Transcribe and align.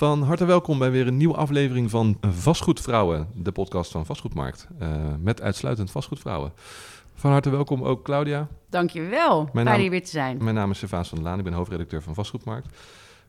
Van 0.00 0.22
harte 0.22 0.44
welkom 0.44 0.78
bij 0.78 0.90
weer 0.90 1.06
een 1.06 1.16
nieuwe 1.16 1.36
aflevering 1.36 1.90
van 1.90 2.18
Vastgoedvrouwen, 2.20 3.28
de 3.34 3.52
podcast 3.52 3.90
van 3.90 4.06
Vastgoedmarkt. 4.06 4.68
Uh, 4.82 4.88
met 5.18 5.42
uitsluitend 5.42 5.90
vastgoedvrouwen. 5.90 6.52
Van 7.14 7.30
harte 7.30 7.50
welkom 7.50 7.82
ook 7.82 8.04
Claudia. 8.04 8.48
Dankjewel, 8.68 9.48
fijn 9.52 9.64
naam, 9.64 9.80
hier 9.80 9.90
weer 9.90 10.04
te 10.04 10.10
zijn. 10.10 10.44
Mijn 10.44 10.54
naam 10.54 10.70
is 10.70 10.78
Servaas 10.78 11.08
van 11.08 11.18
der 11.18 11.26
Laan, 11.26 11.38
ik 11.38 11.44
ben 11.44 11.52
hoofdredacteur 11.52 12.02
van 12.02 12.14
Vastgoedmarkt. 12.14 12.66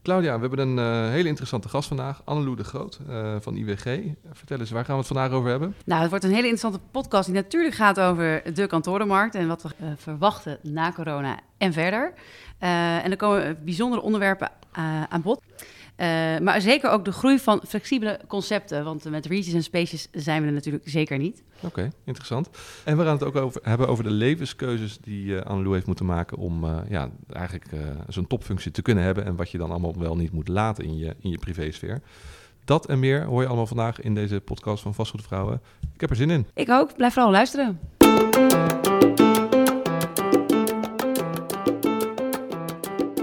Claudia, 0.03 0.39
we 0.39 0.47
hebben 0.47 0.59
een 0.59 0.77
uh, 0.77 1.09
hele 1.09 1.27
interessante 1.27 1.69
gast 1.69 1.87
vandaag, 1.87 2.21
Annelou 2.25 2.55
de 2.55 2.63
Groot 2.63 2.99
uh, 3.09 3.35
van 3.39 3.55
IWG. 3.55 3.99
Vertel 4.31 4.59
eens, 4.59 4.71
waar 4.71 4.85
gaan 4.85 4.93
we 4.93 4.99
het 4.99 5.11
vandaag 5.11 5.31
over 5.31 5.49
hebben? 5.49 5.75
Nou, 5.85 6.01
het 6.01 6.09
wordt 6.09 6.25
een 6.25 6.33
hele 6.33 6.47
interessante 6.47 6.79
podcast 6.91 7.25
die 7.25 7.35
natuurlijk 7.35 7.75
gaat 7.75 7.99
over 7.99 8.53
de 8.53 8.67
kantorenmarkt 8.67 9.35
en 9.35 9.47
wat 9.47 9.61
we 9.61 9.69
uh, 9.81 9.87
verwachten 9.95 10.57
na 10.61 10.91
corona 10.91 11.39
en 11.57 11.73
verder. 11.73 12.13
en 12.59 13.11
er 13.11 13.17
komen 13.17 13.57
bijzondere 13.63 14.01
onderwerpen 14.01 14.51
aan 15.09 15.21
bod. 15.21 15.41
Uh, 15.97 16.07
maar 16.39 16.61
zeker 16.61 16.89
ook 16.89 17.05
de 17.05 17.11
groei 17.11 17.39
van 17.39 17.61
flexibele 17.67 18.19
concepten. 18.27 18.83
Want 18.83 19.09
met 19.09 19.25
regions 19.25 19.53
en 19.53 19.63
spaces 19.63 20.07
zijn 20.11 20.41
we 20.41 20.47
er 20.47 20.53
natuurlijk 20.53 20.89
zeker 20.89 21.17
niet. 21.17 21.43
Oké, 21.55 21.65
okay, 21.65 21.91
interessant. 22.03 22.49
En 22.83 22.97
we 22.97 23.03
gaan 23.03 23.13
het 23.13 23.23
ook 23.23 23.35
over, 23.35 23.61
hebben 23.63 23.87
over 23.87 24.03
de 24.03 24.11
levenskeuzes 24.11 24.97
die 24.97 25.25
uh, 25.25 25.41
Annelou 25.41 25.73
heeft 25.73 25.85
moeten 25.85 26.05
maken 26.05 26.37
om 26.37 26.63
uh, 26.63 26.77
ja, 26.89 27.09
eigenlijk 27.31 27.65
zo'n 28.07 28.27
topfunctie 28.27 28.71
te 28.71 28.81
kunnen 28.81 29.03
hebben. 29.03 29.25
En 29.25 29.35
wat 29.35 29.51
je 29.51 29.57
dan 29.57 29.69
allemaal 29.69 29.95
wel 29.97 30.15
niet 30.15 30.31
moet 30.31 30.47
laten 30.47 30.83
in 30.83 30.97
je, 30.97 31.15
in 31.19 31.29
je 31.29 31.37
privésfeer. 31.37 32.01
Dat 32.65 32.85
en 32.85 32.99
meer 32.99 33.23
hoor 33.23 33.41
je 33.41 33.47
allemaal 33.47 33.67
vandaag 33.67 34.01
in 34.01 34.15
deze 34.15 34.39
podcast 34.39 34.83
van 34.83 34.93
Vastgoedvrouwen. 34.93 35.61
Ik 35.93 36.01
heb 36.01 36.09
er 36.09 36.15
zin 36.15 36.29
in. 36.29 36.47
Ik 36.53 36.69
ook. 36.69 36.95
Blijf 36.95 37.13
vooral 37.13 37.31
luisteren. 37.31 37.79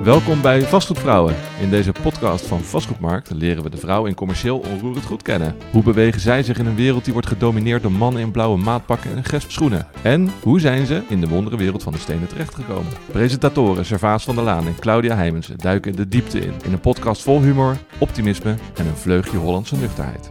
Welkom 0.02 0.42
bij 0.42 0.62
Vastgoedvrouwen. 0.62 1.34
In 1.60 1.70
deze 1.70 1.92
podcast 2.02 2.46
van 2.46 2.60
Vastgoedmarkt 2.60 3.30
leren 3.30 3.62
we 3.62 3.70
de 3.70 3.76
vrouw 3.76 4.06
in 4.06 4.14
commercieel 4.14 4.58
onroerend 4.58 5.04
goed 5.04 5.22
kennen. 5.22 5.56
Hoe 5.72 5.82
bewegen 5.82 6.20
zij 6.20 6.42
zich 6.42 6.58
in 6.58 6.66
een 6.66 6.74
wereld 6.74 7.04
die 7.04 7.12
wordt 7.12 7.28
gedomineerd 7.28 7.82
door 7.82 7.92
mannen 7.92 8.22
in 8.22 8.30
blauwe 8.30 8.58
maatpakken 8.58 9.16
en 9.16 9.24
gesp 9.24 9.50
schoenen? 9.50 9.86
En 10.02 10.30
hoe 10.42 10.60
zijn 10.60 10.86
ze 10.86 11.02
in 11.08 11.20
de 11.20 11.28
wondere 11.28 11.56
wereld 11.56 11.82
van 11.82 11.92
de 11.92 11.98
stenen 11.98 12.28
terechtgekomen? 12.28 12.92
Presentatoren 13.10 13.84
Servaas 13.84 14.24
van 14.24 14.34
der 14.34 14.44
Laan 14.44 14.66
en 14.66 14.78
Claudia 14.78 15.16
Heijmens 15.16 15.46
duiken 15.46 15.96
de 15.96 16.08
diepte 16.08 16.38
in. 16.38 16.54
In 16.64 16.72
een 16.72 16.80
podcast 16.80 17.22
vol 17.22 17.42
humor, 17.42 17.76
optimisme 17.98 18.54
en 18.74 18.86
een 18.86 18.96
vleugje 18.96 19.36
Hollandse 19.36 19.76
nuchterheid. 19.76 20.30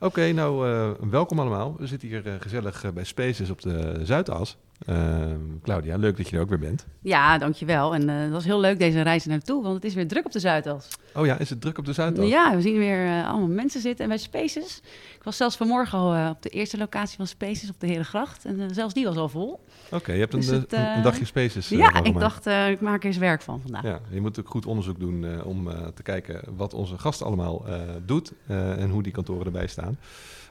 Oké, 0.00 0.32
nou 0.32 0.68
uh, 0.68 0.90
welkom 1.10 1.38
allemaal. 1.38 1.74
We 1.78 1.86
zitten 1.86 2.08
hier 2.08 2.26
uh, 2.26 2.32
gezellig 2.40 2.84
uh, 2.84 2.90
bij 2.90 3.04
Spaces 3.04 3.50
op 3.50 3.62
de 3.62 4.00
Zuidas. 4.02 4.56
Ehm, 4.86 5.40
Claudia, 5.62 5.96
leuk 5.96 6.16
dat 6.16 6.28
je 6.28 6.36
er 6.36 6.42
ook 6.42 6.48
weer 6.48 6.58
bent. 6.58 6.86
Ja, 7.02 7.38
dankjewel. 7.38 7.94
En 7.94 8.08
uh, 8.08 8.20
het 8.20 8.30
was 8.30 8.44
heel 8.44 8.60
leuk 8.60 8.78
deze 8.78 9.00
reis 9.00 9.24
naartoe, 9.24 9.62
want 9.62 9.74
het 9.74 9.84
is 9.84 9.94
weer 9.94 10.08
druk 10.08 10.24
op 10.24 10.32
de 10.32 10.38
Zuidas. 10.38 10.88
Oh 11.14 11.26
ja, 11.26 11.38
is 11.38 11.50
het 11.50 11.60
druk 11.60 11.78
op 11.78 11.84
de 11.84 11.92
Zuidas? 11.92 12.28
Ja, 12.28 12.56
we 12.56 12.60
zien 12.60 12.78
weer 12.78 13.04
uh, 13.04 13.28
allemaal 13.28 13.48
mensen 13.48 13.80
zitten. 13.80 14.02
En 14.04 14.08
bij 14.08 14.18
Spaces, 14.18 14.80
ik 15.16 15.22
was 15.22 15.36
zelfs 15.36 15.56
vanmorgen 15.56 15.98
al 15.98 16.14
uh, 16.14 16.28
op 16.30 16.42
de 16.42 16.48
eerste 16.48 16.78
locatie 16.78 17.16
van 17.16 17.26
Spaces 17.26 17.68
op 17.68 17.80
de 17.80 17.86
Herengracht. 17.86 18.44
En 18.44 18.74
zelfs 18.74 18.94
die 18.94 19.04
was 19.04 19.16
al 19.16 19.28
vol. 19.28 19.50
Oké, 19.86 19.94
okay, 19.96 20.14
je 20.14 20.20
hebt 20.20 20.32
dus 20.32 20.46
een, 20.46 20.60
het, 20.60 20.72
een, 20.72 21.02
dagje 21.02 21.24
Spaces 21.24 21.68
Ja, 21.68 22.02
ik 22.02 22.18
dacht, 22.18 22.46
ik 22.46 22.80
maak 22.80 23.00
er 23.00 23.06
eens 23.06 23.18
werk 23.18 23.42
van 23.42 23.60
vandaag. 23.60 23.82
Ja, 23.82 24.00
je 24.10 24.20
moet 24.20 24.40
ook 24.40 24.48
goed 24.48 24.66
onderzoek 24.66 24.98
doen 24.98 25.42
om 25.44 25.68
te 25.94 26.02
kijken 26.02 26.40
wat 26.56 26.74
onze 26.74 26.98
gast 26.98 27.22
allemaal 27.22 27.64
doet 28.06 28.32
en 28.46 28.90
hoe 28.90 29.02
die 29.02 29.12
kantoren 29.12 29.46
erbij 29.46 29.66
staan. 29.66 29.98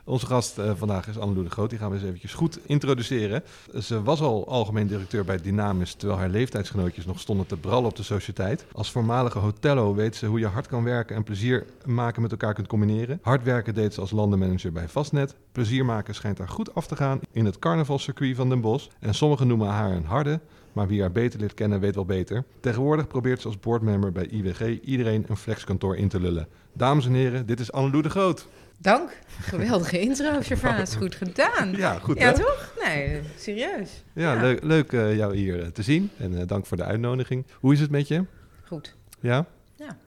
Onze 0.08 0.26
gast 0.26 0.60
uh, 0.60 0.72
vandaag 0.76 1.08
is 1.08 1.18
Annelou 1.18 1.44
de 1.44 1.50
Groot. 1.50 1.70
Die 1.70 1.80
gaan 1.80 1.90
we 1.90 1.96
eens 1.96 2.06
eventjes 2.06 2.34
goed 2.34 2.60
introduceren. 2.66 3.44
Ze 3.82 4.04
was 4.04 4.22
al 4.22 4.48
algemeen 4.48 4.88
directeur 4.88 5.26
bij 5.26 5.38
Dynamis, 5.38 5.94
terwijl 5.94 6.20
haar 6.20 6.30
leeftijdsgenootjes 6.30 7.06
nog 7.06 7.20
stonden 7.20 7.46
te 7.46 7.58
brallen 7.58 7.90
op 7.90 7.96
de 7.96 8.04
sociëteit. 8.04 8.66
Als 8.72 8.92
voormalige 8.92 9.40
hotello 9.40 9.96
weet 9.96 10.16
ze 10.16 10.26
hoe 10.26 10.40
je 10.40 10.46
hard 10.46 10.68
kan 10.68 10.84
werken 10.84 11.16
en 11.16 11.24
plezier 11.24 11.66
maken 11.86 12.22
met 12.22 12.32
elkaar 12.32 12.54
kunt 12.54 12.68
combineren. 12.68 13.20
Hard 13.22 13.44
werken 13.44 13.74
deed 13.74 13.94
ze 13.94 14.02
als 14.02 14.12
landenmanager 14.12 14.72
bij 14.72 14.88
Vastnet. 14.88 15.36
Plezier 15.52 15.86
maken 15.86 16.16
schijnt 16.16 16.38
haar 16.38 16.50
goed 16.50 16.76
af 16.76 16.88
te 16.88 16.96
gaan 16.96 17.20
in 17.32 17.46
het 17.46 17.60
carnavalcircuit 17.60 18.36
van 18.36 18.50
Den 18.50 18.62
Bosch. 18.62 18.88
En 19.00 19.14
sommigen 19.14 19.48
noemen 19.48 19.68
haar 19.68 19.92
een 19.92 20.06
harde, 20.06 20.40
maar 20.78 20.88
wie 20.88 21.02
haar 21.02 21.12
beter 21.12 21.40
leert 21.40 21.54
kennen 21.54 21.80
weet 21.80 21.96
wel 21.96 22.06
beter. 22.06 22.44
Tegenwoordig 22.60 23.08
probeert 23.08 23.42
ze 23.42 23.48
als 23.48 23.60
boardmember 23.60 24.12
bij 24.12 24.28
IWG 24.28 24.80
iedereen 24.82 25.26
een 25.28 25.38
flexkantoor 25.38 25.98
in 25.98 26.08
te 26.08 26.20
lullen. 26.20 26.48
Dames 26.74 27.06
en 27.06 27.14
heren, 27.14 27.46
dit 27.46 27.60
is 27.60 27.72
Annelou 27.72 28.02
de 28.02 28.10
Groot. 28.10 28.48
Dank. 28.78 29.20
Geweldige 29.28 30.00
intro, 30.00 30.42
Gervaas. 30.42 30.96
Goed 30.96 31.16
gedaan. 31.16 31.72
Ja, 31.72 32.00
goed 32.00 32.20
Ja, 32.20 32.32
toch? 32.32 32.74
Nee, 32.84 33.22
serieus. 33.38 34.04
Ja, 34.14 34.34
ja. 34.34 34.42
leuk, 34.42 34.64
leuk 34.64 34.92
uh, 34.92 35.16
jou 35.16 35.36
hier 35.36 35.60
uh, 35.60 35.68
te 35.68 35.82
zien. 35.82 36.10
En 36.18 36.32
uh, 36.32 36.42
dank 36.46 36.66
voor 36.66 36.78
de 36.78 36.84
uitnodiging. 36.84 37.46
Hoe 37.60 37.74
is 37.74 37.80
het 37.80 37.92
met 37.92 38.08
je? 38.08 38.26
Goed. 38.66 38.96
Ja? 39.20 39.46
Ja. 39.76 39.98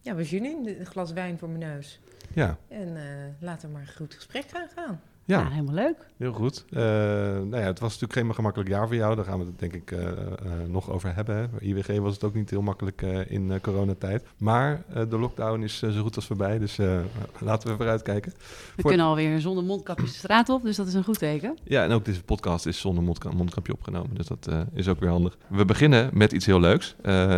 Ja, 0.00 0.14
we 0.14 0.24
zien 0.24 0.44
in. 0.44 0.76
Een 0.78 0.86
glas 0.86 1.12
wijn 1.12 1.38
voor 1.38 1.48
mijn 1.48 1.72
neus. 1.72 2.00
Ja. 2.34 2.58
En 2.68 2.96
laten 3.40 3.68
we 3.68 3.74
maar 3.74 3.82
een 3.82 3.94
goed 3.96 4.14
gesprek 4.14 4.44
gaan 4.52 4.68
gaan. 4.74 5.00
Ja. 5.30 5.40
ja, 5.40 5.50
helemaal 5.50 5.74
leuk. 5.74 5.96
Heel 6.16 6.32
goed. 6.32 6.64
Uh, 6.70 6.80
nou 6.80 7.56
ja, 7.56 7.66
het 7.66 7.78
was 7.78 7.92
natuurlijk 7.92 8.12
geen 8.12 8.34
gemakkelijk 8.34 8.70
jaar 8.70 8.86
voor 8.86 8.96
jou. 8.96 9.16
Daar 9.16 9.24
gaan 9.24 9.38
we 9.38 9.44
het 9.44 9.58
denk 9.58 9.74
ik 9.74 9.90
uh, 9.90 10.00
uh, 10.00 10.10
nog 10.66 10.90
over 10.90 11.14
hebben. 11.14 11.36
Hè. 11.36 11.48
Bij 11.48 11.68
IWG 11.68 11.98
was 11.98 12.14
het 12.14 12.24
ook 12.24 12.34
niet 12.34 12.50
heel 12.50 12.62
makkelijk 12.62 13.02
in 13.28 13.60
coronatijd. 13.60 14.24
Maar 14.36 14.82
de 15.08 15.18
lockdown 15.18 15.62
is 15.62 15.78
zo 15.78 16.02
goed 16.02 16.16
als 16.16 16.26
voorbij. 16.26 16.58
Dus 16.58 16.78
laten 17.38 17.68
we 17.68 17.76
vooruit 17.76 18.02
kijken. 18.02 18.32
We 18.32 18.82
voor... 18.82 18.90
kunnen 18.90 19.06
alweer 19.06 19.40
zonder 19.40 19.64
mondkapjes 19.64 20.12
de 20.12 20.18
straat 20.18 20.48
op. 20.48 20.62
Dus 20.62 20.76
dat 20.76 20.86
is 20.86 20.94
een 20.94 21.04
goed 21.04 21.18
teken. 21.18 21.58
Ja, 21.64 21.84
en 21.84 21.90
ook 21.90 22.04
deze 22.04 22.22
podcast 22.22 22.66
is 22.66 22.80
zonder 22.80 23.04
mondka 23.04 23.30
mondkapje 23.30 23.72
opgenomen. 23.72 24.16
Dus 24.16 24.26
dat 24.26 24.48
is 24.72 24.88
ook 24.88 25.00
weer 25.00 25.10
handig. 25.10 25.36
We 25.48 25.64
beginnen 25.64 26.10
met 26.12 26.32
iets 26.32 26.46
heel 26.46 26.60
leuks. 26.60 26.94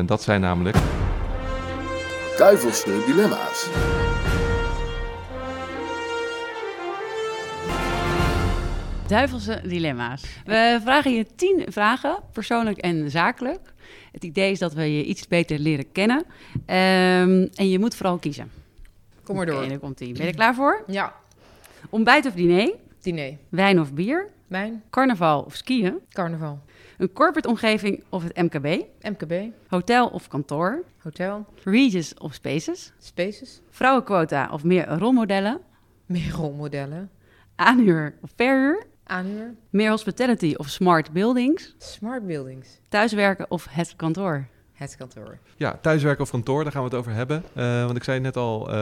dat 0.07 0.23
zijn 0.23 0.41
namelijk... 0.41 0.77
Duivelse 2.37 3.03
dilemma's. 3.07 3.71
Duivelse 9.13 9.61
dilemma's. 9.65 10.23
We 10.45 10.81
vragen 10.83 11.15
je 11.15 11.27
tien 11.37 11.65
vragen, 11.69 12.19
persoonlijk 12.33 12.79
en 12.79 13.11
zakelijk. 13.11 13.73
Het 14.13 14.25
idee 14.25 14.51
is 14.51 14.59
dat 14.59 14.73
we 14.73 14.97
je 14.97 15.05
iets 15.05 15.29
beter 15.29 15.59
leren 15.59 15.93
kennen. 15.93 16.19
Um, 16.19 17.49
en 17.55 17.69
je 17.69 17.79
moet 17.79 17.95
vooral 17.95 18.19
kiezen. 18.19 18.51
Kom 19.25 19.37
maar 19.37 19.47
door. 19.47 19.65
Okay, 19.65 19.79
komt 19.79 19.99
Ben 19.99 20.09
je 20.09 20.23
er 20.23 20.35
klaar 20.35 20.55
voor? 20.55 20.85
Ja. 20.87 21.15
Ontbijt 21.91 22.27
of 22.27 22.33
diner? 22.33 22.75
Diner. 23.01 23.37
Wijn 23.49 23.81
of 23.81 23.93
bier? 23.93 24.29
Wijn. 24.47 24.83
Carnaval 24.91 25.43
of 25.43 25.55
skiën? 25.55 25.99
Carnaval. 26.09 26.61
Een 26.99 27.13
corporate 27.13 27.49
omgeving 27.49 28.05
of 28.09 28.23
het 28.23 28.37
MKB? 28.37 28.85
MKB. 29.01 29.33
Hotel 29.69 30.09
of 30.09 30.29
kantoor? 30.29 30.85
Hotel. 30.99 31.47
Regis 31.65 32.15
of 32.19 32.35
spaces? 32.35 32.93
Spaces. 32.99 33.61
Vrouwenquota 33.71 34.49
of 34.53 34.65
meer 34.65 34.89
rolmodellen? 34.89 35.61
Meer 36.07 36.31
rolmodellen. 36.31 37.11
Aanhuur 37.57 38.15
of 38.21 38.31
verhuur? 38.37 38.91
Aanhuur. 39.05 39.55
Meer 39.71 39.91
hospitality 39.91 40.55
of 40.57 40.69
smart 40.69 41.13
buildings? 41.13 41.75
Smart 41.79 42.27
buildings. 42.27 42.81
Thuiswerken 42.89 43.51
of 43.51 43.67
het 43.71 43.97
kantoor? 43.97 44.47
Het 44.73 44.97
kantoor. 44.97 45.39
Ja, 45.57 45.79
thuiswerken 45.81 46.23
of 46.23 46.31
kantoor, 46.31 46.63
daar 46.63 46.73
gaan 46.73 46.83
we 46.83 46.89
het 46.89 46.99
over 46.99 47.13
hebben. 47.13 47.45
Uh, 47.57 47.85
want 47.85 47.97
ik 47.97 48.05
zei 48.05 48.21
net 48.21 48.37
al, 48.37 48.69
uh, 48.69 48.75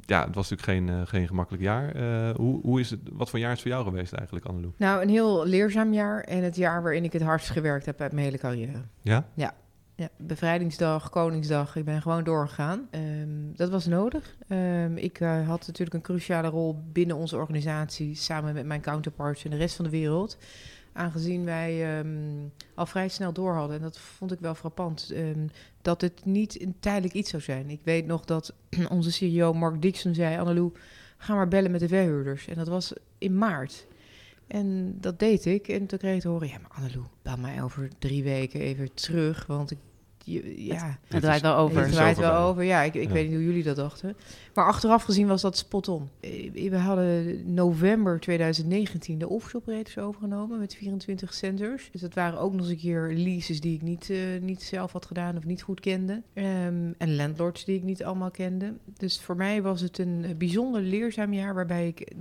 ja, 0.00 0.26
het 0.26 0.34
was 0.34 0.50
natuurlijk 0.50 0.62
geen, 0.62 0.96
uh, 0.96 1.06
geen 1.06 1.26
gemakkelijk 1.26 1.62
jaar. 1.62 1.96
hoe, 2.36 2.60
hoe 2.62 2.80
is 2.80 2.90
het, 2.90 3.00
wat 3.12 3.30
voor 3.30 3.38
jaar 3.38 3.52
is 3.52 3.54
het 3.54 3.68
voor 3.68 3.76
jou 3.76 3.84
geweest 3.84 4.12
eigenlijk, 4.12 4.46
Annelou? 4.46 4.72
Nou, 4.76 5.02
een 5.02 5.08
heel 5.08 5.46
leerzaam 5.46 5.92
jaar 5.92 6.20
en 6.20 6.42
het 6.42 6.56
jaar 6.56 6.82
waarin 6.82 7.04
ik 7.04 7.12
het 7.12 7.22
hardst 7.22 7.50
gewerkt 7.50 7.86
heb 7.86 8.00
uit 8.00 8.12
mijn 8.12 8.24
hele 8.24 8.38
carrière. 8.38 8.82
Ja? 9.02 9.26
Ja. 9.34 9.54
Ja, 9.96 10.08
bevrijdingsdag, 10.16 11.10
Koningsdag, 11.10 11.76
ik 11.76 11.84
ben 11.84 12.02
gewoon 12.02 12.24
doorgegaan. 12.24 12.88
Um, 12.90 13.52
dat 13.56 13.70
was 13.70 13.86
nodig. 13.86 14.36
Um, 14.48 14.96
ik 14.96 15.20
uh, 15.20 15.48
had 15.48 15.66
natuurlijk 15.66 15.94
een 15.94 16.00
cruciale 16.02 16.48
rol 16.48 16.82
binnen 16.92 17.16
onze 17.16 17.36
organisatie, 17.36 18.14
samen 18.14 18.54
met 18.54 18.66
mijn 18.66 18.80
counterparts 18.80 19.44
en 19.44 19.50
de 19.50 19.56
rest 19.56 19.76
van 19.76 19.84
de 19.84 19.90
wereld. 19.90 20.38
Aangezien 20.92 21.44
wij 21.44 21.98
um, 21.98 22.52
al 22.74 22.86
vrij 22.86 23.08
snel 23.08 23.32
door 23.32 23.54
hadden, 23.54 23.76
en 23.76 23.82
dat 23.82 23.98
vond 23.98 24.32
ik 24.32 24.40
wel 24.40 24.54
frappant, 24.54 25.12
dat 25.82 26.00
het 26.00 26.24
niet 26.24 26.62
een 26.62 26.74
tijdelijk 26.80 27.14
iets 27.14 27.30
zou 27.30 27.42
zijn. 27.42 27.70
Ik 27.70 27.80
weet 27.82 28.06
nog 28.06 28.24
dat 28.24 28.54
onze 28.88 29.12
CEO 29.12 29.52
Mark 29.52 29.82
Dixon 29.82 30.14
zei, 30.14 30.38
Annelou, 30.38 30.72
ga 31.16 31.34
maar 31.34 31.48
bellen 31.48 31.70
met 31.70 31.80
de 31.80 31.88
verhuurders. 31.88 32.48
En 32.48 32.54
dat 32.54 32.68
was 32.68 32.92
in 33.18 33.38
maart. 33.38 33.86
En 34.46 34.96
dat 35.00 35.18
deed 35.18 35.46
ik. 35.46 35.68
En 35.68 35.86
toen 35.86 35.98
kreeg 35.98 36.14
ik 36.14 36.20
te 36.20 36.28
horen, 36.28 36.48
ja, 36.48 36.58
maar 36.58 36.70
Annelou, 36.70 37.04
bel 37.22 37.36
mij 37.36 37.62
over 37.62 37.90
drie 37.98 38.22
weken 38.22 38.60
even 38.60 38.94
terug, 38.94 39.46
want 39.46 39.70
ik 39.70 39.78
ja, 40.24 40.98
het, 41.06 41.22
draait 41.22 41.42
wel 41.42 41.56
over. 41.56 41.82
Het 41.82 41.92
draait 41.92 42.18
wel 42.18 42.34
over, 42.34 42.62
ja. 42.62 42.82
Ik, 42.82 42.94
ik 42.94 43.08
weet 43.08 43.26
niet 43.26 43.34
hoe 43.34 43.44
jullie 43.44 43.62
dat 43.62 43.76
dachten. 43.76 44.16
Maar 44.54 44.66
achteraf 44.66 45.02
gezien 45.02 45.26
was 45.26 45.42
dat 45.42 45.56
spot 45.56 45.88
on. 45.88 46.08
Eh, 46.20 46.70
we 46.70 46.76
hadden 46.76 47.54
november 47.54 48.20
2019 48.20 49.18
de 49.18 49.28
offshore 49.28 49.84
overgenomen 50.00 50.58
met 50.58 50.74
24 50.74 51.34
centers. 51.34 51.88
Dus 51.92 52.00
dat 52.00 52.14
waren 52.14 52.38
ook 52.38 52.52
nog 52.52 52.60
eens 52.60 52.70
een 52.70 52.76
keer 52.76 53.12
leases 53.14 53.60
die 53.60 53.74
ik 53.74 53.82
niet, 53.82 54.08
uh, 54.08 54.18
niet 54.40 54.62
zelf 54.62 54.92
had 54.92 55.06
gedaan 55.06 55.36
of 55.36 55.44
niet 55.44 55.62
goed 55.62 55.80
kende. 55.80 56.22
Um, 56.34 56.94
en 56.98 57.16
landlords 57.16 57.64
die 57.64 57.76
ik 57.76 57.82
niet 57.82 58.04
allemaal 58.04 58.30
kende. 58.30 58.74
Dus 58.96 59.20
voor 59.20 59.36
mij 59.36 59.62
was 59.62 59.80
het 59.80 59.98
een 59.98 60.34
bijzonder 60.38 60.80
leerzaam 60.80 61.32
jaar 61.32 61.54
waarbij 61.54 61.86
ik 61.86 62.12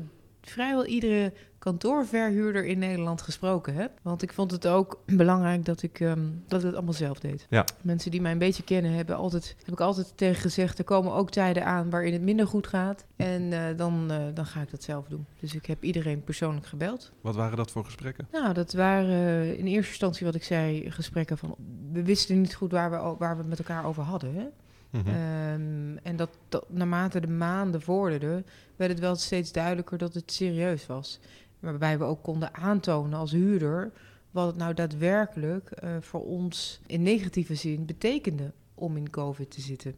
vrijwel 0.51 0.85
iedere 0.85 1.33
kantoorverhuurder 1.61 2.65
in 2.65 2.79
Nederland 2.79 3.21
gesproken 3.21 3.73
heb. 3.73 3.91
Want 4.01 4.21
ik 4.21 4.33
vond 4.33 4.51
het 4.51 4.67
ook 4.67 4.99
belangrijk 5.05 5.65
dat 5.65 5.81
ik, 5.81 5.99
ehm, 5.99 6.19
dat 6.47 6.59
ik 6.59 6.65
het 6.65 6.75
allemaal 6.75 6.93
zelf 6.93 7.19
deed. 7.19 7.47
Ja. 7.49 7.65
Mensen 7.81 8.11
die 8.11 8.21
mij 8.21 8.31
een 8.31 8.37
beetje 8.37 8.63
kennen, 8.63 8.91
hebben 8.91 9.15
altijd, 9.15 9.55
heb 9.63 9.73
ik 9.73 9.79
altijd 9.79 10.13
tegen 10.15 10.41
gezegd... 10.41 10.77
er 10.77 10.83
komen 10.83 11.13
ook 11.13 11.29
tijden 11.29 11.65
aan 11.65 11.89
waarin 11.89 12.13
het 12.13 12.21
minder 12.21 12.47
goed 12.47 12.67
gaat. 12.67 13.05
En 13.15 13.53
eh, 13.53 13.77
dan, 13.77 14.11
eh, 14.11 14.17
dan 14.33 14.45
ga 14.45 14.61
ik 14.61 14.71
dat 14.71 14.83
zelf 14.83 15.07
doen. 15.07 15.25
Dus 15.39 15.55
ik 15.55 15.65
heb 15.65 15.83
iedereen 15.83 16.23
persoonlijk 16.23 16.65
gebeld. 16.65 17.11
Wat 17.21 17.35
waren 17.35 17.57
dat 17.57 17.71
voor 17.71 17.85
gesprekken? 17.85 18.27
Nou, 18.31 18.53
dat 18.53 18.73
waren 18.73 19.09
eh, 19.09 19.59
in 19.59 19.65
eerste 19.65 19.91
instantie 19.91 20.25
wat 20.25 20.35
ik 20.35 20.43
zei, 20.43 20.91
gesprekken 20.91 21.37
van... 21.37 21.55
we 21.91 22.03
wisten 22.03 22.41
niet 22.41 22.55
goed 22.55 22.71
waar 22.71 22.91
we, 22.91 23.15
waar 23.17 23.33
we 23.35 23.41
het 23.41 23.49
met 23.49 23.59
elkaar 23.59 23.85
over 23.85 24.03
hadden, 24.03 24.35
hè? 24.35 24.45
Mhm. 24.91 25.07
Ehm, 25.07 25.97
en 26.03 26.15
dat, 26.15 26.29
dat 26.49 26.65
naarmate 26.69 27.19
de 27.19 27.27
maanden 27.27 27.81
vorderden, 27.81 28.45
werd 28.81 28.93
het 28.93 29.01
wel 29.01 29.15
steeds 29.15 29.51
duidelijker 29.51 29.97
dat 29.97 30.13
het 30.13 30.31
serieus 30.31 30.85
was. 30.85 31.19
Waarbij 31.59 31.97
we 31.97 32.03
ook 32.03 32.23
konden 32.23 32.53
aantonen 32.53 33.19
als 33.19 33.31
huurder 33.31 33.91
wat 34.31 34.47
het 34.47 34.55
nou 34.55 34.73
daadwerkelijk 34.73 35.71
eh, 35.71 35.95
voor 35.99 36.25
ons 36.25 36.81
in 36.85 37.01
negatieve 37.01 37.55
zin 37.55 37.85
betekende 37.85 38.51
om 38.73 38.97
in 38.97 39.09
COVID 39.09 39.51
te 39.51 39.61
zitten. 39.61 39.95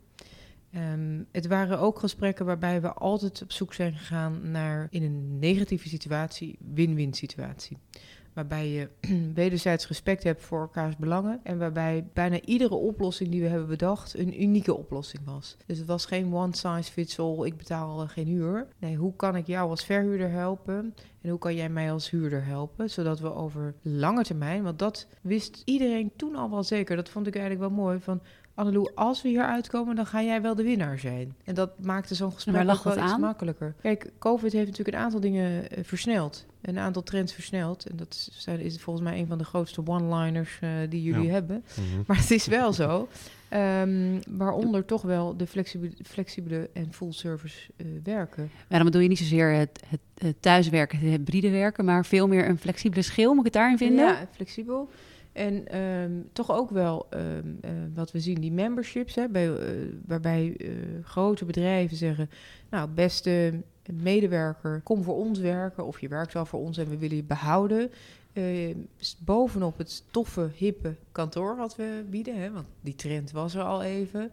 Ehm, 0.72 1.22
het 1.32 1.48
waren 1.48 1.80
ook 1.80 2.00
gesprekken 2.00 2.46
waarbij 2.46 2.82
we 2.82 2.94
altijd 2.94 3.42
op 3.42 3.52
zoek 3.52 3.74
zijn 3.74 3.94
gegaan 3.94 4.52
naar 4.52 4.88
in 4.90 5.04
een 5.04 5.40
negatieve 5.40 5.88
situatie, 5.88 6.58
win-win 6.74 7.14
situatie. 7.14 7.78
Waarbij 8.34 8.70
je 8.70 8.90
wederzijds 9.34 9.88
respect 9.88 10.24
hebt 10.24 10.42
voor 10.42 10.62
elkaars 10.62 10.98
belangen. 10.98 11.40
En 11.44 11.58
waarbij 11.58 12.08
bijna 12.14 12.42
iedere 12.42 12.76
oplossing 12.76 13.30
die 13.30 13.42
we 13.42 13.48
hebben 13.48 13.68
bedacht 13.68 14.18
een 14.18 14.42
unieke 14.42 14.74
oplossing 14.74 15.26
was. 15.26 15.58
Dus 15.66 15.78
het 15.78 15.88
was 15.88 16.06
geen 16.06 16.34
one 16.34 16.56
size 16.56 16.92
fits 16.92 17.20
all, 17.20 17.46
ik 17.46 17.58
betaal 17.58 18.08
geen 18.08 18.28
huur. 18.28 18.68
Nee, 18.80 18.96
hoe 18.96 19.16
kan 19.16 19.36
ik 19.36 19.48
jou 19.48 19.70
als 19.70 19.86
verhuurder 19.86 20.30
helpen? 20.30 20.96
En 21.22 21.30
hoe 21.30 21.40
kan 21.40 21.56
jij 21.56 21.70
mij 21.70 21.92
als 21.92 22.10
huurder 22.10 22.46
helpen? 22.46 22.90
Zodat 22.90 23.20
we 23.20 23.34
over 23.34 23.74
lange 23.82 24.24
termijn, 24.24 24.64
want 24.64 24.80
dat 24.80 25.08
wist 25.22 25.62
iedereen 25.66 26.12
toen 26.16 26.36
al 26.36 26.50
wel 26.50 26.64
zeker. 26.64 26.96
Dat 26.96 27.10
vond 27.10 27.28
ik 27.28 27.36
eigenlijk 27.36 27.70
wel 27.70 27.84
mooi. 27.84 28.00
Van 28.00 28.22
Annelou, 28.56 28.92
als 28.96 29.22
we 29.22 29.30
hier 29.30 29.44
uitkomen, 29.46 29.96
dan 29.96 30.06
ga 30.06 30.24
jij 30.24 30.42
wel 30.42 30.56
de 30.56 30.64
winnaar 30.64 31.00
zijn. 31.00 31.36
En 31.44 31.56
dat 31.56 31.70
maakte 31.84 32.16
zo'n 32.16 32.32
gesprek 32.34 32.64
lag 32.64 32.78
ook 32.88 32.94
wel 32.96 33.04
iets 33.04 33.14
aan? 33.14 33.20
makkelijker. 33.20 33.74
Kijk, 33.82 34.12
COVID 34.20 34.54
heeft 34.54 34.68
natuurlijk 34.68 34.98
een 34.98 35.04
aantal 35.04 35.20
dingen 35.20 35.70
eh, 35.72 35.84
versneld. 35.84 36.46
Een 36.62 36.78
aantal 36.80 37.04
trends 37.04 37.34
versneld. 37.34 37.86
En 37.86 37.96
dat 37.98 38.30
is, 38.38 38.48
is 38.60 38.82
volgens 38.82 39.06
mij 39.06 39.20
een 39.20 39.28
van 39.28 39.38
de 39.38 39.44
grootste 39.44 39.82
one-liners 39.88 40.58
eh, 40.62 40.70
die 40.90 41.04
jullie 41.04 41.26
Ja. 41.26 41.32
hebben. 41.32 41.64
Mhm. 41.76 42.02
Maar 42.08 42.18
het 42.18 42.32
is 42.32 42.48
wel 42.48 42.74
zo. 42.74 43.08
Ehm, 43.50 44.20
waaronder 44.30 44.86
toch 44.86 45.02
wel 45.02 45.38
de 45.38 45.48
flexibele, 45.48 45.92
flexibele 46.04 46.70
en 46.74 46.94
full 46.94 47.12
service 47.12 47.70
eh, 47.78 47.86
werken. 48.04 48.50
Ja, 48.70 48.76
dan 48.76 48.86
bedoel 48.86 49.02
je 49.02 49.08
niet 49.08 49.18
zozeer 49.18 49.54
het, 49.54 49.82
het, 49.88 50.00
het 50.18 50.42
thuiswerken, 50.42 51.00
het 51.00 51.10
hybride 51.10 51.50
werken, 51.50 51.86
maar 51.86 52.06
veel 52.06 52.28
meer 52.28 52.50
een 52.50 52.58
flexibele 52.60 53.02
schil. 53.02 53.30
Moet 53.30 53.40
ik 53.40 53.54
het 53.54 53.54
daarin 53.54 53.78
vinden? 53.78 54.06
Ja, 54.06 54.28
flexibel. 54.36 54.90
En 55.34 55.68
ehm, 55.68 56.12
toch 56.32 56.52
ook 56.52 56.70
wel 56.70 57.08
ehm, 57.10 57.48
eh, 57.62 57.72
wat 57.94 58.12
we 58.12 58.20
zien, 58.20 58.42
die 58.42 58.52
memberships, 58.52 59.16
hè, 59.16 59.28
bij, 59.30 59.56
eh, 59.56 59.68
waarbij 60.06 60.56
eh, 60.58 60.68
grote 61.04 61.46
bedrijven 61.46 61.98
zeggen, 61.98 62.30
nou, 62.70 62.90
beste 62.90 63.54
medewerker, 63.94 64.82
kom 64.84 65.04
voor 65.04 65.16
ons 65.16 65.40
werken 65.40 65.86
of 65.86 66.00
je 66.02 66.08
werkt 66.08 66.34
wel 66.34 66.46
voor 66.46 66.60
ons 66.60 66.78
en 66.78 66.90
we 66.90 66.98
willen 66.98 67.16
je 67.16 67.24
behouden. 67.24 67.92
Eh, 68.34 68.76
s- 68.98 69.18
bovenop 69.20 69.78
het 69.78 70.04
toffe, 70.12 70.50
hippe 70.56 70.96
kantoor 71.12 71.56
wat 71.56 71.76
we 71.76 72.04
bieden, 72.10 72.36
hè, 72.42 72.52
want 72.52 72.66
die 72.82 72.96
trend 72.96 73.32
was 73.32 73.56
er 73.56 73.64
al 73.64 73.84
even, 73.84 74.32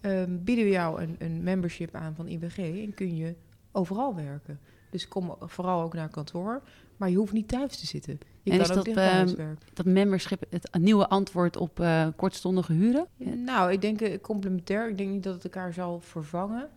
ehm, 0.00 0.30
bieden 0.40 0.64
we 0.64 0.70
jou 0.70 1.02
een, 1.02 1.16
een 1.18 1.42
membership 1.42 1.94
aan 1.94 2.14
van 2.14 2.28
IWG 2.28 2.58
en 2.58 2.94
kun 2.94 3.16
je 3.16 3.34
overal 3.72 4.14
werken. 4.14 4.58
Dus 4.90 5.08
kom 5.08 5.34
vooral 5.40 5.82
ook 5.82 5.94
naar 5.94 6.08
kantoor, 6.08 6.62
maar 6.96 7.10
je 7.10 7.16
hoeft 7.16 7.32
niet 7.32 7.48
thuis 7.48 7.76
te 7.76 7.86
zitten. 7.86 8.18
Je 8.42 8.50
En 8.50 8.58
kan 8.58 8.70
is 8.70 8.76
ook 8.78 8.84
dat, 8.84 8.96
ehm, 8.96 9.26
werken. 9.36 9.58
Dat 9.72 9.86
membership 9.86 10.44
het 10.50 10.68
nieuwe 10.78 11.08
antwoord 11.08 11.56
op 11.56 11.80
eh, 11.80 12.06
kortstondige 12.16 12.72
huren? 12.72 13.06
Nou, 13.44 13.72
ik 13.72 13.80
denk 13.80 14.00
eh, 14.00 14.20
complementair. 14.20 14.88
Ik 14.88 14.98
denk 14.98 15.10
niet 15.10 15.22
dat 15.22 15.34
het 15.34 15.44
elkaar 15.44 15.72
zal 15.72 16.00
vervangen. 16.00 16.68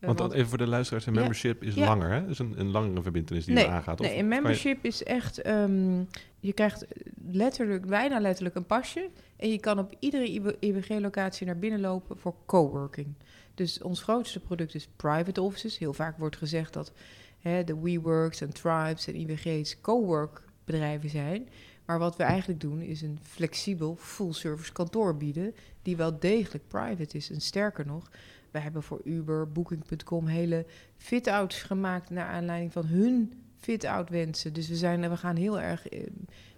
Eh, 0.00 0.14
Want 0.14 0.32
even 0.32 0.48
voor 0.48 0.58
de 0.58 0.66
luisteraars, 0.66 1.06
een 1.06 1.12
Ja. 1.12 1.18
membership 1.18 1.62
is 1.62 1.74
Ja. 1.74 1.84
langer, 1.86 2.10
hè? 2.10 2.26
Dus 2.26 2.38
een, 2.38 2.54
een 2.56 2.70
langere 2.70 3.02
verbindenis 3.02 3.44
die 3.44 3.54
nee, 3.54 3.64
je 3.64 3.70
aangaat. 3.70 4.00
Of 4.00 4.06
nee, 4.06 4.14
een 4.16 4.22
je- 4.22 4.28
membership 4.28 4.84
is 4.84 5.02
echt... 5.04 5.40
ehm, 5.42 5.98
je 6.40 6.52
krijgt 6.52 6.86
letterlijk, 7.30 7.86
bijna 7.86 8.20
letterlijk 8.20 8.54
een 8.56 8.66
pasje. 8.66 9.08
En 9.36 9.50
je 9.50 9.58
kan 9.60 9.78
op 9.78 9.94
iedere 9.98 10.56
IWG-locatie 10.60 11.46
naar 11.46 11.58
binnen 11.58 11.80
lopen 11.80 12.18
voor 12.18 12.34
coworking. 12.46 13.06
Dus 13.54 13.82
ons 13.82 14.02
grootste 14.02 14.40
product 14.40 14.74
is 14.74 14.88
private 14.96 15.40
offices. 15.42 15.78
Heel 15.78 15.92
vaak 15.92 16.18
wordt 16.18 16.36
gezegd 16.36 16.72
dat 16.72 16.92
hè, 17.40 17.64
de 17.64 17.80
WeWorks 17.80 18.40
en 18.40 18.52
Tribes 18.52 19.06
en 19.06 19.14
IWG's 19.14 19.80
cowork 19.80 20.42
bedrijven 20.68 21.10
zijn. 21.10 21.48
Maar 21.84 21.98
wat 21.98 22.16
we 22.16 22.22
eigenlijk 22.22 22.60
doen 22.60 22.80
is 22.80 23.02
een 23.02 23.18
flexibel 23.22 23.96
full-service 23.98 24.72
kantoor 24.72 25.16
bieden... 25.16 25.54
die 25.82 25.96
wel 25.96 26.18
degelijk 26.18 26.68
private 26.68 27.16
is. 27.16 27.30
En 27.30 27.40
sterker 27.40 27.86
nog, 27.86 28.10
we 28.50 28.58
hebben 28.58 28.82
voor 28.82 29.00
Uber, 29.04 29.52
Booking.com 29.52 30.26
hele 30.26 30.66
fit-outs 30.96 31.62
gemaakt... 31.62 32.10
naar 32.10 32.26
aanleiding 32.26 32.72
van 32.72 32.86
hun 32.86 33.32
fit-out 33.58 34.10
wensen. 34.10 34.52
Dus 34.52 34.68
we, 34.68 34.76
zijn, 34.76 35.10
we 35.10 35.16
gaan 35.16 35.36
heel 35.36 35.60
erg 35.60 35.88
eh, 35.88 36.06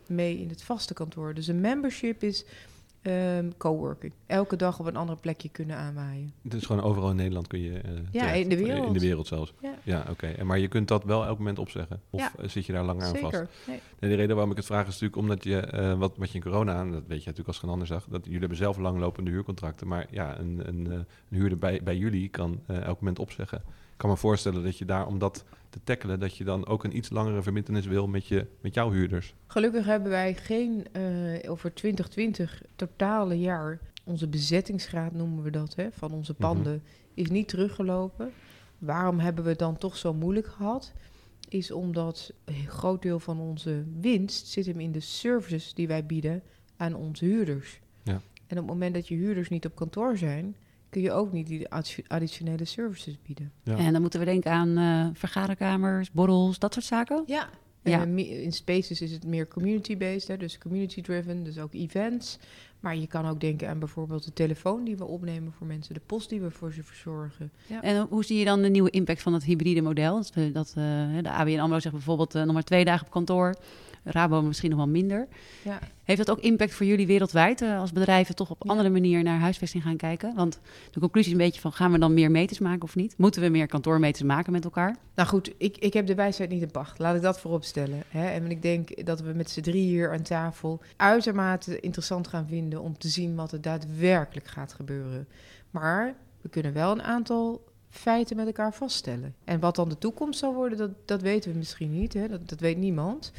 mee 0.07 0.39
in 0.39 0.49
het 0.49 0.63
vaste 0.63 0.95
kantoor. 0.95 1.35
Dus 1.35 1.47
een 1.47 1.61
membership 1.61 2.23
is 2.23 2.45
ehm, 3.03 3.51
coworking. 3.59 4.13
Elke 4.27 4.57
dag 4.57 4.79
op 4.81 4.87
een 4.87 4.97
andere 4.97 5.19
plekje 5.19 5.49
kunnen 5.49 5.77
aanwaaien. 5.77 6.33
Dus 6.43 6.67
gewoon 6.67 6.83
overal 6.83 7.11
in 7.11 7.17
Nederland 7.17 7.47
kun 7.47 7.61
je... 7.61 7.79
eh, 7.79 7.91
Ja, 8.11 8.31
in 8.33 8.49
de 8.49 8.57
wereld. 8.57 8.87
In 8.87 8.93
de 8.93 8.99
wereld 9.01 9.27
zelfs. 9.27 9.53
Ja. 9.63 9.75
Ja, 9.83 10.05
oké. 10.11 10.27
En 10.27 10.47
Maar 10.47 10.59
je 10.59 10.69
kunt 10.69 10.89
dat 10.89 11.05
wel 11.05 11.25
elk 11.27 11.39
moment 11.39 11.59
opzeggen? 11.59 12.01
Of 12.11 12.21
Ja. 12.21 12.49
zit 12.49 12.67
je 12.67 12.73
daar 12.73 12.85
langer 12.85 13.03
aan 13.05 13.17
vast? 13.17 13.23
Zeker. 13.35 13.49
Nee. 13.67 13.81
Nee, 14.01 14.11
de 14.11 14.17
reden 14.17 14.35
waarom 14.35 14.51
ik 14.51 14.57
het 14.57 14.67
vraag 14.67 14.81
is 14.87 14.93
natuurlijk 15.01 15.17
omdat 15.17 15.45
je, 15.45 15.61
eh, 15.61 15.99
wat, 15.99 16.17
wat 16.17 16.29
je 16.31 16.35
in 16.35 16.43
corona, 16.45 16.85
dat 16.85 16.93
weet 16.93 17.03
je 17.09 17.15
natuurlijk 17.31 17.49
als 17.49 17.59
geen 17.59 17.71
ander 17.71 17.87
zag, 17.87 18.07
dat 18.09 18.25
jullie 18.25 18.39
hebben 18.41 18.59
zelf 18.59 18.77
langlopende 18.79 19.31
huurcontracten. 19.31 19.89
Maar 19.89 20.07
ja, 20.11 20.39
een, 20.39 20.63
een, 20.69 20.87
eh, 20.87 20.93
een 20.93 21.07
huurder 21.39 21.59
bij, 21.59 21.81
bij 21.83 21.97
jullie 21.97 22.29
kan 22.29 22.61
elk 22.67 22.99
moment 22.99 23.19
opzeggen. 23.19 23.63
Ik 24.01 24.07
kan 24.07 24.15
me 24.15 24.21
voorstellen 24.21 24.63
dat 24.65 24.79
je 24.79 24.85
daar, 24.85 25.07
om 25.07 25.19
dat 25.19 25.45
te 25.71 25.79
tackelen, 25.85 26.21
dat 26.21 26.37
je 26.37 26.45
dan 26.45 26.67
ook 26.67 26.85
een 26.85 26.97
iets 26.97 27.11
langere 27.11 27.43
verbindenis 27.43 27.87
wil 27.87 28.07
met, 28.09 28.27
je, 28.27 28.47
met 28.61 28.75
jouw 28.75 28.91
huurders. 28.91 29.35
Gelukkig 29.47 29.85
hebben 29.87 30.11
wij 30.11 30.35
geen, 30.35 30.87
eh, 30.93 31.51
over 31.51 31.75
2020 31.75 32.63
totale 32.77 33.39
jaar, 33.39 33.79
onze 34.05 34.29
bezettingsgraad 34.29 35.13
noemen 35.13 35.43
we 35.45 35.51
dat, 35.51 35.75
hè, 35.75 35.89
van 35.93 36.13
onze 36.13 36.33
Mhm. 36.33 36.41
panden, 36.41 36.83
is 37.15 37.31
niet 37.31 37.49
teruggelopen. 37.49 38.31
Waarom 38.79 39.19
hebben 39.19 39.45
we 39.45 39.51
het 39.51 39.59
dan 39.59 39.79
toch 39.79 39.97
zo 39.97 40.15
moeilijk 40.15 40.47
gehad? 40.47 40.93
Is 41.49 41.71
omdat 41.71 42.33
een 42.45 42.67
groot 42.69 43.03
deel 43.03 43.21
van 43.21 43.41
onze 43.41 43.85
winst 44.01 44.47
zit 44.47 44.67
hem 44.67 44.81
in 44.81 44.93
de 44.93 45.01
services 45.01 45.75
die 45.75 45.87
wij 45.89 46.07
bieden 46.07 46.43
aan 46.77 46.95
onze 46.95 47.25
huurders. 47.25 47.81
Ja. 48.03 48.13
En 48.47 48.57
op 48.59 48.65
het 48.65 48.67
moment 48.67 48.95
dat 48.95 49.09
je 49.09 49.15
huurders 49.15 49.49
niet 49.49 49.67
op 49.67 49.75
kantoor 49.75 50.17
zijn, 50.17 50.57
kun 50.91 51.01
je 51.03 51.13
ook 51.13 51.33
niet 51.33 51.47
die 51.47 51.69
addi- 51.69 52.05
additionele 52.07 52.65
services 52.65 53.19
bieden. 53.23 53.53
Ja. 53.63 53.77
En 53.77 53.93
dan 53.93 54.01
moeten 54.01 54.21
we 54.21 54.27
denken 54.27 54.51
aan 54.51 54.77
eh, 54.77 55.07
vergaderkamers, 55.19 56.11
borrels, 56.11 56.59
dat 56.59 56.73
soort 56.73 56.85
zaken. 56.87 57.23
Ja. 57.27 57.49
Ja. 57.83 58.07
Eh, 58.07 58.43
in 58.43 58.53
Spaces 58.53 59.01
is 59.01 59.13
het 59.13 59.27
meer 59.27 59.49
community-based, 59.49 60.29
hè, 60.29 60.37
dus 60.37 60.59
community-driven, 60.59 61.45
dus 61.45 61.59
ook 61.59 61.75
events. 61.75 62.39
Maar 62.81 62.97
je 62.97 63.07
kan 63.07 63.27
ook 63.27 63.41
denken 63.41 63.69
aan 63.69 63.79
bijvoorbeeld 63.79 64.25
de 64.25 64.33
telefoon 64.33 64.85
die 64.85 64.97
we 64.97 65.05
opnemen 65.05 65.53
voor 65.53 65.67
mensen, 65.67 65.95
de 65.95 66.01
post 66.07 66.29
die 66.29 66.41
we 66.41 66.51
voor 66.51 66.73
ze 66.73 66.83
verzorgen. 66.83 67.51
Ja. 67.67 67.83
En 67.83 68.07
hoe 68.11 68.25
zie 68.25 68.39
je 68.39 68.45
dan 68.45 68.63
de 68.63 68.69
nieuwe 68.69 68.91
impact 68.91 69.23
van 69.23 69.33
het 69.33 69.45
hybride 69.45 69.81
model? 69.83 70.25
Dat, 70.53 70.69
eh, 70.69 70.75
de 71.23 71.31
ABN 71.31 71.59
AMRO 71.59 71.79
zegt 71.79 71.95
bijvoorbeeld 71.95 72.35
eh, 72.35 72.43
nog 72.43 72.53
maar 72.53 72.63
twee 72.63 72.85
dagen 72.85 73.07
op 73.07 73.13
kantoor. 73.13 73.55
Rabo 74.05 74.43
misschien 74.43 74.71
nog 74.71 74.79
wel 74.79 74.89
minder. 74.89 75.29
Ja. 75.65 75.79
Heeft 76.05 76.27
dat 76.27 76.31
ook 76.31 76.43
impact 76.43 76.75
voor 76.75 76.87
jullie 76.87 77.07
wereldwijd 77.07 77.63
eh, 77.63 77.81
als 77.81 77.93
bedrijven 77.93 78.35
toch 78.35 78.51
op 78.51 78.69
andere 78.69 78.91
manier 78.91 79.23
naar 79.23 79.39
huisvesting 79.39 79.83
gaan 79.83 79.97
kijken? 79.97 80.35
Want 80.35 80.61
de 80.91 81.01
conclusie 81.01 81.33
is 81.33 81.39
een 81.39 81.45
beetje 81.45 81.61
van 81.61 81.73
gaan 81.73 81.93
we 81.93 81.99
dan 81.99 82.15
meer 82.15 82.31
meters 82.31 82.59
maken 82.59 82.83
of 82.83 82.95
niet? 82.95 83.15
Moeten 83.17 83.43
we 83.43 83.49
meer 83.49 83.67
kantoormeters 83.67 84.23
maken 84.23 84.53
met 84.53 84.65
elkaar? 84.65 84.97
Nou 85.15 85.29
goed, 85.29 85.53
ik, 85.57 85.77
ik 85.79 85.93
heb 85.93 86.07
de 86.07 86.15
wijsheid 86.15 86.51
niet 86.51 86.63
in 86.63 86.71
pacht. 86.71 86.99
Laat 86.99 87.17
ik 87.17 87.23
dat 87.23 87.41
voorop 87.41 87.65
stellen. 87.65 88.03
Hè? 88.09 88.27
En 88.27 88.51
ik 88.51 88.63
denk 88.63 89.07
dat 89.07 89.21
we 89.21 89.33
met 89.33 89.51
z'n 89.51 89.61
drie 89.61 89.83
hier 89.83 90.13
aan 90.13 90.23
tafel 90.23 90.81
uitermate 90.97 91.81
interessant 91.81 92.29
gaan 92.29 92.47
vinden 92.47 92.81
om 92.81 92.99
te 92.99 93.09
zien 93.09 93.35
wat 93.35 93.53
er 93.53 93.61
daadwerkelijk 93.61 94.47
gaat 94.47 94.73
gebeuren. 94.73 95.29
Maar 95.71 96.15
we 96.41 96.49
kunnen 96.49 96.73
wel 96.73 96.93
een 96.93 97.03
aantal 97.03 97.65
feiten 97.91 98.37
met 98.37 98.47
elkaar 98.47 98.75
vaststellen. 98.75 99.35
En 99.45 99.61
wat 99.61 99.77
dan 99.77 99.89
de 99.89 99.99
toekomst 99.99 100.39
zal 100.39 100.55
worden, 100.55 100.79
dat, 100.79 100.91
dat 101.05 101.23
weten 101.23 101.53
we 101.53 101.59
misschien 101.59 101.91
niet. 101.91 102.13
Hè? 102.13 102.29
Dat, 102.29 102.49
dat 102.49 102.61
weet 102.61 102.77
niemand. 102.77 103.33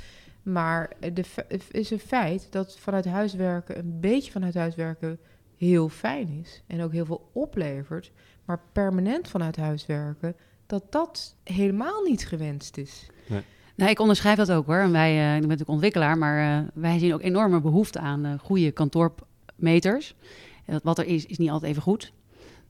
Maar 0.43 0.91
de, 1.13 1.23
is 1.71 1.91
een 1.91 1.99
feit 1.99 2.47
dat 2.49 2.79
vanuit 2.79 3.05
huiswerken, 3.05 3.77
een 3.77 3.99
beetje 3.99 4.31
vanuit 4.31 4.53
huiswerken, 4.53 5.19
heel 5.57 5.89
fijn 5.89 6.29
is. 6.29 6.63
En 6.67 6.81
ook 6.81 6.91
heel 6.91 7.05
veel 7.05 7.29
oplevert. 7.33 8.11
Maar 8.45 8.59
permanent 8.71 9.27
vanuit 9.27 9.55
huiswerken, 9.55 10.35
dat 10.65 10.91
dat 10.91 11.35
helemaal 11.43 12.01
niet 12.03 12.27
gewenst 12.27 12.77
is. 12.77 13.07
Nou, 13.75 13.91
ik 13.91 13.99
onderschrijf 13.99 14.37
dat 14.37 14.51
ook 14.51 14.65
hoor. 14.65 14.77
En 14.77 14.91
wij, 14.91 15.11
eh, 15.11 15.25
ik 15.25 15.39
ben 15.39 15.41
natuurlijk 15.41 15.69
ontwikkelaar, 15.69 16.17
maar 16.17 16.59
eh, 16.59 16.67
wij 16.73 16.99
zien 16.99 17.13
ook 17.13 17.21
enorme 17.21 17.61
behoefte 17.61 17.99
aan 17.99 18.25
eh, 18.25 18.39
goede 18.39 18.71
kantoormeters. 18.71 20.15
En 20.65 20.73
dat 20.73 20.83
wat 20.83 20.97
er 20.97 21.05
is, 21.05 21.25
is 21.25 21.37
niet 21.37 21.49
altijd 21.49 21.71
even 21.71 21.83
goed. 21.83 22.13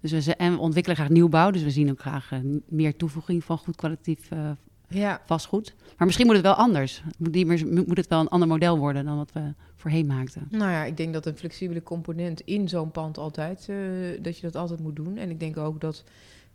Dus 0.02 0.26
we, 0.26 0.36
en 0.36 0.54
we 0.54 0.60
ontwikkelen 0.60 0.98
graag 0.98 1.10
nieuwbouw, 1.10 1.52
dus 1.52 1.64
we 1.64 1.70
zien 1.70 1.90
ook 1.90 2.00
graag 2.00 2.32
meer 2.68 2.96
toevoeging 2.96 3.44
van 3.44 3.58
goed 3.58 3.76
kwalitatief 3.76 4.32
eh, 4.32 4.52
Ja, 4.92 5.22
vastgoed. 5.26 5.74
Maar 5.98 6.06
misschien 6.06 6.26
moet 6.26 6.36
het 6.36 6.46
wel 6.46 6.54
anders. 6.54 7.04
Moet, 7.18 7.46
meer- 7.46 7.68
moet 7.88 7.98
het 7.98 8.08
wel 8.08 8.20
een 8.20 8.28
ander 8.28 8.48
model 8.48 8.78
worden 8.78 9.06
dan 9.06 9.18
wat 9.18 9.32
we 9.32 9.54
voorheen 9.76 10.06
maakten. 10.06 10.48
nou 10.50 10.72
ja, 10.72 10.84
ik 10.84 10.98
denk 10.98 11.14
dat 11.14 11.26
een 11.26 11.38
flexibele 11.38 11.84
component 11.84 12.42
in 12.42 12.70
zo'n 12.70 12.92
pand 12.92 13.18
altijd, 13.18 13.66
eh, 13.70 13.78
dat 14.22 14.36
je 14.38 14.42
dat 14.42 14.56
altijd 14.56 14.80
moet 14.80 14.96
doen. 14.96 15.18
En 15.18 15.30
ik 15.30 15.40
denk 15.40 15.58
ook 15.58 15.82
dat 15.82 16.04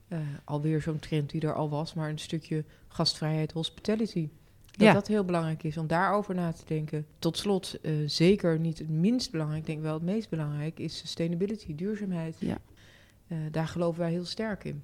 eh, 0.08 0.18
alweer 0.44 0.80
zo'n 0.82 0.98
trend 0.98 1.30
die 1.30 1.40
er 1.40 1.54
al 1.54 1.68
was, 1.68 1.94
maar 1.94 2.08
een 2.10 2.18
stukje 2.18 2.64
gastvrijheid, 2.88 3.52
hospitality. 3.52 4.28
Dat 4.70 4.86
Ja. 4.86 4.92
dat 4.92 5.06
heel 5.06 5.24
belangrijk 5.24 5.62
is 5.62 5.76
om 5.76 5.86
daarover 5.86 6.34
na 6.34 6.52
te 6.52 6.62
denken. 6.66 7.06
Tot 7.18 7.36
slot, 7.38 7.78
eh, 7.82 7.92
zeker 8.06 8.58
niet 8.58 8.78
het 8.78 8.88
minst 8.88 9.30
belangrijk, 9.30 9.60
ik 9.60 9.66
denk 9.66 9.82
wel 9.82 9.94
het 9.94 10.02
meest 10.02 10.28
belangrijk, 10.30 10.78
is 10.78 10.98
sustainability, 10.98 11.74
duurzaamheid. 11.74 12.36
Ja. 12.38 12.58
Eh, 13.26 13.38
daar 13.50 13.68
geloven 13.68 14.00
wij 14.00 14.10
heel 14.10 14.24
sterk 14.24 14.64
in. 14.64 14.82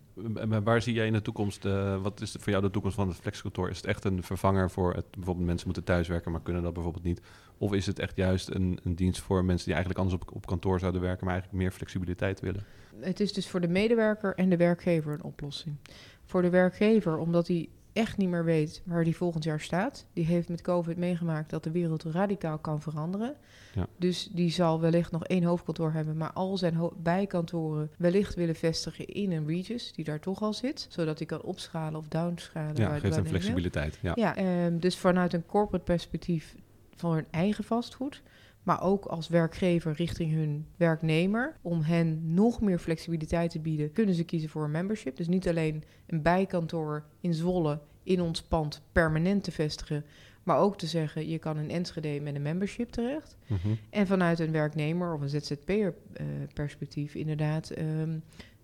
Maar 0.48 0.62
waar 0.62 0.82
zie 0.82 0.94
jij 0.94 1.06
in 1.06 1.12
de 1.12 1.22
toekomst, 1.22 1.64
eh, 1.64 2.02
wat 2.02 2.20
is 2.20 2.36
voor 2.38 2.50
jou 2.50 2.62
de 2.62 2.70
toekomst 2.70 2.96
van 2.96 3.08
het 3.08 3.16
flexkantoor? 3.16 3.70
Is 3.70 3.76
het 3.76 3.86
echt 3.86 4.04
een 4.04 4.22
vervanger 4.22 4.70
voor 4.70 4.94
het, 4.94 5.10
bijvoorbeeld 5.10 5.46
mensen 5.46 5.66
moeten 5.66 5.84
thuiswerken, 5.84 6.32
maar 6.32 6.42
kunnen 6.42 6.62
dat 6.62 6.72
bijvoorbeeld 6.72 7.04
niet? 7.04 7.20
Of 7.58 7.72
is 7.72 7.86
het 7.86 7.98
echt 7.98 8.16
juist 8.16 8.50
een, 8.50 8.78
een 8.82 8.94
dienst 8.94 9.20
voor 9.20 9.44
mensen 9.44 9.64
die 9.64 9.74
eigenlijk 9.74 10.04
anders 10.04 10.22
op, 10.22 10.34
op 10.34 10.46
kantoor 10.46 10.78
zouden 10.78 11.00
werken, 11.00 11.24
maar 11.24 11.34
eigenlijk 11.34 11.62
meer 11.62 11.72
flexibiliteit 11.72 12.40
willen? 12.40 12.64
Het 13.00 13.20
is 13.20 13.32
dus 13.32 13.48
voor 13.48 13.60
de 13.60 13.68
medewerker 13.68 14.34
en 14.34 14.48
de 14.48 14.56
werkgever 14.56 15.12
een 15.12 15.22
oplossing. 15.22 15.76
Voor 16.24 16.42
de 16.42 16.50
werkgever, 16.50 17.18
omdat 17.18 17.48
hij 17.48 17.68
echt 17.92 18.16
niet 18.16 18.28
meer 18.28 18.44
weet 18.44 18.82
waar 18.84 19.02
hij 19.02 19.12
volgend 19.12 19.44
jaar 19.44 19.60
staat. 19.60 20.06
Die 20.12 20.24
heeft 20.24 20.48
met 20.48 20.62
COVID 20.62 20.96
meegemaakt 20.96 21.50
dat 21.50 21.64
de 21.64 21.70
wereld 21.70 22.02
radicaal 22.02 22.58
kan 22.58 22.80
veranderen. 22.80 23.36
Ja. 23.74 23.86
Dus 23.96 24.28
die 24.32 24.50
zal 24.50 24.80
wellicht 24.80 25.10
nog 25.10 25.24
één 25.24 25.42
hoofdkantoor 25.42 25.92
hebben, 25.92 26.16
maar 26.16 26.32
al 26.32 26.56
zijn 26.56 26.90
bijkantoren 26.96 27.90
wellicht 27.96 28.34
willen 28.34 28.54
vestigen 28.54 29.06
in 29.06 29.32
een 29.32 29.46
Regis, 29.46 29.92
die 29.92 30.04
daar 30.04 30.20
toch 30.20 30.42
al 30.42 30.52
zit. 30.52 30.86
Zodat 30.90 31.18
hij 31.18 31.26
kan 31.26 31.42
opschalen 31.42 31.98
of 31.98 32.08
downschalen. 32.08 32.76
Ja, 32.76 32.98
geeft 32.98 33.14
wil. 33.14 33.24
flexibiliteit. 33.24 33.98
Ja. 34.02 34.12
Ja, 34.14 34.36
ehm, 34.36 34.78
dus 34.78 34.96
vanuit 34.96 35.32
een 35.32 35.46
corporate 35.46 35.84
perspectief 35.84 36.54
van 36.96 37.12
hun 37.12 37.26
eigen 37.30 37.64
vastgoed. 37.64 38.22
Maar 38.62 38.82
ook 38.82 39.04
als 39.04 39.28
werkgever 39.28 39.92
richting 39.92 40.32
hun 40.32 40.66
werknemer. 40.76 41.56
Om 41.62 41.80
hen 41.80 42.34
nog 42.34 42.60
meer 42.60 42.78
flexibiliteit 42.78 43.50
te 43.50 43.60
bieden, 43.60 43.92
kunnen 43.92 44.14
ze 44.14 44.24
kiezen 44.24 44.48
voor 44.48 44.64
een 44.64 44.70
membership. 44.70 45.16
Dus 45.16 45.28
niet 45.28 45.48
alleen 45.48 45.84
een 46.06 46.22
bijkantoor 46.22 47.04
in 47.20 47.34
Zwolle 47.34 47.80
in 48.02 48.20
ons 48.20 48.42
pand 48.42 48.82
permanent 48.92 49.44
te 49.44 49.52
vestigen. 49.52 50.04
Maar 50.42 50.58
ook 50.58 50.78
te 50.78 50.86
zeggen, 50.86 51.28
je 51.28 51.38
kan 51.38 51.58
in 51.58 51.70
Enschede 51.70 52.20
met 52.20 52.34
een 52.34 52.42
membership 52.42 52.90
terecht. 52.90 53.36
Mhm. 53.46 53.68
En 53.90 54.06
vanuit 54.06 54.38
een 54.38 54.52
werknemer 54.52 55.14
of 55.14 55.20
een 55.20 55.28
ZZP'er 55.28 55.94
eh, 56.12 56.26
perspectief 56.54 57.14
inderdaad... 57.14 57.70
ehm, 57.70 58.18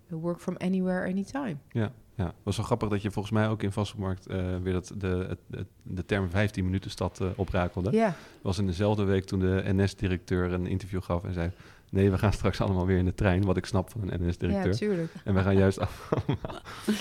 work 0.08 0.40
from 0.40 0.56
anywhere, 0.56 1.08
anytime. 1.08 1.56
Ja, 1.70 1.92
ja. 2.18 2.24
Het 2.26 2.34
was 2.42 2.56
wel 2.56 2.66
grappig 2.66 2.88
dat 2.88 3.02
je 3.02 3.10
volgens 3.10 3.34
mij 3.34 3.48
ook 3.48 3.62
in 3.62 3.72
vastgoedmarkt 3.72 4.26
eh, 4.26 4.56
weer 4.62 4.72
dat 4.72 4.92
de, 4.98 5.26
het- 5.50 5.66
de 5.82 6.04
term 6.04 6.30
15 6.30 6.64
minuten 6.64 6.90
stad 6.90 7.20
eh, 7.20 7.26
oprakelde. 7.36 7.90
Ja, 7.92 8.14
was 8.42 8.58
in 8.58 8.66
dezelfde 8.66 9.04
week 9.04 9.24
toen 9.24 9.38
de 9.40 9.62
NS-directeur 9.66 10.52
een 10.52 10.66
interview 10.66 11.02
gaf 11.02 11.24
en 11.24 11.32
zei... 11.32 11.50
Nee, 11.90 12.10
we 12.10 12.18
gaan 12.18 12.32
straks 12.32 12.60
allemaal 12.60 12.86
weer 12.86 12.98
in 12.98 13.04
de 13.04 13.14
trein, 13.14 13.44
wat 13.44 13.56
ik 13.56 13.64
snap 13.66 13.90
van 13.90 14.00
een 14.02 14.20
ja, 14.22 14.26
NS-directeur. 14.28 14.74
tuurlijk. 14.76 15.12
en 15.24 15.34
we 15.34 15.40
gaan 15.40 15.56
juist 15.56 15.78
allemaal, 15.78 16.60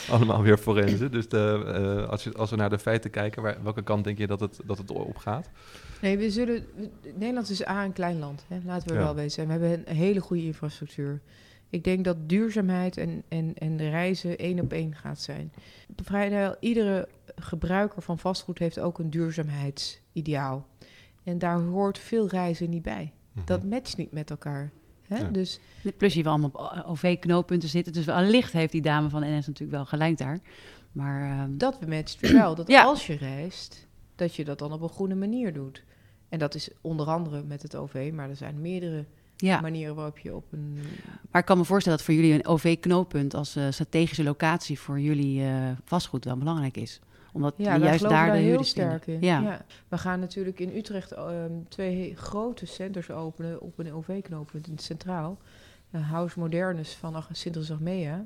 allemaal 0.10 0.42
weer 0.42 0.58
forensen. 0.58 1.12
Dus 1.12 1.30
de, 1.30 1.64
eh, 2.04 2.10
als, 2.10 2.24
je, 2.24 2.34
als 2.34 2.50
we 2.50 2.56
naar 2.56 2.70
de 2.70 2.80
feiten 2.80 3.10
kijken, 3.10 3.42
waar, 3.42 3.58
welke 3.64 3.84
kant 3.84 4.04
denk 4.04 4.18
je 4.18 4.28
dat 4.28 4.40
het, 4.40 4.60
dat 4.66 4.78
het 4.78 4.92
op 4.92 5.18
gaat? 5.18 5.50
Nee, 6.02 6.18
we 6.18 6.32
zullen. 6.32 6.66
Nederland 7.16 7.50
is 7.50 7.68
A 7.68 7.84
een 7.84 7.94
klein 7.94 8.20
land, 8.20 8.46
hè? 8.48 8.58
laten 8.66 8.88
we 8.88 8.94
Ja. 8.94 9.00
wel 9.00 9.16
wezen. 9.16 9.44
En 9.44 9.60
we 9.60 9.66
hebben 9.66 9.90
een 9.90 9.96
hele 9.96 10.20
goede 10.20 10.44
infrastructuur. 10.44 11.22
Ik 11.70 11.84
denk 11.84 12.04
dat 12.04 12.30
duurzaamheid 12.30 12.98
en, 12.98 13.24
en, 13.28 13.54
en 13.58 13.78
de 13.78 13.90
reizen 13.90 14.38
één 14.38 14.60
op 14.60 14.72
één 14.72 14.96
gaat 14.96 15.22
zijn. 15.22 15.52
Vrijwel 15.96 16.56
iedere 16.60 17.08
gebruiker 17.36 18.02
van 18.02 18.20
vastgoed 18.20 18.60
heeft 18.60 18.80
ook 18.80 19.00
een 19.00 19.10
duurzaamheidsideaal. 19.10 20.68
En 21.24 21.38
daar 21.38 21.60
hoort 21.60 22.00
veel 22.00 22.28
reizen 22.28 22.70
niet 22.70 22.82
bij. 22.82 23.12
Dat 23.46 23.64
matcht 23.64 23.98
niet 23.98 24.12
met 24.12 24.30
elkaar. 24.30 24.72
Hè? 25.08 25.18
Ja. 25.18 25.30
Dus 25.30 25.60
Plus 25.98 26.14
je 26.14 26.24
wil 26.24 26.32
allemaal 26.32 26.50
op 26.50 26.84
OV-knooppunten 26.86 27.70
zitten. 27.70 27.94
Dus 27.94 28.06
wellicht 28.06 28.52
heeft 28.54 28.72
die 28.72 28.82
dame 28.82 29.10
van 29.10 29.22
NS 29.22 29.48
natuurlijk 29.48 29.72
wel 29.78 29.86
gelijk 29.86 30.18
daar. 30.18 30.40
Maar 30.92 31.22
ehm, 31.22 31.58
dat 31.58 31.88
matcht 31.88 32.20
weer 32.20 32.34
wel. 32.34 32.56
Dat 32.56 32.68
Ja. 32.72 32.84
als 32.84 33.08
je 33.08 33.16
reist, 33.16 33.88
dat 34.16 34.36
je 34.36 34.46
dat 34.46 34.60
dan 34.60 34.72
op 34.72 34.82
een 34.82 34.90
goede 34.90 35.16
manier 35.16 35.54
doet. 35.54 35.84
En 36.30 36.40
dat 36.40 36.56
is 36.56 36.70
onder 36.82 37.08
andere 37.08 37.44
met 37.44 37.62
het 37.62 37.76
OV, 37.76 38.12
maar 38.14 38.30
er 38.30 38.36
zijn 38.36 38.62
meerdere 38.62 39.06
ja, 39.38 39.62
manieren 39.62 39.96
waarop 39.96 40.17
je 40.20 40.36
op 40.36 40.51
een 40.51 40.79
maar 41.32 41.41
ik 41.41 41.48
kan 41.48 41.58
me 41.58 41.63
voorstellen 41.63 41.98
dat 41.98 42.08
voor 42.08 42.15
jullie 42.15 42.34
een 42.34 42.46
OV-knooppunt 42.48 43.34
als 43.34 43.56
eh, 43.56 43.67
strategische 43.70 44.24
locatie 44.24 44.79
voor 44.79 45.00
jullie 45.00 45.44
eh, 45.44 45.72
vastgoed 45.84 46.25
wel 46.25 46.38
belangrijk 46.38 46.77
is. 46.77 47.00
Omdat 47.34 47.53
Ja, 47.58 47.63
daar 47.65 47.79
juist 47.79 48.10
daar 48.10 48.32
de 48.32 48.38
heel 48.38 48.63
sterk 48.63 49.08
in. 49.08 49.22
Ja. 49.22 49.39
Ja. 49.39 49.65
We 49.88 49.98
gaan 49.98 50.20
natuurlijk 50.20 50.60
in 50.60 50.75
Utrecht 50.75 51.12
ehm, 51.12 51.51
twee 51.70 52.15
grote 52.15 52.65
centers 52.65 53.12
openen 53.12 53.62
op 53.62 53.79
een 53.79 53.94
OV-knooppunt 53.94 54.67
in 54.67 54.74
het 54.74 54.82
Centraal. 54.82 55.38
Eh, 55.91 56.10
House 56.10 56.39
Modernus 56.39 56.94
van 56.96 57.15
Ag- 57.15 57.29
Sint-Azagmea 57.32 58.25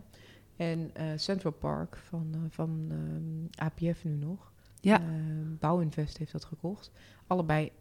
en 0.56 0.90
eh, 0.94 1.06
Central 1.16 1.52
Park 1.52 1.98
van, 2.08 2.28
eh, 2.34 2.40
van 2.50 2.88
ehm, 2.90 3.66
APF 3.66 4.04
nu 4.04 4.16
nog. 4.16 4.52
Ja. 4.82 5.00
Ehm, 5.00 5.56
Bouwinvest 5.60 6.18
heeft 6.18 6.32
dat 6.32 6.46
gekocht. 6.46 6.92
Allebei 7.28 7.72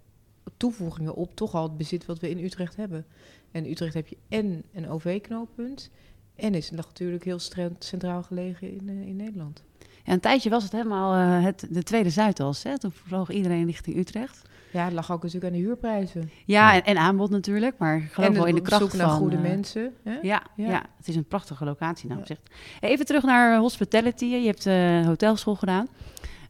toevoegingen 0.57 1.15
op 1.15 1.35
toch 1.35 1.55
al 1.55 1.63
het 1.63 1.77
bezit 1.77 2.07
wat 2.07 2.19
we 2.19 2.31
in 2.31 2.45
Utrecht 2.45 2.77
hebben. 2.77 3.07
En 3.51 3.65
in 3.65 3.71
Utrecht 3.71 3.95
heb 3.95 4.07
je 4.07 4.17
en 4.29 4.63
een 4.73 4.89
OV-knooppunt 4.89 5.91
en 6.37 6.55
is 6.55 6.71
natuurlijk 6.71 7.25
heel 7.25 7.39
centraal 7.79 8.23
gelegen 8.23 8.73
in, 8.73 8.89
eh, 8.89 9.09
in 9.09 9.17
Nederland. 9.17 9.63
Ja, 10.05 10.13
een 10.13 10.21
tijdje 10.21 10.51
was 10.51 10.63
het 10.63 10.73
helemaal 10.73 11.15
eh, 11.15 11.45
het, 11.45 11.67
de 11.71 11.83
tweede 11.83 12.11
Zuidas. 12.11 12.63
Hè? 12.63 12.79
Toen 12.79 12.93
vloog 12.93 13.31
iedereen 13.31 13.67
richting 13.67 13.97
Utrecht. 13.97 14.43
Ja, 14.73 14.85
het 14.85 14.93
lag 14.93 15.13
ook 15.13 15.23
natuurlijk 15.23 15.53
aan 15.53 15.59
de 15.61 15.65
huurprijzen. 15.67 16.21
Ja, 16.21 16.73
Ja. 16.73 16.75
En, 16.75 16.85
en 16.85 16.97
aanbod 16.97 17.31
natuurlijk. 17.31 17.79
Maar 17.79 17.97
ik 17.97 18.13
geloof 18.13 18.29
en 18.29 18.35
wel 18.35 18.45
in 18.47 18.55
de 18.55 18.61
op 18.61 18.67
kracht 18.67 18.83
zoek 18.83 18.93
naar 18.93 19.09
van... 19.09 19.19
goede 19.19 19.37
eh, 19.37 19.43
mensen. 19.43 19.95
Hè? 20.05 20.19
Ja, 20.23 20.43
ja. 20.57 20.69
Ja. 20.69 20.87
het 20.97 21.09
is 21.09 21.17
een 21.17 21.25
prachtige 21.25 21.65
locatie 21.65 22.09
nou 22.09 22.21
Ja. 22.21 22.27
opzicht. 22.29 22.51
Even 22.81 23.07
terug 23.07 23.23
naar 23.23 23.59
hospitality. 23.59 24.25
Je 24.25 24.47
hebt 24.47 24.67
eh, 24.67 25.07
hotelschool 25.07 25.55
gedaan. 25.57 25.89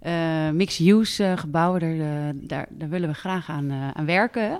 Eh 0.00 0.50
mixed-use 0.50 1.25
eh, 1.25 1.37
gebouwen, 1.38 1.80
daar, 1.80 2.28
eh, 2.28 2.35
daar, 2.35 2.66
daar 2.71 2.88
willen 2.88 3.09
we 3.09 3.14
graag 3.14 3.50
aan, 3.50 3.71
eh, 3.71 3.90
aan 3.90 4.07
werken. 4.07 4.42
hè. 4.42 4.57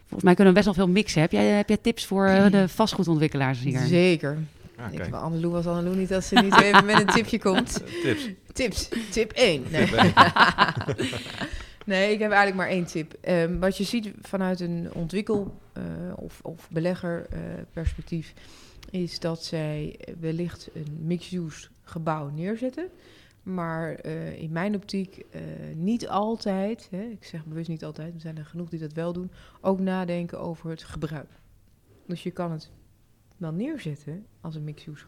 Volgens 0.00 0.22
mij 0.22 0.34
kunnen 0.34 0.54
we 0.54 0.60
best 0.60 0.64
wel 0.64 0.86
veel 0.86 0.92
mixen. 0.94 1.20
Heb 1.20 1.32
jij, 1.32 1.44
heb 1.46 1.68
jij 1.68 1.76
tips 1.76 2.06
voor 2.06 2.26
de 2.50 2.68
vastgoedontwikkelaars 2.80 3.60
hier? 3.60 3.78
Zeker. 3.78 4.38
Ja, 4.76 5.04
ik 5.04 5.12
Annelou 5.14 5.52
was 5.52 5.66
Annelou 5.66 5.96
niet 5.96 6.12
als 6.12 6.28
ze 6.28 6.34
niet 6.34 6.60
even 6.60 6.84
met 6.84 7.00
een 7.00 7.06
tipje 7.06 7.38
komt. 7.48 7.82
Tips. 8.02 8.28
Tips. 8.52 8.88
Tip 9.10 9.32
1. 9.32 9.64
Nee. 9.70 9.86
Tip 9.86 9.96
nee, 11.86 12.12
ik 12.12 12.18
heb 12.18 12.30
eigenlijk 12.30 12.56
maar 12.56 12.68
één 12.68 12.84
tip. 12.84 13.14
Ehm, 13.20 13.58
wat 13.58 13.76
je 13.76 13.84
ziet 13.84 14.10
vanuit 14.22 14.60
een 14.60 14.88
ontwikkel- 14.92 15.60
eh, 15.72 15.82
of, 16.16 16.40
of 16.42 16.68
belegger 16.70 17.26
eh, 17.30 17.38
perspectief... 17.72 18.32
is 18.90 19.18
dat 19.18 19.44
zij 19.44 19.98
wellicht 20.20 20.68
een 20.74 20.98
mixed-use 21.06 21.68
gebouw 21.84 22.30
neerzetten... 22.34 22.88
Maar 23.42 23.94
eh, 23.94 24.42
in 24.42 24.52
mijn 24.52 24.74
optiek 24.74 25.16
eh, 25.16 25.42
niet 25.74 26.08
altijd, 26.08 26.88
hè, 26.90 27.02
ik 27.02 27.24
zeg 27.24 27.46
bewust 27.46 27.68
niet 27.68 27.84
altijd, 27.84 28.14
er 28.14 28.20
zijn 28.20 28.38
er 28.38 28.44
genoeg 28.44 28.68
die 28.68 28.80
dat 28.80 28.92
wel 28.92 29.12
doen, 29.12 29.30
ook 29.60 29.80
nadenken 29.80 30.40
over 30.40 30.70
het 30.70 30.82
gebruik. 30.82 31.30
Dus 32.06 32.22
je 32.22 32.30
kan 32.30 32.52
het 32.52 32.70
wel 33.36 33.52
neerzetten 33.52 34.26
als 34.40 34.54
een 34.54 34.64
mixed-use 34.64 35.04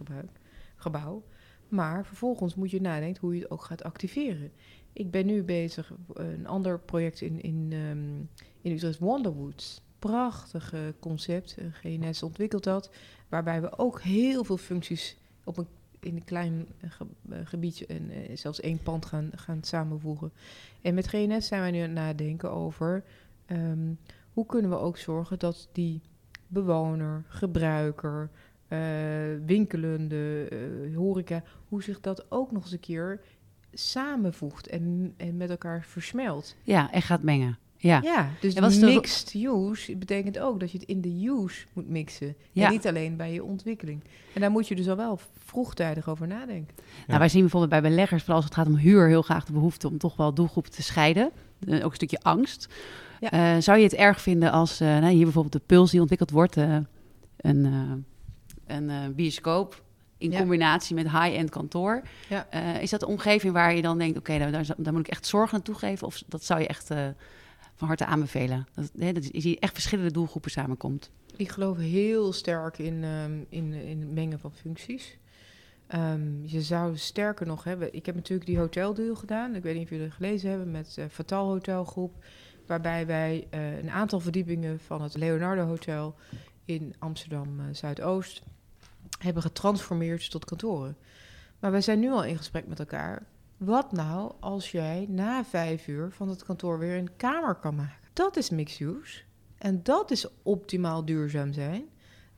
gebouw, 0.77 1.23
maar 1.69 2.07
vervolgens 2.07 2.55
moet 2.55 2.71
je 2.71 2.81
nadenken 2.81 3.21
hoe 3.21 3.35
je 3.35 3.41
het 3.41 3.51
ook 3.51 3.62
gaat 3.62 3.83
activeren. 3.83 4.53
Ik 4.93 5.11
ben 5.11 5.27
nu 5.27 5.43
bezig, 5.43 5.93
eh, 6.15 6.31
een 6.31 6.47
ander 6.47 6.81
project 6.81 7.21
in, 7.21 7.41
in, 7.41 7.69
ehm, 7.71 8.43
in 8.61 8.73
Utrecht, 8.73 8.99
Wonderwoods. 8.99 9.83
Prachtig 9.99 10.75
concept, 11.01 11.57
GNS 11.73 12.23
ontwikkelt 12.23 12.65
dat, 12.65 12.91
waarbij 13.29 13.61
we 13.61 13.79
ook 13.79 14.01
heel 14.01 14.45
veel 14.45 14.57
functies 14.57 15.17
op 15.45 15.57
een 15.57 15.67
in 16.05 16.17
een 16.17 16.25
klein 16.25 16.69
eh, 16.81 16.91
eh, 17.31 17.39
gebiedje 17.45 17.87
en 17.87 18.11
eh, 18.11 18.37
zelfs 18.37 18.61
één 18.61 18.79
pand 18.83 19.07
gaan, 19.07 19.31
gaan 19.35 19.63
samenvoegen. 19.63 20.33
En 20.83 20.95
met 20.95 21.07
GNS 21.07 21.47
zijn 21.47 21.61
wij 21.61 21.71
nu 21.71 21.79
aan 21.79 21.85
het 21.85 21.93
nadenken 21.93 22.51
over 22.51 23.05
ehm, 23.47 23.93
hoe 24.33 24.47
kunnen 24.47 24.71
we 24.71 24.77
ook 24.77 24.97
zorgen 24.97 25.39
dat 25.39 25.69
die 25.73 26.01
bewoner, 26.49 27.25
gebruiker, 27.29 28.31
eh, 28.69 28.79
winkelende, 29.47 30.49
horeca, 30.95 31.43
hoe 31.69 31.83
zich 31.83 32.01
dat 32.01 32.31
ook 32.31 32.53
nog 32.53 32.63
eens 32.63 32.73
een 32.73 32.81
keer 32.81 33.21
samenvoegt 33.73 34.67
en, 34.67 35.15
en 35.17 35.37
met 35.37 35.51
elkaar 35.51 35.85
versmelt. 35.85 36.57
Ja, 36.63 36.93
en 36.93 37.03
gaat 37.03 37.23
mengen. 37.23 37.59
Ja, 37.83 38.01
Ja, 38.03 38.29
dus 38.41 38.55
de 38.55 38.61
ro- 38.61 38.67
mixed 38.95 39.35
use 39.35 39.97
betekent 39.97 40.39
ook 40.39 40.61
dat 40.61 40.71
je 40.73 40.79
het 40.79 40.87
in 40.89 41.01
de 41.01 41.27
use 41.29 41.65
moet 41.73 41.89
mixen. 41.89 42.35
Ja. 42.53 42.67
En 42.67 42.73
niet 42.73 42.87
alleen 42.87 43.17
bij 43.17 43.33
je 43.33 43.45
ontwikkeling. 43.45 44.05
En 44.35 44.41
daar 44.41 44.51
moet 44.51 44.69
je 44.69 44.75
dus 44.77 44.89
al 44.89 44.97
wel 44.97 45.19
vroegtijdig 45.45 46.09
over 46.09 46.27
nadenken. 46.27 46.75
Nou, 47.07 47.19
wij 47.19 47.29
zien 47.29 47.41
bijvoorbeeld 47.41 47.71
bij 47.83 47.91
beleggers, 47.91 48.21
vooral 48.23 48.37
als 48.37 48.45
het 48.45 48.55
gaat 48.55 48.67
om 48.67 48.77
huur, 48.77 49.07
heel 49.09 49.23
graag 49.23 49.45
de 49.45 49.53
behoefte 49.53 49.89
om 49.89 49.99
toch 49.99 50.17
wel 50.17 50.35
doelgroepen 50.35 50.73
te 50.73 50.83
scheiden. 50.83 51.31
Eh, 51.69 51.77
ook 51.77 51.91
een 51.91 51.95
stukje 51.95 52.21
angst. 52.23 52.69
Ja. 53.21 53.31
Eh, 53.31 53.62
zou 53.62 53.79
je 53.79 53.85
het 53.85 53.95
erg 53.95 54.21
vinden 54.21 54.53
als 54.53 54.81
eh, 54.81 54.89
nou, 54.89 55.12
hier 55.12 55.25
bijvoorbeeld 55.25 55.53
de 55.53 55.62
Puls 55.67 55.91
die 55.91 56.01
ontwikkeld 56.01 56.31
wordt, 56.31 56.57
eh, 56.57 56.77
een, 57.37 57.65
eh, 57.67 58.77
een 58.77 58.91
eh, 58.91 58.97
bioscoop 59.15 59.83
in 60.19 60.31
Ja. 60.31 60.39
combinatie 60.39 60.95
met 60.95 61.11
high-end 61.11 61.51
kantoor. 61.51 62.03
Ja. 62.29 62.47
Eh, 62.51 62.83
is 62.83 62.91
dat 62.91 63.03
een 63.03 63.09
omgeving 63.09 63.53
waar 63.53 63.75
je 63.75 63.83
dan 63.83 63.99
denkt, 63.99 64.19
oké, 64.19 64.39
daar, 64.39 64.53
daar, 64.53 64.67
daar 64.77 64.93
moet 64.93 65.07
ik 65.07 65.12
echt 65.12 65.27
zorg 65.27 65.55
aan 65.55 65.62
toegeven? 65.62 66.07
Of 66.07 66.23
dat 66.29 66.45
zou 66.45 66.61
je 66.61 66.67
echt 66.67 66.91
eh, 66.91 67.07
van 67.75 67.88
harte 67.88 68.07
aanbevelen? 68.07 68.67
Dat, 68.75 68.93
hè, 68.99 69.12
dat 69.12 69.25
echt 69.25 69.73
verschillende 69.73 70.12
doelgroepen 70.12 70.50
samenkomt. 70.50 71.11
Ik 71.37 71.49
geloof 71.49 71.76
heel 71.76 72.33
sterk 72.33 72.79
in, 72.79 73.05
ehm, 73.05 73.33
in, 73.49 73.73
in 73.73 74.00
het 74.00 74.12
mengen 74.12 74.38
van 74.38 74.52
functies. 74.52 75.19
Ehm, 75.87 76.45
je 76.45 76.62
zou 76.62 76.97
sterker 76.97 77.47
nog 77.47 77.64
hebben. 77.64 77.95
Ik 77.95 78.07
heb 78.07 78.14
natuurlijk 78.14 78.49
die 78.49 78.59
hoteldeal 78.59 79.14
gedaan. 79.14 79.55
Ik 79.55 79.62
weet 79.62 79.75
niet 79.75 79.85
of 79.85 79.91
jullie 79.91 80.05
het 80.05 80.14
gelezen 80.14 80.50
hebben 80.50 80.71
met 80.71 80.95
eh 80.99 81.05
Fatal 81.11 81.49
Hotelgroep. 81.49 82.25
Waarbij 82.67 83.07
wij 83.07 83.47
eh, 83.50 83.79
een 83.79 83.91
aantal 83.91 84.21
verdiepingen 84.21 84.81
van 84.81 85.02
het 85.02 85.17
Leonardo 85.17 85.64
Hotel 85.67 86.14
in 86.64 86.95
Amsterdam 86.99 87.61
eh, 87.61 87.67
Zuidoost 87.73 88.43
hebben 89.19 89.43
getransformeerd 89.43 90.31
tot 90.31 90.45
kantoren. 90.45 90.97
Maar 91.59 91.71
wij 91.71 91.81
zijn 91.81 92.00
nu 92.00 92.11
al 92.11 92.25
in 92.25 92.37
gesprek 92.37 92.67
met 92.67 92.79
elkaar. 92.79 93.26
Wat 93.64 93.92
nou 93.92 94.33
als 94.40 94.71
jij 94.71 95.07
na 95.09 95.45
vijf 95.45 95.88
uur 95.88 96.11
van 96.11 96.28
het 96.28 96.45
kantoor 96.45 96.78
weer 96.78 96.97
een 96.97 97.16
kamer 97.16 97.54
kan 97.54 97.75
maken? 97.75 98.09
Dat 98.12 98.37
is 98.37 98.50
mixed 98.50 98.81
use. 98.81 99.23
En 99.59 99.83
dat 99.83 100.11
is 100.11 100.26
optimaal 100.42 101.04
duurzaam 101.04 101.52
zijn. 101.52 101.85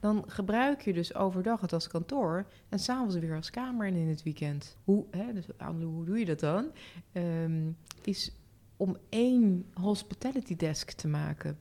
Dan 0.00 0.24
gebruik 0.26 0.80
je 0.80 0.92
dus 0.92 1.14
overdag 1.14 1.60
het 1.60 1.72
als 1.72 1.88
kantoor 1.88 2.46
en 2.68 2.78
s'avonds 2.78 3.16
weer 3.16 3.36
als 3.36 3.50
kamer 3.50 3.86
en 3.86 3.94
in 3.94 4.08
het 4.08 4.22
weekend. 4.22 4.76
Hoe, 4.84 5.04
hè, 5.10 5.32
dus, 5.32 5.46
hoe 5.82 6.04
doe 6.04 6.18
je 6.18 6.24
dat 6.24 6.40
dan? 6.40 6.70
Ehm, 7.12 7.70
is 8.02 8.32
om 8.76 8.96
één 9.08 9.66
hospitality 9.74 10.56
desk 10.56 10.90
te 10.90 11.08
maken. 11.08 11.58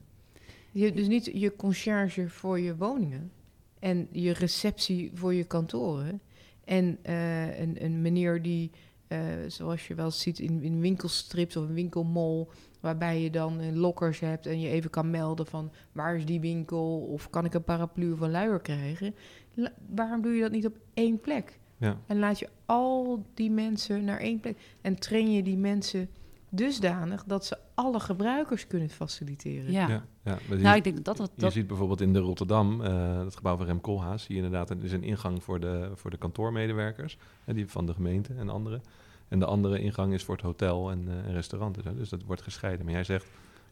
Je, 0.70 0.92
dus 0.92 1.06
niet 1.06 1.24
je 1.24 1.56
concierge 1.56 2.28
voor 2.28 2.60
je 2.60 2.76
woningen 2.76 3.32
en 3.78 4.08
je 4.10 4.32
receptie 4.32 5.10
voor 5.14 5.34
je 5.34 5.44
kantoren. 5.44 6.20
En 6.64 6.98
eh, 7.02 7.58
een, 7.60 7.84
een 7.84 8.02
meneer 8.02 8.42
die, 8.42 8.70
eh, 9.06 9.18
zoals 9.46 9.86
je 9.86 9.94
wel 9.94 10.10
ziet 10.10 10.38
in, 10.38 10.62
in 10.62 10.80
winkelstrips 10.80 11.56
of 11.56 11.68
een 11.68 11.74
winkelmol, 11.74 12.48
waarbij 12.80 13.20
je 13.22 13.30
dan 13.30 13.58
een 13.58 13.78
lokkers 13.78 14.20
hebt 14.20 14.46
en 14.46 14.60
je 14.60 14.68
even 14.68 14.90
kan 14.90 15.10
melden 15.10 15.46
van 15.46 15.70
waar 15.92 16.16
is 16.16 16.24
die 16.26 16.40
winkel 16.40 16.98
of 16.98 17.30
kan 17.30 17.44
ik 17.44 17.54
een 17.54 17.64
paraplu 17.64 18.12
of 18.12 18.20
een 18.20 18.30
luier 18.30 18.60
krijgen. 18.60 19.14
La- 19.54 19.72
waarom 19.94 20.22
doe 20.22 20.32
je 20.32 20.40
dat 20.40 20.50
niet 20.50 20.66
op 20.66 20.76
één 20.94 21.20
plek? 21.20 21.58
Ja. 21.76 21.98
En 22.06 22.18
laat 22.18 22.38
je 22.38 22.48
al 22.66 23.24
die 23.34 23.50
mensen 23.50 24.04
naar 24.04 24.18
één 24.18 24.40
plek 24.40 24.58
en 24.80 24.98
train 24.98 25.32
je 25.32 25.42
die 25.42 25.56
mensen 25.56 26.08
dusdanig 26.54 27.24
dat 27.24 27.44
ze 27.46 27.58
alle 27.74 28.00
gebruikers 28.00 28.66
kunnen 28.66 28.88
faciliteren. 28.90 29.72
Ja. 29.72 29.88
Ja, 29.88 30.04
ja. 30.24 30.38
Maar 30.48 30.56
je, 30.56 30.62
Nou, 30.62 30.76
ik 30.76 30.84
denk 30.84 30.96
dat 30.96 31.04
dat... 31.04 31.16
dat, 31.16 31.30
je 31.34 31.40
dat 31.40 31.52
ziet 31.52 31.66
bijvoorbeeld 31.66 32.00
in 32.00 32.12
de 32.12 32.18
Rotterdam, 32.18 32.82
eh, 32.84 33.18
het 33.24 33.36
gebouw 33.36 33.56
van 33.56 33.66
Rem 33.66 33.80
Koolhaas, 33.80 34.22
zie 34.22 34.36
je 34.36 34.42
inderdaad, 34.42 34.70
er 34.70 34.84
is 34.84 34.92
een 34.92 35.02
ingang 35.02 35.42
voor 35.42 35.60
de, 35.60 35.90
voor 35.94 36.10
de 36.10 36.16
kantoormedewerkers, 36.18 37.18
die 37.46 37.66
van 37.70 37.86
de 37.86 37.94
gemeente 37.94 38.34
en 38.34 38.48
andere. 38.48 38.80
En 39.28 39.38
de 39.38 39.46
andere 39.46 39.80
ingang 39.80 40.12
is 40.12 40.24
voor 40.24 40.34
het 40.34 40.44
hotel 40.44 40.90
en, 40.90 41.04
eh, 41.08 41.14
en 41.28 41.32
restaurant. 41.32 41.82
en. 41.82 41.96
Dus 41.96 42.08
dat 42.08 42.22
wordt 42.22 42.42
gescheiden. 42.42 42.84
Maar 42.84 42.94
jij 42.94 43.04
zegt, 43.04 43.26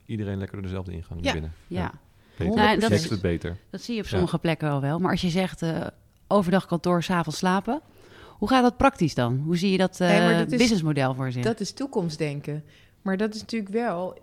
iedereen 0.06 0.36
lekker 0.38 0.56
door 0.56 0.66
dezelfde 0.66 0.92
ingang 0.92 1.14
naar 1.20 1.24
Ja. 1.24 1.32
binnen. 1.32 1.52
ja. 1.66 1.92
Beter. 2.38 2.54
Nou, 2.54 2.78
dat 2.78 2.90
is- 2.90 3.10
het 3.10 3.20
beter. 3.20 3.56
Dat 3.70 3.80
zie 3.80 3.94
je 3.94 4.00
op 4.00 4.06
Ja. 4.06 4.12
sommige 4.12 4.38
plekken 4.38 4.68
wel 4.68 4.80
wel. 4.80 4.98
Maar 4.98 5.10
als 5.10 5.20
je 5.20 5.28
zegt 5.28 5.62
eh, 5.62 5.86
overdag 6.28 6.66
kantoor, 6.66 7.02
s'avonds 7.02 7.38
slapen. 7.38 7.80
Hoe 8.42 8.50
gaat 8.50 8.62
dat 8.62 8.76
praktisch 8.76 9.14
dan? 9.14 9.42
Hoe 9.44 9.56
zie 9.56 9.70
je 9.70 9.78
dat 9.78 10.00
eh 10.00 10.08
Nee, 10.08 10.38
dat 10.38 10.52
is- 10.52 10.58
businessmodel 10.58 11.14
voor 11.14 11.32
zich? 11.32 11.42
Dat 11.44 11.60
is 11.60 11.72
toekomstdenken. 11.72 12.64
Maar 13.02 13.16
dat 13.16 13.34
is 13.34 13.40
natuurlijk 13.40 13.72
wel 13.72 14.18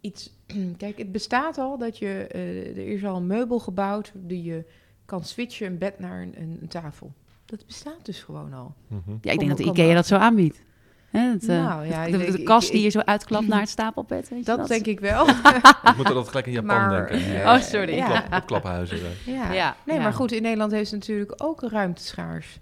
iets. 0.00 0.30
Kijk, 0.76 0.98
het 0.98 1.12
bestaat 1.12 1.58
al 1.58 1.78
dat 1.78 1.98
je. 1.98 2.26
eh, 2.30 2.76
er 2.76 2.88
is 2.88 3.04
al 3.04 3.16
een 3.16 3.26
meubel 3.26 3.58
gebouwd 3.58 4.12
die 4.14 4.42
je 4.42 4.64
kan 5.04 5.24
switchen, 5.24 5.66
een 5.66 5.78
bed 5.78 5.98
naar 5.98 6.22
een, 6.22 6.34
een, 6.36 6.58
een 6.60 6.68
tafel. 6.68 7.12
Dat 7.46 7.66
bestaat 7.66 7.98
dus 8.04 8.22
gewoon 8.22 8.52
al. 8.52 8.74
Mhm. 8.88 9.10
ja, 9.20 9.32
ik 9.32 9.38
denk 9.38 9.50
dat 9.50 9.58
de 9.58 9.64
IKEA 9.64 9.94
dat 9.94 10.06
zo 10.06 10.16
aanbiedt. 10.16 10.62
Hè, 11.10 11.20
het, 11.30 11.48
eh, 11.48 11.64
Nou, 11.64 11.86
ja, 11.86 12.02
het- 12.08 12.32
de, 12.36 12.42
kast 12.42 12.66
ik- 12.68 12.72
die 12.74 12.82
je 12.82 12.88
zo 12.88 12.98
uitklapt 12.98 13.46
naar 13.48 13.60
het 13.60 13.68
stapelbed. 13.68 14.28
Weet 14.28 14.38
je 14.38 14.44
Dat 14.44 14.68
denk 14.68 14.86
ik 14.86 15.00
wel. 15.00 15.28
Ik 15.90 15.96
moet 15.96 16.08
er 16.08 16.14
altijd 16.14 16.28
gelijk 16.28 16.46
in 16.46 16.52
Japan 16.52 16.66
Maar, 16.76 17.06
denken. 17.10 17.32
Ja. 17.32 17.54
Oh, 17.56 17.62
sorry. 17.62 17.94
Ja. 17.94 18.06
Opklap- 18.06 18.40
opklaphuizen. 18.42 18.98
ja. 19.26 19.52
Ja, 19.52 19.76
Nee, 19.86 19.96
ja. 19.96 20.02
maar 20.02 20.12
goed, 20.12 20.32
in 20.32 20.42
Nederland 20.42 20.72
heeft 20.72 20.88
ze 20.88 20.94
natuurlijk 20.94 21.32
ook 21.36 21.62
ruimte 21.62 22.02
schaars. 22.02 22.60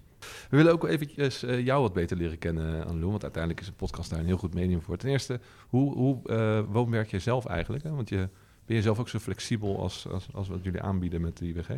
We 0.50 0.56
willen 0.56 0.73
ook 0.73 0.87
eventjes 0.87 1.42
eh, 1.42 1.64
jou 1.64 1.82
wat 1.82 1.92
beter 1.92 2.16
leren 2.16 2.38
kennen, 2.38 2.87
Annelou. 2.87 3.11
Want 3.11 3.23
uiteindelijk 3.23 3.62
is 3.62 3.68
een 3.68 3.75
podcast 3.75 4.11
daar 4.11 4.18
een 4.18 4.26
heel 4.26 4.37
goed 4.37 4.54
medium 4.54 4.82
voor. 4.82 4.97
Ten 4.97 5.11
eerste, 5.11 5.40
hoe, 5.68 5.95
hoe 5.95 6.28
eh, 6.28 6.62
woonwerk 6.69 7.10
je 7.10 7.19
zelf 7.19 7.47
eigenlijk? 7.47 7.84
Hè? 7.84 7.91
Want 7.91 8.08
je, 8.08 8.28
ben 8.67 8.76
je 8.76 8.82
zelf 8.82 8.99
ook 8.99 9.08
zo 9.08 9.19
flexibel 9.19 9.80
als, 9.80 10.08
als, 10.08 10.28
als 10.32 10.49
wat 10.49 10.64
jullie 10.64 10.82
aanbieden 10.82 11.21
met 11.21 11.36
de 11.36 11.47
IWG? 11.47 11.69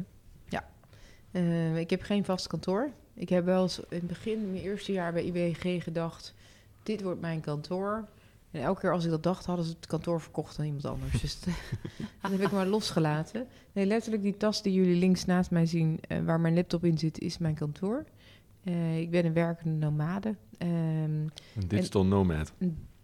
Eh, 1.30 1.76
ik 1.76 1.90
heb 1.90 2.02
geen 2.02 2.24
vast 2.24 2.46
kantoor. 2.46 2.90
Ik 3.14 3.28
heb 3.28 3.44
wel 3.44 3.68
in 3.88 3.98
het 3.98 4.06
begin, 4.06 4.50
mijn 4.50 4.62
eerste 4.62 4.92
jaar 4.92 5.12
bij 5.12 5.24
IWG, 5.24 5.82
gedacht: 5.82 6.34
dit 6.82 7.02
wordt 7.02 7.20
mijn 7.20 7.40
kantoor. 7.40 8.08
En 8.50 8.62
elke 8.62 8.80
keer 8.80 8.92
als 8.92 9.04
ik 9.04 9.10
dat 9.10 9.22
dacht, 9.22 9.46
hadden 9.46 9.64
ze 9.64 9.72
het 9.72 9.86
kantoor 9.86 10.20
verkocht 10.20 10.58
aan 10.58 10.64
iemand 10.64 10.84
anders. 10.84 11.20
Dus 11.20 11.40
dat, 12.20 12.30
heb 12.30 12.40
ik 12.40 12.50
maar 12.50 12.66
losgelaten. 12.66 13.46
Nee, 13.72 13.86
letterlijk 13.86 14.22
die 14.22 14.36
tas 14.36 14.62
die 14.62 14.72
jullie 14.72 14.98
links 14.98 15.24
naast 15.24 15.50
mij 15.50 15.66
zien, 15.66 16.00
waar 16.24 16.40
mijn 16.40 16.54
laptop 16.54 16.84
in 16.84 16.98
zit, 16.98 17.18
is 17.18 17.38
mijn 17.38 17.54
kantoor. 17.54 18.04
Eh, 18.62 19.00
ik 19.00 19.10
ben 19.10 19.24
een 19.24 19.32
werkende 19.32 19.86
nomade. 19.86 20.36
Ehm, 20.58 20.70
Een 20.74 21.30
digital 21.66 22.06
nomad. 22.06 22.52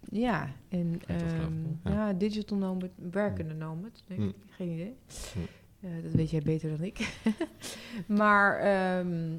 ja, 0.01 0.49
en 0.69 1.01
ehm, 1.07 1.63
ja. 1.83 1.91
ja. 1.91 2.13
digital 2.13 2.57
nomad, 2.57 2.89
werkende 3.11 3.53
nomad, 3.53 4.03
denk 4.07 4.19
Hm. 4.19 4.27
ik. 4.27 4.35
Geen 4.49 4.69
idee. 4.69 4.95
Hm. 5.33 5.39
Eh, 5.79 6.03
dat 6.03 6.11
weet 6.11 6.29
jij 6.29 6.41
beter 6.41 6.69
dan 6.69 6.85
ik. 6.85 7.19
maar 8.21 8.57
ehm, 8.59 9.33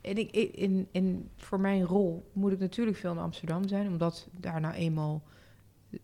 en 0.00 0.16
ik, 0.16 0.30
in, 0.32 0.88
in, 0.90 1.28
voor 1.36 1.60
mijn 1.60 1.84
rol 1.84 2.30
moet 2.32 2.52
ik 2.52 2.58
natuurlijk 2.58 2.96
veel 2.96 3.12
in 3.12 3.18
Amsterdam 3.18 3.68
zijn, 3.68 3.86
omdat 3.88 4.28
daar 4.40 4.60
nou 4.60 4.74
eenmaal 4.74 5.22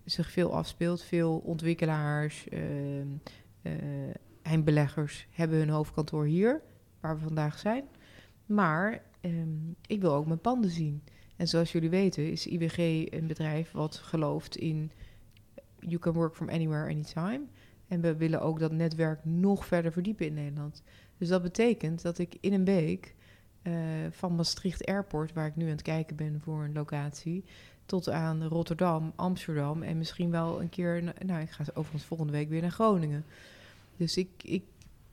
zich 0.05 0.31
veel 0.31 0.55
afspeelt. 0.55 1.03
Veel 1.03 1.39
ontwikkelaars, 1.45 2.49
eh, 2.49 3.73
eindbeleggers 4.43 5.27
hebben 5.31 5.59
hun 5.59 5.69
hoofdkantoor 5.69 6.25
hier, 6.25 6.61
waar 7.01 7.15
we 7.19 7.23
vandaag 7.23 7.59
zijn. 7.59 7.85
Maar 8.51 9.03
ehm, 9.21 9.71
ik 9.87 10.01
wil 10.01 10.15
ook 10.15 10.27
mijn 10.27 10.41
panden 10.41 10.71
zien. 10.71 11.03
En 11.37 11.49
zoals 11.49 11.73
jullie 11.73 11.91
weten 11.91 12.31
is 12.31 12.47
IWG 12.47 12.79
een 13.13 13.27
bedrijf 13.27 13.73
wat 13.73 13.97
gelooft 13.97 14.57
in 14.57 14.91
you 15.79 15.99
can 15.99 16.13
work 16.13 16.35
from 16.35 16.49
anywhere, 16.49 16.91
anytime. 16.91 17.41
En 17.89 18.01
we 18.01 18.17
willen 18.17 18.41
ook 18.41 18.59
dat 18.59 18.73
netwerk 18.73 19.25
nog 19.25 19.67
verder 19.67 19.93
verdiepen 19.93 20.27
in 20.27 20.35
Nederland. 20.35 20.83
Dus 21.19 21.29
dat 21.29 21.43
betekent 21.43 22.03
dat 22.03 22.19
ik 22.19 22.37
in 22.41 22.53
een 22.53 22.65
week 22.65 23.15
eh, 23.63 23.73
van 24.11 24.35
Maastricht 24.35 24.87
Airport, 24.87 25.33
waar 25.33 25.47
ik 25.47 25.57
nu 25.57 25.65
aan 25.65 25.71
het 25.71 25.83
kijken 25.83 26.17
ben 26.17 26.41
voor 26.41 26.65
een 26.65 26.73
locatie, 26.73 27.45
tot 27.87 28.09
aan 28.09 28.45
Rotterdam, 28.45 29.13
Amsterdam 29.17 29.83
en 29.83 29.99
misschien 29.99 30.31
wel 30.31 30.61
een 30.61 30.69
keer, 30.69 31.03
nou 31.27 31.41
ik 31.41 31.51
ga 31.51 31.65
overigens 31.75 32.05
volgende 32.05 32.33
week 32.33 32.49
weer 32.49 32.61
naar 32.61 32.71
Groningen. 32.71 33.25
Dus 33.97 34.17
ik, 34.17 34.29
ik, 34.43 34.65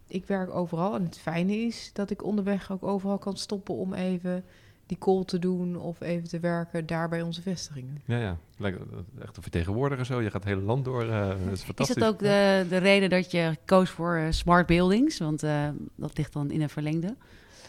ik 0.08 0.26
werk 0.26 0.56
overal 0.56 0.96
en 0.96 1.04
het 1.04 1.18
fijne 1.18 1.56
is 1.58 1.90
dat 1.94 2.10
ik 2.10 2.24
onderweg 2.24 2.72
ook 2.72 2.84
overal 2.84 3.18
kan 3.18 3.38
stoppen 3.38 3.76
om 3.76 3.94
even 3.94 4.44
die 4.86 4.98
call 4.98 5.24
te 5.26 5.40
doen 5.40 5.76
of 5.76 6.02
even 6.02 6.28
te 6.28 6.40
werken 6.40 6.86
daar 6.86 7.10
bij 7.10 7.22
onze 7.22 7.42
vestigingen. 7.42 8.02
Ja, 8.06 8.18
ja. 8.18 8.38
Lijkt 8.58 8.78
eh, 8.80 9.24
echt 9.24 9.36
een 9.38 9.42
vertegenwoordiger 9.42 10.06
zo. 10.06 10.22
Je 10.22 10.26
gaat 10.32 10.44
het 10.44 10.52
hele 10.54 10.62
land 10.66 10.86
door. 10.86 11.02
eh, 11.10 11.28
dat 11.28 11.38
is 11.38 11.52
Is 11.52 11.64
fantastisch. 11.64 11.96
dat 11.96 12.14
ook 12.14 12.20
de, 12.20 12.66
de 12.70 12.78
reden 12.78 13.10
dat 13.10 13.32
je 13.32 13.58
koos 13.66 13.90
voor 13.90 14.16
eh, 14.16 14.26
smart 14.30 14.68
buildings? 14.68 15.18
Want 15.18 15.44
eh, 15.44 15.70
dat 15.96 16.18
ligt 16.18 16.34
dan 16.34 16.52
in 16.52 16.62
een 16.62 16.70
verlengde. 16.70 17.16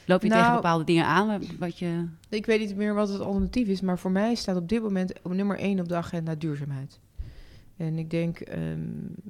Loop 0.07 0.22
je 0.22 0.29
Nou- 0.29 0.40
tegen 0.40 0.55
bepaalde 0.57 0.85
dingen 0.85 1.05
aan? 1.05 1.27
wa- 1.27 1.38
Wat 1.59 1.79
je... 1.79 2.05
Ik 2.29 2.46
weet 2.46 2.61
niet 2.61 2.77
meer 2.77 2.94
wat 2.94 3.09
het 3.09 3.20
alternatief 3.20 3.68
is, 3.68 3.81
maar 3.81 3.98
voor 3.98 4.11
mij 4.11 4.35
staat 4.35 4.57
op 4.57 4.68
dit 4.68 4.83
moment 4.83 5.12
op 5.22 5.33
nummer 5.33 5.59
één 5.59 5.81
op 5.81 5.88
de 5.88 5.94
agenda 5.96 6.35
duurzaamheid. 6.35 6.98
En 7.78 7.98
ik 7.98 8.10
denk 8.10 8.40
ehm, 8.40 8.80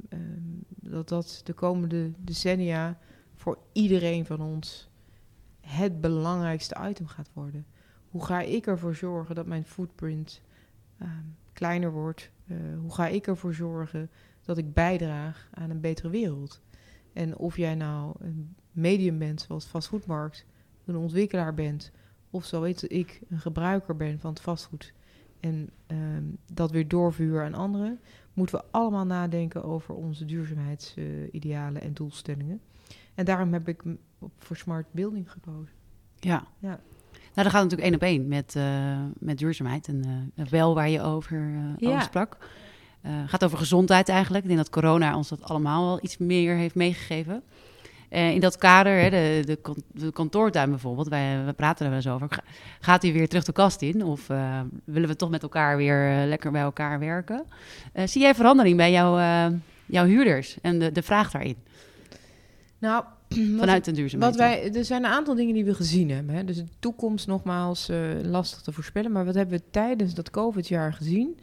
ehm, 0.08 0.22
dat 0.68 1.08
dat 1.08 1.40
de 1.44 1.52
komende 1.52 2.12
decennia 2.18 2.98
voor 3.34 3.58
iedereen 3.72 4.26
van 4.26 4.40
ons 4.40 4.90
het 5.60 6.00
belangrijkste 6.00 6.76
item 6.88 7.06
gaat 7.06 7.30
worden. 7.32 7.66
Hoe 8.10 8.24
ga 8.24 8.40
ik 8.40 8.66
ervoor 8.66 8.94
zorgen 8.94 9.34
dat 9.34 9.46
mijn 9.46 9.64
footprint 9.64 10.42
ehm, 10.98 11.10
kleiner 11.52 11.92
wordt? 11.92 12.30
Eh, 12.46 12.56
hoe 12.80 12.94
ga 12.94 13.06
ik 13.06 13.26
ervoor 13.26 13.54
zorgen 13.54 14.10
dat 14.44 14.58
ik 14.58 14.72
bijdraag 14.74 15.48
aan 15.54 15.70
een 15.70 15.80
betere 15.80 16.10
wereld? 16.10 16.60
En 17.12 17.36
of 17.36 17.56
jij 17.56 17.74
nou 17.74 18.14
een 18.18 18.54
medium 18.72 19.18
bent 19.18 19.40
zoals 19.40 19.66
vastgoedmarkt, 19.66 20.46
een 20.84 20.96
ontwikkelaar 20.96 21.54
bent 21.54 21.92
of 22.30 22.44
zo 22.44 22.60
weet 22.60 22.92
ik 22.92 23.20
een 23.28 23.40
gebruiker 23.40 23.96
ben 23.96 24.20
van 24.20 24.30
het 24.30 24.40
vastgoed 24.40 24.94
en 25.40 25.70
dat 26.52 26.70
weer 26.70 26.88
doorvuur 26.88 27.44
aan 27.44 27.54
anderen, 27.54 28.00
moeten 28.38 28.58
we 28.58 28.64
allemaal 28.70 29.04
nadenken 29.04 29.64
over 29.64 29.94
onze 29.94 30.24
duurzaamheidsidealen 30.24 31.82
en 31.82 31.94
doelstellingen. 31.94 32.60
En 33.14 33.24
daarom 33.24 33.52
heb 33.52 33.68
ik 33.68 33.82
voor 34.38 34.56
smart 34.56 34.86
building 34.90 35.30
gekozen. 35.32 35.74
Ja. 36.18 36.46
Ja. 36.58 36.80
Nou, 37.34 37.50
dat 37.50 37.58
gaat 37.58 37.62
natuurlijk 37.62 37.82
één 37.82 37.94
op 37.94 38.02
één 38.02 38.28
met, 38.28 38.56
eh, 38.56 39.04
met 39.18 39.38
duurzaamheid 39.38 39.88
en 39.88 40.30
eh, 40.34 40.46
wel 40.46 40.74
waar 40.74 40.88
je 40.88 41.02
over, 41.02 41.38
eh 41.38 41.78
Ja. 41.78 41.88
over 41.88 42.02
sprak. 42.02 42.36
Gaat 43.26 43.44
over 43.44 43.58
gezondheid 43.58 44.08
eigenlijk. 44.08 44.42
Ik 44.42 44.50
denk 44.50 44.62
dat 44.62 44.70
corona 44.70 45.16
ons 45.16 45.28
dat 45.28 45.42
allemaal 45.42 45.84
wel 45.84 45.98
iets 46.02 46.18
meer 46.18 46.56
heeft 46.56 46.74
meegegeven. 46.74 47.42
Eh, 48.08 48.30
in 48.34 48.40
dat 48.40 48.56
kader, 48.56 48.92
hè, 49.00 49.10
de, 49.10 49.46
de, 49.46 49.56
kan- 49.56 49.82
de 49.92 50.12
kantoortuin 50.12 50.70
bijvoorbeeld, 50.70 51.08
wij, 51.08 51.44
we 51.46 51.52
praten 51.52 51.84
er 51.84 51.90
wel 51.90 52.00
eens 52.00 52.08
over. 52.08 52.26
Ga- 52.30 52.44
Gaat 52.80 53.02
hij 53.02 53.12
weer 53.12 53.28
terug 53.28 53.44
de 53.44 53.52
kast 53.52 53.82
in? 53.82 54.04
Of 54.04 54.30
eh, 54.30 54.60
willen 54.84 55.08
we 55.08 55.16
toch 55.16 55.30
met 55.30 55.42
elkaar 55.42 55.76
weer 55.76 56.10
eh, 56.10 56.26
lekker 56.28 56.50
bij 56.50 56.60
elkaar 56.62 56.98
werken? 56.98 57.44
Zie 58.04 58.20
jij 58.22 58.34
verandering 58.34 58.76
bij 58.76 58.90
jouw, 58.92 59.16
jouw 59.86 60.04
huurders 60.06 60.56
en 60.62 60.78
de, 60.78 60.92
de 60.92 61.02
vraag 61.02 61.30
daarin? 61.30 61.56
Nou, 62.78 63.04
Vanuit 63.58 63.84
de 63.84 63.92
duurzaamheid. 63.92 64.36
wat 64.36 64.40
wij, 64.46 64.72
er 64.74 64.84
zijn 64.84 65.04
een 65.04 65.10
aantal 65.10 65.34
dingen 65.34 65.54
die 65.54 65.64
we 65.64 65.74
gezien 65.74 66.10
hebben. 66.10 66.34
Hè. 66.34 66.44
Dus 66.44 66.56
de 66.56 66.64
toekomst 66.78 67.26
nogmaals 67.26 67.88
lastig 68.22 68.60
te 68.60 68.72
voorspellen. 68.72 69.12
Maar 69.12 69.24
wat 69.24 69.34
hebben 69.34 69.58
we 69.58 69.64
tijdens 69.70 70.14
dat 70.14 70.30
COVID-jaar 70.30 70.92
gezien? 70.92 71.38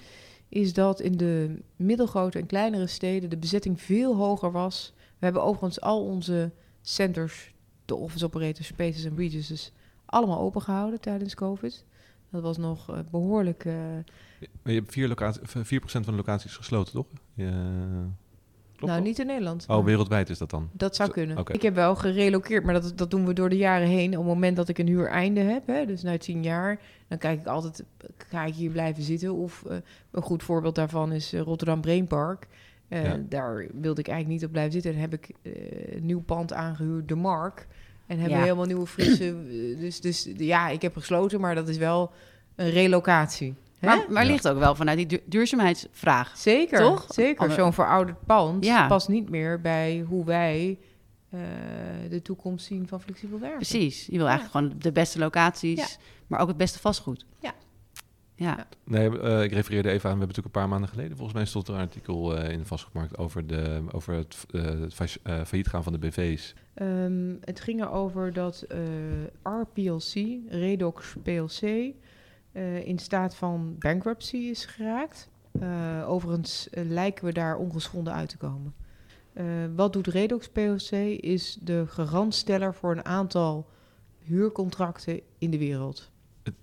Is 0.50 0.74
dat 0.74 1.00
in 1.02 1.18
de 1.18 1.56
middelgrote 1.76 2.40
en 2.40 2.46
kleinere 2.46 2.88
steden 2.88 3.30
de 3.30 3.38
bezetting 3.38 3.82
veel 3.82 4.16
hoger 4.16 4.52
was. 4.52 4.94
We 5.26 5.32
hebben 5.32 5.50
overigens 5.50 5.82
al 5.82 6.06
onze 6.06 6.52
centers, 6.82 7.54
de 7.86 7.96
office 7.96 8.26
operators, 8.26 8.68
spaces 8.68 9.04
en 9.04 9.16
regions, 9.16 9.48
dus 9.48 9.72
allemaal 10.06 10.40
open 10.40 10.62
gehouden 10.62 11.02
tijdens 11.02 11.36
COVID. 11.36 11.86
Dat 12.30 12.42
was 12.42 12.58
nog 12.58 12.90
eh, 12.90 13.00
behoorlijk. 13.12 13.66
eh, 13.66 13.74
je 14.64 14.74
hebt 14.74 14.92
4, 14.92 15.08
locatie, 15.08 15.42
4% 15.42 15.46
van 15.84 16.02
de 16.02 16.12
locaties 16.12 16.56
gesloten, 16.56 16.94
toch? 16.94 17.06
Ja. 17.34 17.52
Klopt 18.76 18.92
nou, 18.94 18.96
dat? 18.98 19.04
niet 19.04 19.20
in 19.20 19.26
Nederland. 19.26 19.66
Oh, 19.68 19.84
wereldwijd 19.86 20.30
is 20.30 20.38
dat 20.38 20.50
dan? 20.50 20.70
Dat 20.72 20.96
zou 20.96 21.08
Zo- 21.08 21.14
kunnen. 21.14 21.38
oké. 21.38 21.54
Ik 21.54 21.62
heb 21.62 21.76
wel 21.76 21.96
gerelokeerd, 21.96 22.64
maar 22.64 22.74
dat, 22.74 22.98
dat 22.98 23.12
doen 23.12 23.26
we 23.26 23.34
door 23.34 23.50
de 23.50 23.58
jaren 23.58 23.88
heen. 23.88 24.12
Op 24.12 24.18
het 24.26 24.34
moment 24.34 24.56
dat 24.56 24.70
ik 24.70 24.78
een 24.78 24.88
huureinde 24.88 25.42
heb, 25.42 25.68
hè, 25.68 25.86
dus 25.86 26.02
na 26.02 26.18
tien 26.18 26.44
jaar, 26.44 26.80
dan 27.08 27.18
kijk 27.18 27.40
ik 27.40 27.48
altijd, 27.48 27.84
ga 28.18 28.46
ik 28.46 28.54
hier 28.54 28.72
blijven 28.72 29.04
zitten? 29.04 29.34
Of 29.34 29.64
eh, 29.66 29.78
een 30.12 30.22
goed 30.22 30.44
voorbeeld 30.44 30.76
daarvan 30.76 31.12
is 31.12 31.34
eh, 31.34 31.42
Rotterdam 31.42 31.82
Brainpark. 31.82 32.48
Eh 32.88 33.04
Ja. 33.06 33.20
Daar 33.30 33.68
wilde 33.74 34.00
ik 34.02 34.08
eigenlijk 34.08 34.28
niet 34.28 34.46
op 34.46 34.52
blijven 34.52 34.72
zitten. 34.74 34.94
En 34.94 35.00
heb 35.00 35.14
ik 35.14 35.30
eh, 35.42 35.96
een 35.96 36.06
nieuw 36.06 36.22
pand 36.22 36.54
aangehuurd, 36.54 37.08
de 37.08 37.16
Mark. 37.16 37.68
En 38.08 38.16
hebben 38.20 38.30
Ja. 38.30 38.38
we 38.38 38.44
helemaal 38.44 38.66
nieuwe 38.66 38.88
frisse... 38.88 39.28
eh, 39.30 39.80
dus, 39.80 40.02
dus 40.02 40.30
ja, 40.38 40.70
ik 40.70 40.82
heb 40.82 40.96
gesloten, 40.98 41.40
maar 41.40 41.56
dat 41.56 41.68
is 41.68 41.78
wel 41.78 42.12
een 42.56 42.70
relocatie. 42.70 43.54
Hè? 43.80 43.88
Maar, 43.88 44.06
maar 44.10 44.26
Ja. 44.26 44.32
ligt 44.32 44.48
ook 44.48 44.58
wel 44.60 44.76
vanuit 44.76 44.98
die 44.98 45.06
du- 45.06 45.22
duurzaamheidsvraag. 45.26 46.38
Zeker, 46.38 46.78
Toch? 46.80 47.06
zeker. 47.10 47.52
Zo'n 47.52 47.74
verouderd 47.74 48.26
pand 48.26 48.66
Ja. 48.66 48.88
past 48.88 49.08
niet 49.08 49.30
meer 49.30 49.62
bij 49.62 50.06
hoe 50.08 50.26
wij 50.26 50.80
eh, 51.30 51.40
de 52.10 52.22
toekomst 52.22 52.66
zien 52.66 52.88
van 52.88 53.02
flexibel 53.02 53.40
werken. 53.40 53.58
Precies. 53.58 54.06
Je 54.06 54.18
wil 54.18 54.28
eigenlijk 54.28 54.52
gewoon 54.52 54.76
de 54.80 54.92
beste 54.92 55.20
locaties, 55.20 55.80
Ja. 55.80 55.88
maar 56.28 56.40
ook 56.40 56.48
het 56.48 56.58
beste 56.58 56.80
vastgoed. 56.80 57.26
Ja. 57.40 57.54
Ja, 58.38 58.68
Nee, 58.84 59.20
eh, 59.20 59.44
ik 59.44 59.52
refereerde 59.52 59.90
even 59.90 60.10
aan, 60.10 60.18
we 60.18 60.20
hebben 60.20 60.28
natuurlijk 60.28 60.46
een 60.56 60.62
paar 60.62 60.70
maanden 60.70 60.90
geleden, 60.90 61.16
volgens 61.18 61.38
mij 61.38 61.46
stond 61.46 61.68
er 61.68 61.74
een 61.74 61.80
artikel 61.80 62.38
eh, 62.38 62.52
in 62.52 62.60
de 62.60 62.66
vastgoedmarkt 62.66 63.18
over, 63.18 63.48
de, 63.48 63.82
over 63.92 64.14
het, 64.14 64.46
eh, 64.52 64.62
het 64.64 64.94
fa- 64.94 65.06
eh, 65.24 65.44
failliet 65.46 65.68
gaan 65.68 65.84
van 65.84 65.94
de 65.94 66.00
BV's. 66.00 66.54
Ehm, 66.74 67.34
het 67.42 67.60
ging 67.60 67.82
erover 67.82 68.34
dat 68.34 68.62
eh, 68.62 68.80
RPLC, 69.44 70.40
Redox 70.50 71.16
PLC, 71.24 71.62
eh, 72.52 72.88
in 72.88 73.00
staat 73.00 73.36
van 73.36 73.76
bankruptcy 73.80 74.38
is 74.38 74.66
geraakt. 74.66 75.30
Eh, 75.60 76.04
overigens 76.10 76.68
lijken 76.72 77.26
we 77.26 77.32
daar 77.34 77.58
ongeschonden 77.58 78.14
uit 78.14 78.30
te 78.30 78.38
komen. 78.38 78.74
Eh, 79.34 79.46
wat 79.76 79.94
doet 79.94 80.08
Redox 80.08 80.50
PLC? 80.50 80.92
Is 81.20 81.58
de 81.62 81.84
garantsteller 81.88 82.74
voor 82.74 82.92
een 82.92 83.06
aantal 83.06 83.70
huurcontracten 84.20 85.20
in 85.38 85.52
de 85.52 85.58
wereld. 85.58 86.12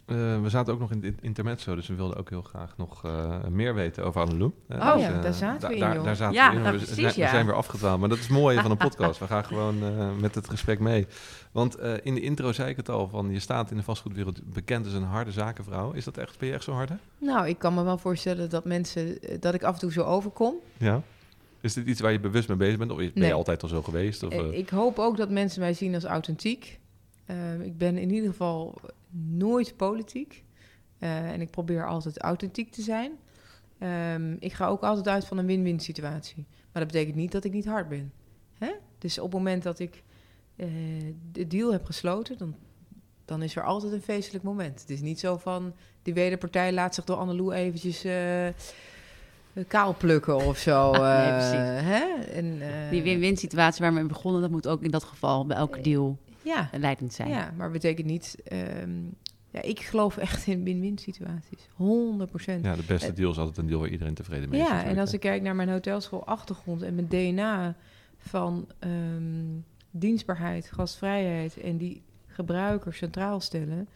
Eh, 0.06 0.16
we 0.42 0.48
zaten 0.48 0.72
ook 0.72 0.78
nog 0.80 0.90
in 0.90 1.04
het 1.04 1.14
intermezzo, 1.22 1.74
dus 1.74 1.86
we 1.86 1.94
wilden 1.94 2.16
ook 2.16 2.30
heel 2.30 2.42
graag 2.42 2.76
nog 2.76 3.04
eh, 3.04 3.44
meer 3.50 3.74
weten 3.74 4.04
over 4.04 4.20
Annelou. 4.20 4.52
Oh 4.68 4.92
dus, 4.94 5.02
ja, 5.02 5.12
eh, 5.12 5.22
daar 5.22 5.32
zaten 5.32 5.68
we 5.68 5.74
in, 5.74 5.80
daar, 5.80 6.02
daar 6.02 6.16
zaten 6.16 6.34
Ja, 6.34 6.50
we 6.50 6.56
in. 6.56 6.62
nou, 6.62 6.72
we, 6.78 6.78
precies, 6.84 7.00
zijn, 7.02 7.14
we 7.14 7.20
ja. 7.20 7.28
zijn 7.28 7.46
weer 7.46 7.54
afgedwaald, 7.54 8.00
maar 8.00 8.08
dat 8.08 8.18
is 8.18 8.28
mooi 8.28 8.60
van 8.60 8.70
een 8.70 8.76
podcast. 8.88 9.18
We 9.18 9.26
gaan 9.26 9.44
gewoon 9.44 9.78
met 10.20 10.34
het 10.34 10.48
gesprek 10.48 10.78
mee. 10.78 11.06
Want 11.52 11.78
in 12.02 12.14
de 12.14 12.20
intro 12.20 12.52
zei 12.52 12.70
ik 12.70 12.76
het 12.76 12.88
al, 12.88 13.08
van 13.08 13.30
je 13.30 13.38
staat 13.40 13.70
in 13.70 13.76
de 13.76 13.82
vastgoedwereld 13.82 14.52
bekend 14.52 14.84
als 14.84 14.94
een 14.94 15.02
harde 15.02 15.32
zakenvrouw. 15.32 15.92
Is 15.92 16.04
dat 16.04 16.16
echt, 16.16 16.38
ben 16.38 16.48
je 16.48 16.54
echt 16.54 16.64
zo 16.64 16.72
hard, 16.72 16.88
hè? 16.88 16.94
Nou, 17.18 17.48
ik 17.48 17.58
kan 17.58 17.74
me 17.74 17.82
wel 17.82 17.98
voorstellen 17.98 18.50
dat 18.50 18.64
mensen, 18.64 19.18
dat 19.40 19.54
ik 19.54 19.62
af 19.62 19.74
en 19.74 19.80
toe 19.80 19.92
zo 19.92 20.02
overkom. 20.02 20.54
Ja. 20.76 21.02
Is 21.60 21.72
dit 21.74 21.86
iets 21.86 22.00
waar 22.00 22.12
je 22.12 22.20
bewust 22.20 22.48
mee 22.48 22.56
bezig 22.56 22.78
bent? 22.78 22.90
Of 22.90 22.96
ben 22.96 23.06
je 23.06 23.12
Nee. 23.14 23.34
altijd 23.34 23.62
al 23.62 23.68
zo 23.68 23.82
geweest? 23.82 24.22
Of, 24.22 24.32
Ik 24.32 24.68
hoop 24.68 24.98
ook 24.98 25.16
dat 25.16 25.30
mensen 25.30 25.60
mij 25.60 25.72
zien 25.74 25.94
als 25.94 26.04
authentiek. 26.04 26.80
Eh, 27.32 27.60
ik 27.60 27.78
ben 27.78 27.98
in 27.98 28.10
ieder 28.10 28.30
geval 28.30 28.80
nooit 29.10 29.76
politiek. 29.76 30.44
Eh, 30.98 31.30
en 31.30 31.40
ik 31.40 31.50
probeer 31.50 31.86
altijd 31.86 32.18
authentiek 32.18 32.72
te 32.72 32.82
zijn. 32.82 33.12
Ehm, 33.78 34.36
ik 34.38 34.52
ga 34.52 34.66
ook 34.66 34.82
altijd 34.82 35.08
uit 35.08 35.24
van 35.24 35.38
een 35.38 35.46
win-win 35.46 35.80
situatie. 35.80 36.44
Maar 36.72 36.82
dat 36.82 36.92
betekent 36.92 37.16
niet 37.16 37.32
dat 37.32 37.44
ik 37.44 37.52
niet 37.52 37.66
hard 37.66 37.88
ben. 37.88 38.12
Hè? 38.58 38.72
Dus 38.98 39.18
op 39.18 39.24
het 39.24 39.32
moment 39.32 39.62
dat 39.62 39.78
ik 39.78 40.02
eh, 40.56 40.68
de 41.32 41.46
deal 41.46 41.72
heb 41.72 41.84
gesloten, 41.84 42.38
dan, 42.38 42.54
dan 43.24 43.42
is 43.42 43.56
er 43.56 43.62
altijd 43.62 43.92
een 43.92 44.02
feestelijk 44.02 44.44
moment. 44.44 44.80
Het 44.80 44.90
is 44.90 45.00
niet 45.00 45.20
zo 45.20 45.36
van, 45.36 45.74
die 46.02 46.14
wederpartij 46.14 46.72
laat 46.72 46.94
zich 46.94 47.04
door 47.04 47.16
Annelou 47.16 47.52
eventjes 47.52 48.04
eh, 48.04 48.48
kaal 49.68 49.94
plukken 49.94 50.36
of 50.36 50.58
zo. 50.58 50.90
Nee, 50.90 51.00
hè? 51.00 52.04
En, 52.22 52.60
die 52.90 53.02
win-win 53.02 53.36
situatie 53.36 53.80
waar 53.80 53.92
we 53.92 53.98
mee 53.98 54.08
begonnen, 54.08 54.40
dat 54.40 54.50
moet 54.50 54.68
ook 54.68 54.82
in 54.82 54.90
dat 54.90 55.04
geval 55.04 55.46
bij 55.46 55.56
elke 55.56 55.80
deal 55.80 56.18
Ja, 56.44 56.70
leidend 56.78 57.12
zijn. 57.12 57.28
Ja, 57.28 57.52
maar 57.56 57.70
betekent 57.70 58.06
niet. 58.06 58.36
ehm, 58.44 59.00
ja, 59.50 59.62
ik 59.62 59.80
geloof 59.80 60.16
echt 60.16 60.46
in 60.46 60.64
win-win 60.64 60.98
situaties. 60.98 61.68
100 61.74 62.30
procent. 62.30 62.64
ja, 62.64 62.76
de 62.76 62.84
beste 62.86 63.08
eh, 63.08 63.14
deal 63.14 63.30
is 63.30 63.38
altijd 63.38 63.56
een 63.56 63.66
deal 63.66 63.80
waar 63.80 63.88
iedereen 63.88 64.14
tevreden 64.14 64.48
mee 64.48 64.60
is. 64.60 64.66
Ja, 64.66 64.84
en 64.84 64.98
als 64.98 65.08
hè. 65.08 65.14
ik 65.14 65.20
kijk 65.20 65.42
naar 65.42 65.54
mijn 65.54 65.68
hotelschool 65.68 66.26
achtergrond 66.26 66.82
en 66.82 66.94
mijn 66.94 67.08
DNA 67.08 67.76
van 68.16 68.68
ehm, 68.78 69.60
dienstbaarheid, 69.90 70.70
gastvrijheid 70.72 71.60
en 71.60 71.76
die 71.76 72.02
gebruiker 72.26 72.94
centraal 72.94 73.40
stellen, 73.40 73.88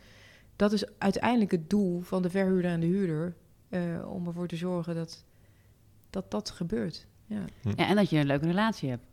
dat 0.57 0.73
is 0.73 0.99
uiteindelijk 0.99 1.51
het 1.51 1.71
doel 1.71 2.01
van 2.01 2.23
de 2.23 2.31
verhuurder 2.31 2.71
en 2.71 2.81
de 2.81 2.87
huurder 2.87 3.35
eh, 3.69 4.13
om 4.13 4.27
ervoor 4.27 4.49
te 4.49 4.57
zorgen 4.57 4.95
dat 4.95 5.25
dat, 6.11 6.31
dat 6.31 6.51
gebeurt. 6.51 7.07
Ja. 7.27 7.45
Ja, 7.77 7.89
en 7.89 7.97
dat 7.97 8.11
je 8.11 8.19
een 8.19 8.27
leuke 8.27 8.47
relatie 8.47 8.89
hebt. 8.89 9.05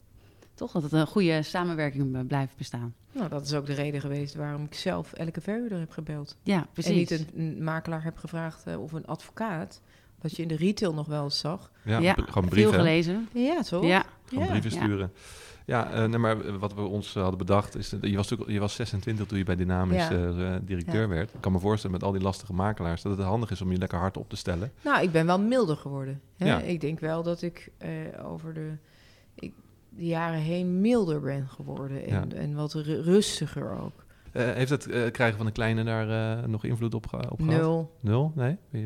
Toch? 0.54 0.72
Dat 0.72 0.84
het 0.84 0.92
een 0.92 1.08
goede 1.08 1.42
samenwerking 1.42 2.16
eh, 2.16 2.22
blijft 2.28 2.58
bestaan. 2.58 2.94
Nou, 3.12 3.30
dat 3.30 3.46
is 3.46 3.54
ook 3.54 3.66
de 3.66 3.74
reden 3.74 4.02
geweest 4.02 4.36
waarom 4.36 4.64
ik 4.64 4.74
zelf 4.74 5.14
elke 5.14 5.42
verhuurder 5.42 5.80
heb 5.80 5.92
gebeld. 5.92 6.38
Ja, 6.44 6.68
precies. 6.74 6.92
En 6.92 6.98
niet 6.98 7.12
een, 7.12 7.28
een 7.36 7.64
makelaar 7.64 8.04
heb 8.04 8.18
gevraagd 8.18 8.64
eh, 8.68 8.82
of 8.82 8.92
een 8.92 9.06
advocaat. 9.06 9.82
Wat 10.22 10.36
je 10.36 10.42
in 10.42 10.48
de 10.48 10.56
retail 10.56 10.94
nog 10.94 11.08
wel 11.08 11.24
eens 11.24 11.40
zag. 11.40 11.72
Ja, 11.84 12.00
ja, 12.00 12.14
gewoon 12.14 12.32
veel 12.34 12.42
brieven. 12.50 12.72
hè? 12.74 12.78
gelezen. 12.78 13.28
Ja, 13.34 13.62
toch? 13.62 13.86
Ja, 13.86 14.04
Gewoon 14.26 14.44
Ja. 14.44 14.50
brieven 14.50 14.72
Ja. 14.72 14.78
sturen. 14.84 15.12
Ja, 15.66 15.92
eh, 15.92 16.06
nee, 16.06 16.18
maar 16.18 16.58
wat 16.60 16.74
we 16.74 16.82
ons 16.82 17.14
hadden 17.14 17.38
bedacht 17.38 17.76
is... 17.76 17.90
dat- 17.90 18.02
je, 18.02 18.16
was 18.16 18.30
natuurlijk, 18.30 18.52
je 18.52 18.60
was 18.60 18.76
26 18.76 19.26
toen 19.28 19.38
je 19.38 19.44
bij 19.44 19.56
Dynamis 19.56 20.08
Ja. 20.08 20.60
directeur 20.64 21.02
Ja. 21.02 21.08
werd. 21.08 21.34
Ik 21.34 21.42
kan 21.42 21.52
me 21.52 21.60
voorstellen 21.60 21.96
met 21.96 22.06
al 22.06 22.12
die 22.12 22.22
lastige 22.22 22.54
makelaars... 22.54 23.02
dat 23.02 23.18
het 23.18 23.26
handig 23.26 23.52
is 23.52 23.62
om 23.62 23.72
je 23.72 23.78
lekker 23.78 23.98
hard 23.98 24.18
op 24.18 24.30
te 24.30 24.36
stellen. 24.36 24.72
Nou, 24.82 25.04
ik 25.04 25.12
ben 25.12 25.26
wel 25.26 25.40
milder 25.40 25.78
geworden. 25.78 26.22
Hè? 26.38 26.46
Ja. 26.48 26.60
Ik 26.60 26.82
denk 26.82 27.00
wel 27.00 27.24
dat 27.24 27.42
ik 27.42 27.72
eh, 27.78 27.90
over 28.26 28.54
de, 28.54 28.72
de 29.98 30.06
jaren 30.06 30.40
heen 30.40 30.82
milder 30.82 31.22
ben 31.22 31.48
geworden. 31.48 32.06
En, 32.06 32.30
Ja. 32.30 32.36
en 32.36 32.54
wat 32.56 32.74
ru- 32.74 33.02
rustiger 33.02 33.80
ook. 33.82 34.06
Eh, 34.32 34.52
heeft 34.52 34.70
het 34.70 34.90
eh, 34.90 35.12
krijgen 35.12 35.38
van 35.38 35.46
de 35.46 35.52
kleine 35.52 35.84
daar 35.84 36.38
eh, 36.40 36.44
nog 36.48 36.64
invloed 36.64 36.94
op, 36.94 37.08
ge- 37.08 37.30
op 37.32 37.42
gehad? 37.42 37.56
Nul. 37.62 37.92
Nul? 38.00 38.32
Nee? 38.36 38.58
Nee, 38.70 38.86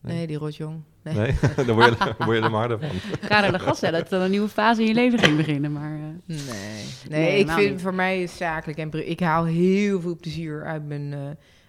Nee. 0.00 0.26
die 0.26 0.36
rotjong. 0.36 0.80
Nee. 1.02 1.14
nee? 1.14 1.34
Daar 1.66 1.74
word 1.74 1.88
je, 1.88 1.96
daar 1.98 2.14
word 2.26 2.36
je 2.38 2.42
er 2.44 2.50
maar 2.50 2.68
harder 2.68 2.78
van. 2.78 2.88
ga 3.28 3.44
er 3.44 3.52
de 3.52 3.58
gas 3.58 3.76
stellen 3.76 4.00
dat 4.02 4.12
er 4.12 4.20
een 4.20 4.30
nieuwe 4.30 4.48
fase 4.48 4.80
in 4.80 4.86
je 4.88 4.94
leven 4.94 5.18
ging 5.18 5.36
beginnen. 5.36 5.72
Maar 5.72 5.92
eh, 5.92 5.98
Nee, 6.26 6.38
Nee, 7.08 7.20
nee, 7.20 7.38
ik 7.38 7.48
vind 7.50 7.70
niet. 7.70 7.80
voor 7.80 7.94
mij 7.94 8.22
is 8.22 8.36
zakelijk 8.36 8.78
en 8.78 9.08
ik 9.08 9.20
haal 9.20 9.44
heel 9.44 10.00
veel 10.00 10.16
plezier 10.16 10.64
uit 10.64 10.86
mijn, 10.86 11.12
eh, 11.12 11.20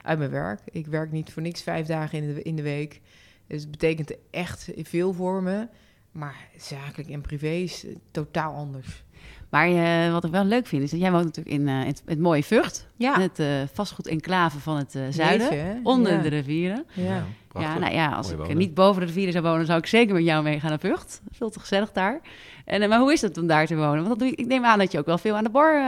uit 0.02 0.18
mijn 0.18 0.32
werk. 0.32 0.60
Ik 0.66 0.88
werk 0.88 1.12
niet 1.12 1.32
voor 1.34 1.42
niks 1.42 1.62
vijf 1.62 1.88
dagen 1.88 2.22
in 2.24 2.34
de, 2.34 2.42
in 2.42 2.56
de 2.56 2.62
week. 2.62 3.02
Dus 3.48 3.62
het 3.62 3.72
betekent 3.72 4.14
echt 4.32 4.70
veel 4.76 5.14
voor 5.14 5.44
me. 5.44 5.68
Maar 6.12 6.36
zakelijk 6.58 7.10
en 7.10 7.22
privé 7.22 7.48
is 7.50 7.86
eh, 7.86 7.96
totaal 8.12 8.54
anders. 8.56 9.04
Maar 9.50 9.68
eh, 9.70 10.12
wat 10.12 10.24
ik 10.24 10.32
wel 10.32 10.44
leuk 10.46 10.68
vind, 10.68 10.84
is 10.84 10.92
dat 10.92 11.00
jij 11.00 11.12
woont 11.12 11.24
natuurlijk 11.26 11.56
in 11.56 11.68
eh, 11.68 11.84
het, 11.86 12.02
het 12.06 12.20
mooie 12.20 12.44
Vught. 12.44 12.88
Ja, 12.96 13.20
Het 13.22 13.40
eh 13.40 13.48
vastgoed 13.74 14.08
enclave 14.08 14.60
van 14.60 14.78
het 14.78 14.96
eh, 14.96 15.02
zuiden. 15.10 15.80
Onder 15.84 16.12
Ja. 16.14 16.22
de 16.22 16.28
rivieren. 16.28 16.86
Ja. 16.94 17.24
Ja, 17.60 17.78
nou 17.78 17.94
ja, 17.94 18.08
als 18.12 18.26
Mooi 18.28 18.38
ik 18.40 18.42
wonen. 18.42 18.58
niet 18.58 18.74
boven 18.74 19.00
de 19.02 19.08
rivieren 19.08 19.34
zou 19.34 19.46
wonen, 19.46 19.66
zou 19.66 19.80
ik 19.80 19.86
zeker 19.86 20.14
met 20.14 20.24
jou 20.24 20.44
meegaan 20.44 20.70
naar 20.70 20.80
Vught. 20.80 21.22
Veel 21.32 21.50
te 21.50 21.60
gezellig 21.60 21.92
daar. 21.92 22.20
En, 22.66 22.90
maar 22.90 23.00
hoe 23.00 23.14
is 23.14 23.22
het 23.22 23.38
om 23.38 23.48
daar 23.48 23.66
te 23.66 23.76
wonen? 23.76 23.96
Want 23.96 24.08
dat 24.08 24.20
doe 24.20 24.28
je, 24.28 24.36
ik 24.36 24.46
neem 24.46 24.66
aan 24.66 24.80
dat 24.80 24.92
je 24.92 24.98
ook 24.98 25.06
wel 25.06 25.18
veel 25.18 25.36
aan 25.36 25.44
de 25.44 25.50
bar 25.50 25.82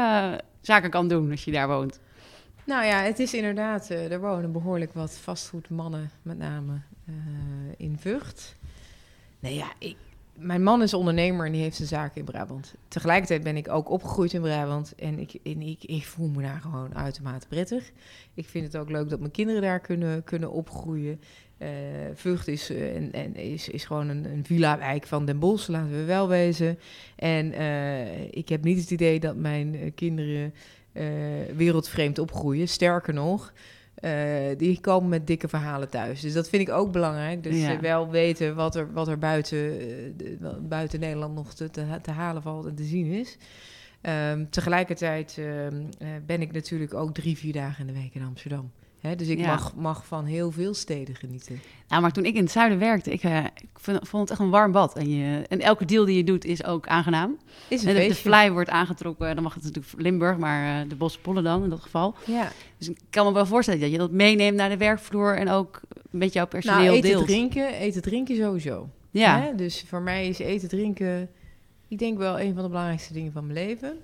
zaken 0.62 0.90
kan 0.90 1.08
doen 1.08 1.32
als 1.32 1.44
je 1.44 1.52
daar 1.52 1.68
woont. 1.68 2.00
Nou 2.66 2.86
ja, 2.86 3.02
het 3.02 3.20
is 3.20 3.34
inderdaad, 3.34 3.90
eh, 3.90 4.12
er 4.12 4.20
wonen 4.20 4.52
behoorlijk 4.52 4.94
wat 4.94 5.18
vastgoedmannen, 5.18 6.12
met 6.22 6.38
name 6.38 6.82
eh, 7.08 7.14
in 7.78 7.98
Vught. 8.00 8.56
Nee 9.40 9.56
ja, 9.56 9.66
ik, 9.78 9.96
mijn 10.42 10.64
man 10.64 10.82
is 10.82 10.94
ondernemer 10.94 11.46
en 11.46 11.52
die 11.52 11.62
heeft 11.62 11.80
een 11.80 11.86
zaak 11.86 12.16
in 12.16 12.26
Brabant. 12.26 12.76
Tegelijkertijd 12.88 13.44
ben 13.44 13.58
ik 13.58 13.70
ook 13.70 13.90
opgegroeid 13.90 14.34
in 14.34 14.42
Brabant 14.42 14.96
en 14.96 15.20
ik, 15.20 15.34
ik, 15.44 15.84
ik 15.84 16.06
voel 16.06 16.28
me 16.28 16.42
daar 16.42 16.60
gewoon 16.62 16.96
uitermate 16.96 17.48
prettig. 17.48 17.92
Ik 18.34 18.48
vind 18.48 18.66
het 18.66 18.78
ook 18.78 18.90
leuk 18.90 19.10
dat 19.10 19.20
mijn 19.20 19.32
kinderen 19.32 19.62
daar 19.62 19.80
kunnen, 19.80 20.24
kunnen 20.24 20.52
opgroeien. 20.52 21.20
Uh, 21.58 21.68
Vught 22.14 22.48
is, 22.48 22.72
uh, 22.72 22.96
en, 22.96 23.12
en 23.12 23.36
is, 23.36 23.70
is 23.70 23.86
gewoon 23.86 24.10
een, 24.10 24.26
een 24.26 24.46
villa-wijk 24.46 25.08
van 25.08 25.26
Den 25.26 25.40
Bosch, 25.40 25.68
laten 25.68 25.92
we 25.92 26.04
wel 26.04 26.28
wezen. 26.28 26.80
En 27.16 27.52
uh, 27.52 28.22
ik 28.32 28.50
heb 28.50 28.64
niet 28.64 28.80
het 28.80 28.92
idee 28.92 29.20
dat 29.20 29.36
mijn 29.36 29.94
kinderen 29.96 30.54
wereldvreemd 31.56 32.20
opgroeien. 32.20 32.68
Sterker 32.68 33.14
nog, 33.14 33.54
die 34.58 34.80
komen 34.82 35.10
met 35.10 35.28
dikke 35.28 35.48
verhalen 35.48 35.90
thuis. 35.90 36.22
Dus 36.22 36.34
dat 36.34 36.50
vind 36.50 36.68
ik 36.68 36.74
ook 36.74 36.92
belangrijk. 36.92 37.44
Dus 37.44 37.62
ja. 37.62 37.80
wel 37.80 38.10
weten 38.10 38.56
wat 38.56 38.76
er, 38.76 38.94
wat 38.94 39.08
er 39.08 39.18
buiten, 39.18 39.58
de, 40.18 40.58
buiten 40.62 41.00
Nederland 41.00 41.36
nog 41.36 41.54
te, 41.54 41.70
te, 41.70 41.86
te, 42.02 42.12
halen 42.12 42.42
valt 42.42 42.66
en 42.66 42.76
te 42.76 42.84
zien 42.84 43.06
is. 43.06 43.38
Um, 44.02 44.50
tegelijkertijd 44.50 45.38
um, 45.40 45.90
ben 46.26 46.42
ik 46.42 46.52
natuurlijk 46.52 46.94
ook 46.94 47.14
drie, 47.14 47.38
vier 47.38 47.54
dagen 47.54 47.88
in 47.88 47.94
de 47.94 48.00
week 48.00 48.16
in 48.16 48.24
Amsterdam. 48.24 48.72
Hè, 49.02 49.16
dus 49.16 49.28
ik 49.28 49.40
Ja. 49.40 49.48
mag, 49.48 49.76
mag 49.76 50.06
van 50.06 50.26
heel 50.26 50.52
veel 50.52 50.74
steden 50.74 51.16
genieten. 51.16 51.62
Nou, 51.88 52.02
maar 52.02 52.12
toen 52.12 52.26
ik 52.26 52.36
in 52.36 52.42
het 52.44 52.52
zuiden 52.52 52.80
werkte, 52.80 53.12
ik, 53.12 53.24
eh, 53.24 53.44
ik 53.44 53.70
vond, 53.74 54.12
het 54.12 54.30
echt 54.30 54.40
een 54.40 54.50
warm 54.50 54.72
bad. 54.72 54.96
En, 54.96 55.10
je, 55.18 55.42
en 55.48 55.60
elke 55.60 55.86
deal 55.86 56.06
die 56.06 56.16
je 56.18 56.24
doet 56.24 56.46
is 56.46 56.64
ook 56.66 56.88
aangenaam. 56.88 57.38
Is 57.68 57.84
En 57.84 57.90
een 57.96 58.02
de, 58.02 58.08
de 58.08 58.16
fly 58.16 58.52
wordt 58.52 58.70
aangetrokken, 58.70 59.34
dan 59.36 59.44
mag 59.44 59.54
het 59.54 59.64
natuurlijk 59.64 59.94
Limburg, 59.98 60.38
maar 60.38 60.82
eh, 60.82 60.90
de 60.90 60.96
Bosse 60.96 61.20
dan 61.42 61.64
in 61.64 61.70
dat 61.70 61.82
geval. 61.82 62.16
Ja. 62.26 62.52
Dus 62.78 62.90
ik 62.90 62.98
kan 63.10 63.26
me 63.26 63.34
wel 63.34 63.46
voorstellen 63.46 63.80
dat 63.80 63.92
je 63.92 63.98
dat 63.98 64.12
meeneemt 64.12 64.58
naar 64.58 64.70
de 64.70 64.78
werkvloer 64.78 65.38
en 65.38 65.50
ook 65.50 65.82
met 66.10 66.34
jouw 66.34 66.48
personeel 66.48 66.80
Nou, 66.84 66.96
eten, 66.98 67.10
deelt. 67.10 67.26
drinken, 67.28 67.74
eten, 67.74 68.02
drinken 68.02 68.36
sowieso. 68.36 68.90
Ja, 69.12 69.40
Hè? 69.42 69.56
Dus 69.56 69.84
voor 69.88 70.02
mij 70.02 70.28
is 70.28 70.40
eten, 70.40 70.70
drinken, 70.70 71.30
ik 71.88 72.00
denk 72.00 72.18
wel 72.18 72.40
een 72.40 72.54
van 72.54 72.64
de 72.64 72.70
belangrijkste 72.70 73.14
dingen 73.14 73.32
van 73.32 73.48
mijn 73.48 73.68
leven. 73.68 73.98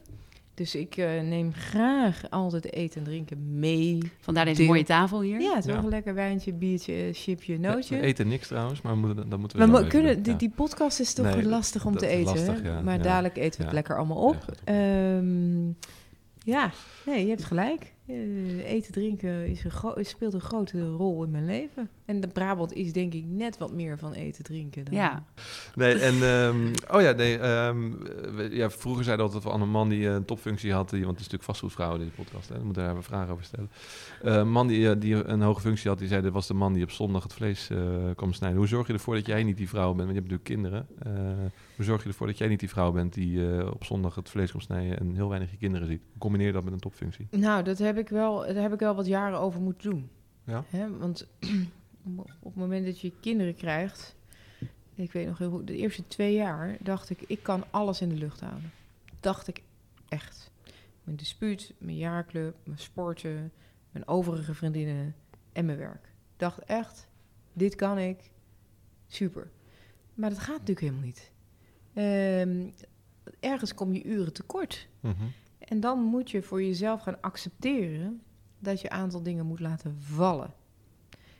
Dus 0.57 0.75
ik 0.75 0.97
eh, 0.97 1.21
neem 1.21 1.53
graag 1.53 2.21
altijd 2.29 2.73
eten 2.73 2.99
en 2.99 3.03
drinken 3.05 3.59
mee. 3.59 4.11
vandaar 4.19 4.45
deze 4.45 4.57
deel. 4.57 4.67
mooie 4.67 4.83
tafel 4.83 5.21
hier. 5.21 5.39
Ja, 5.41 5.49
het 5.55 5.57
is 5.59 5.65
Ja. 5.65 5.71
wel 5.73 5.83
een 5.83 5.89
lekker 5.89 6.13
wijntje, 6.13 6.53
biertje, 6.53 6.93
eh, 6.93 7.13
chipje, 7.13 7.59
nootje. 7.59 7.95
We 7.95 8.01
eten 8.01 8.27
niks 8.27 8.47
trouwens, 8.47 8.81
maar 8.81 8.93
we 8.93 8.99
moeten, 8.99 9.29
dat 9.29 9.39
moeten 9.39 9.59
we 9.59 9.65
we 9.81 9.87
kunnen, 9.87 10.13
doen. 10.13 10.23
die, 10.23 10.31
Ja. 10.31 10.37
die 10.37 10.49
podcast 10.55 10.99
is 10.99 11.13
toch 11.13 11.25
Nee, 11.35 11.45
lastig 11.45 11.85
om 11.85 11.97
te 11.97 12.07
eten. 12.07 12.33
lastig, 12.35 12.61
hè? 12.61 12.67
ja. 12.69 12.81
Maar 12.81 12.97
Ja. 12.97 13.03
dadelijk 13.03 13.37
eten 13.37 13.59
we 13.59 13.65
het 13.65 13.73
lekker 13.73 13.97
allemaal 13.97 14.17
op. 14.17 14.33
Ja, 14.33 14.39
gaat 14.39 14.61
op. 14.61 14.67
Ehm, 14.67 15.67
ja, 16.51 16.71
nee, 17.05 17.23
je 17.23 17.29
hebt 17.29 17.43
gelijk. 17.43 17.93
Eh, 18.07 18.69
eten, 18.71 18.91
drinken 18.91 19.47
is 19.47 19.63
een 19.63 20.05
speelt 20.05 20.33
een 20.33 20.41
grote 20.41 20.87
rol 20.89 21.23
in 21.23 21.31
mijn 21.31 21.45
leven. 21.45 21.89
En 22.05 22.19
de 22.19 22.27
Brabant 22.27 22.73
is 22.73 22.93
denk 22.93 23.13
ik 23.13 23.23
net 23.27 23.57
wat 23.57 23.71
meer 23.73 23.97
van 23.97 24.13
eten, 24.13 24.43
drinken. 24.43 24.85
Dan. 24.85 24.93
Ja. 24.93 25.23
Nee, 25.75 25.93
en... 25.93 26.13
ehm, 26.23 26.73
oh 26.91 27.01
ja, 27.01 27.11
nee. 27.11 27.37
ehm, 27.37 27.91
we- 28.35 28.49
ja, 28.51 28.69
vroeger 28.69 29.03
zeiden 29.03 29.25
we 29.25 29.31
altijd 29.33 29.51
van 29.51 29.61
een 29.61 29.69
man 29.69 29.89
die 29.89 30.07
eh, 30.07 30.13
een 30.13 30.25
topfunctie 30.25 30.73
had... 30.73 30.89
Die, 30.89 30.99
want 31.05 31.17
het 31.17 31.25
is 31.25 31.31
natuurlijk 31.31 31.43
vastgoedvrouw, 31.59 31.97
deze 31.97 32.11
podcast. 32.11 32.47
Hè, 32.49 32.55
daar 32.55 32.65
moeten 32.65 32.81
we 32.81 32.87
daar 32.87 32.97
even 32.97 33.09
vragen 33.11 33.31
over 33.33 33.45
stellen. 33.45 33.69
Eh, 34.23 34.35
een 34.35 34.51
man 34.51 34.67
die, 34.67 34.97
die 34.97 35.13
een 35.27 35.41
hoge 35.41 35.61
functie 35.61 35.89
had, 35.89 35.99
die 35.99 36.07
zei... 36.07 36.21
dat 36.21 36.33
was 36.33 36.47
de 36.47 36.53
man 36.53 36.73
die 36.73 36.83
op 36.83 36.91
zondag 36.91 37.23
het 37.23 37.33
vlees 37.33 37.69
eh, 37.69 37.77
kwam 38.15 38.33
snijden. 38.33 38.57
Hoe 38.59 38.67
zorg 38.67 38.87
je 38.87 38.93
ervoor 38.93 39.15
dat 39.15 39.25
jij 39.25 39.43
niet 39.43 39.57
die 39.57 39.69
vrouw 39.69 39.93
bent? 39.93 40.09
Want 40.09 40.13
je 40.13 40.19
hebt 40.19 40.31
natuurlijk 40.31 40.43
kinderen. 40.43 40.87
Eh, 40.99 41.45
hoe 41.77 41.85
zorg 41.85 42.03
je 42.03 42.09
ervoor 42.09 42.27
dat 42.27 42.37
jij 42.37 42.47
niet 42.47 42.59
die 42.59 42.69
vrouw 42.69 42.91
bent... 42.91 43.13
die 43.13 43.51
eh, 43.51 43.71
op 43.71 43.83
zondag 43.83 44.15
het 44.15 44.29
vlees 44.29 44.51
komt 44.51 44.63
snijden... 44.63 44.99
en 44.99 45.15
heel 45.15 45.29
weinig 45.29 45.51
je 45.51 45.57
kinderen 45.57 45.87
ziet? 45.87 46.01
Combineer 46.17 46.53
dat 46.53 46.63
met 46.63 46.73
een 46.73 46.79
topfunctie? 46.79 47.27
Nou, 47.31 47.63
dat 47.63 47.77
heb 47.77 47.97
ik 47.97 48.09
wel, 48.09 48.39
daar 48.39 48.61
heb 48.61 48.73
ik 48.73 48.79
wel 48.79 48.95
wat 48.95 49.05
jaren 49.05 49.39
over 49.39 49.61
moeten 49.61 49.89
doen. 49.89 50.09
Ja? 50.43 50.63
Hè? 50.67 50.97
Want 50.97 51.27
op 52.17 52.27
het 52.43 52.55
moment 52.55 52.85
dat 52.85 52.99
je 52.99 53.11
kinderen 53.19 53.55
krijgt, 53.55 54.15
ik 54.95 55.11
weet 55.11 55.27
nog 55.27 55.37
heel 55.37 55.49
goed, 55.49 55.67
de 55.67 55.75
eerste 55.75 56.07
twee 56.07 56.33
jaar 56.33 56.77
dacht 56.79 57.09
ik, 57.09 57.21
ik 57.27 57.43
kan 57.43 57.63
alles 57.69 58.01
in 58.01 58.09
de 58.09 58.15
lucht 58.15 58.39
houden. 58.39 58.71
Dacht 59.19 59.47
ik 59.47 59.61
echt. 60.09 60.51
Mijn 61.03 61.17
dispuut, 61.17 61.73
mijn 61.77 61.97
jaarclub, 61.97 62.55
mijn 62.63 62.79
sporten, 62.79 63.51
mijn 63.91 64.07
overige 64.07 64.53
vriendinnen 64.53 65.15
en 65.53 65.65
mijn 65.65 65.77
werk. 65.77 66.11
Dacht 66.37 66.59
echt, 66.59 67.07
dit 67.53 67.75
kan 67.75 67.97
ik. 67.97 68.31
Super. 69.07 69.49
Maar 70.13 70.29
dat 70.29 70.39
gaat 70.39 70.59
natuurlijk 70.59 70.79
helemaal 70.79 71.05
niet. 71.05 71.31
Ehm, 71.97 72.69
ergens 73.39 73.73
kom 73.73 73.93
je 73.93 74.03
uren 74.03 74.33
tekort. 74.33 74.87
Mhm. 74.99 75.23
En 75.59 75.79
dan 75.79 75.99
moet 75.99 76.31
je 76.31 76.41
voor 76.41 76.63
jezelf 76.63 77.01
gaan 77.01 77.21
accepteren 77.21 78.21
dat 78.59 78.81
je 78.81 78.91
een 78.91 78.97
aantal 78.97 79.23
dingen 79.23 79.45
moet 79.45 79.59
laten 79.59 79.95
vallen. 79.99 80.53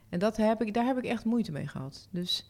En 0.10 0.20
dat 0.20 0.38
heb 0.38 0.62
ik, 0.62 0.74
daar 0.74 0.86
heb 0.86 0.98
ik 0.98 1.04
echt 1.04 1.26
moeite 1.26 1.52
mee 1.52 1.68
gehad. 1.68 2.08
Dus 2.12 2.50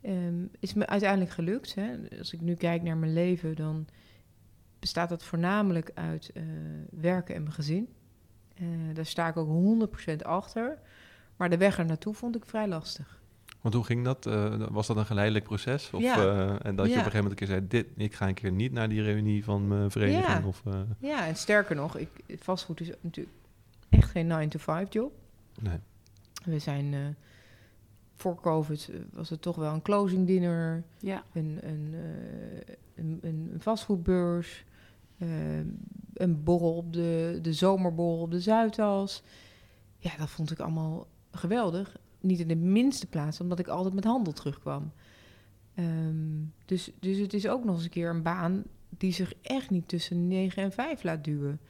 ehm, 0.00 0.46
is 0.58 0.74
me 0.74 0.86
uiteindelijk 0.86 1.30
gelukt. 1.30 1.74
Hè. 1.74 1.96
Als 2.18 2.32
ik 2.32 2.40
nu 2.40 2.54
kijk 2.54 2.82
naar 2.82 2.96
mijn 2.96 3.12
leven, 3.12 3.56
dan 3.56 3.86
bestaat 4.78 5.08
dat 5.08 5.24
voornamelijk 5.24 5.90
uit 5.94 6.30
eh, 6.32 6.42
werken 6.90 7.34
en 7.34 7.42
mijn 7.42 7.54
gezin. 7.54 7.88
Eh, 8.54 8.66
daar 8.92 9.06
sta 9.06 9.28
ik 9.28 9.36
ook 9.36 9.48
100% 9.48 10.24
achter. 10.24 10.78
Maar 11.36 11.50
de 11.50 11.56
weg 11.56 11.78
er 11.78 11.86
naartoe 11.86 12.14
vond 12.14 12.36
ik 12.36 12.46
vrij 12.46 12.68
lastig. 12.68 13.21
Want 13.62 13.74
hoe 13.74 13.84
ging 13.84 14.04
dat? 14.04 14.26
Eh, 14.26 14.66
was 14.70 14.86
dat 14.86 14.96
een 14.96 15.06
geleidelijk 15.06 15.44
proces? 15.44 15.90
Of, 15.92 16.00
Ja. 16.02 16.16
eh, 16.16 16.66
en 16.66 16.76
dat 16.76 16.86
je 16.86 16.92
op 16.92 16.98
een 16.98 17.10
gegeven 17.10 17.12
moment 17.22 17.30
een 17.30 17.36
keer 17.36 17.46
zei... 17.46 17.66
Dit, 17.68 17.86
ik 17.96 18.14
ga 18.14 18.28
een 18.28 18.34
keer 18.34 18.52
niet 18.52 18.72
naar 18.72 18.88
die 18.88 19.02
reunie 19.02 19.44
van 19.44 19.68
mijn 19.68 19.90
vereniging? 19.90 20.26
Ja. 20.42 20.46
Of, 20.46 20.62
eh, 20.66 20.80
Ja, 20.98 21.26
en 21.26 21.36
sterker 21.36 21.76
nog, 21.76 21.96
ik, 21.96 22.08
vastgoed 22.38 22.80
is 22.80 22.90
natuurlijk 23.00 23.36
echt 23.88 24.10
geen 24.10 24.26
9-to-5 24.26 24.88
job. 24.90 25.12
nee. 25.60 25.78
We 26.44 26.58
zijn 26.58 26.94
eh, 26.94 27.00
voor 28.14 28.40
COVID 28.40 28.90
was 29.12 29.30
het 29.30 29.42
toch 29.42 29.56
wel 29.56 29.74
een 29.74 29.82
closing 29.82 30.26
dinner, 30.26 30.82
Ja. 30.98 31.24
een, 31.32 31.58
een, 31.62 31.94
eh, 31.94 32.74
een, 32.94 33.18
een 33.22 33.54
vastgoedbeurs, 33.58 34.64
eh, 35.18 35.28
een 36.14 36.42
borrel 36.44 36.76
op 36.76 36.92
de, 36.92 37.38
de 37.42 37.52
zomerborrel 37.52 38.20
op 38.22 38.30
de 38.30 38.40
Zuidas. 38.40 39.22
Ja, 39.98 40.10
dat 40.18 40.30
vond 40.30 40.50
ik 40.50 40.58
allemaal 40.60 41.06
geweldig. 41.30 41.96
Niet 42.22 42.40
in 42.40 42.48
de 42.48 42.56
minste 42.56 43.06
plaats, 43.06 43.40
omdat 43.40 43.58
ik 43.58 43.68
altijd 43.68 43.94
met 43.94 44.04
handel 44.04 44.32
terugkwam. 44.32 44.92
Ehm, 45.74 46.44
dus, 46.64 46.92
dus 47.00 47.18
het 47.18 47.34
is 47.34 47.48
ook 47.48 47.64
nog 47.64 47.74
eens 47.74 47.84
een 47.84 47.90
keer 47.90 48.10
een 48.10 48.22
baan 48.22 48.62
die 48.88 49.12
zich 49.12 49.34
echt 49.42 49.70
niet 49.70 49.88
tussen 49.88 50.28
9 50.28 50.62
en 50.62 50.72
5 50.72 51.02
laat 51.02 51.24
duwen. 51.24 51.60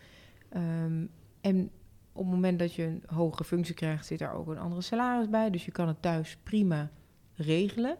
Ehm, 0.48 1.06
en 1.40 1.70
op 2.12 2.24
het 2.24 2.34
moment 2.34 2.58
dat 2.58 2.74
je 2.74 2.82
een 2.82 3.02
hogere 3.06 3.44
functie 3.44 3.74
krijgt, 3.74 4.06
zit 4.06 4.18
daar 4.18 4.34
ook 4.34 4.48
een 4.48 4.58
andere 4.58 4.82
salaris 4.82 5.28
bij. 5.28 5.50
Dus 5.50 5.64
je 5.64 5.70
kan 5.70 5.88
het 5.88 6.02
thuis 6.02 6.36
prima 6.42 6.90
regelen. 7.34 7.96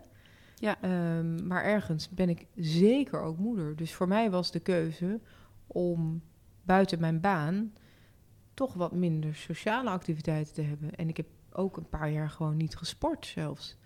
Ja. 0.54 0.80
Ehm, 0.80 1.46
maar 1.46 1.64
ergens 1.64 2.08
ben 2.08 2.28
ik 2.28 2.46
zeker 2.56 3.20
ook 3.20 3.38
moeder. 3.38 3.76
Dus 3.76 3.92
voor 3.94 4.08
mij 4.08 4.30
was 4.30 4.50
de 4.50 4.60
keuze 4.60 5.20
om 5.66 6.22
buiten 6.62 7.00
mijn 7.00 7.20
baan 7.20 7.72
toch 8.54 8.74
wat 8.74 8.92
minder 8.92 9.34
sociale 9.34 9.90
activiteiten 9.90 10.54
te 10.54 10.62
hebben. 10.62 10.94
En 10.94 11.08
ik 11.08 11.16
heb 11.16 11.26
ook 11.54 11.76
een 11.76 11.88
paar 11.88 12.10
jaar 12.10 12.30
gewoon 12.30 12.56
niet 12.56 12.76
gesport 12.76 13.26
zelfs. 13.26 13.76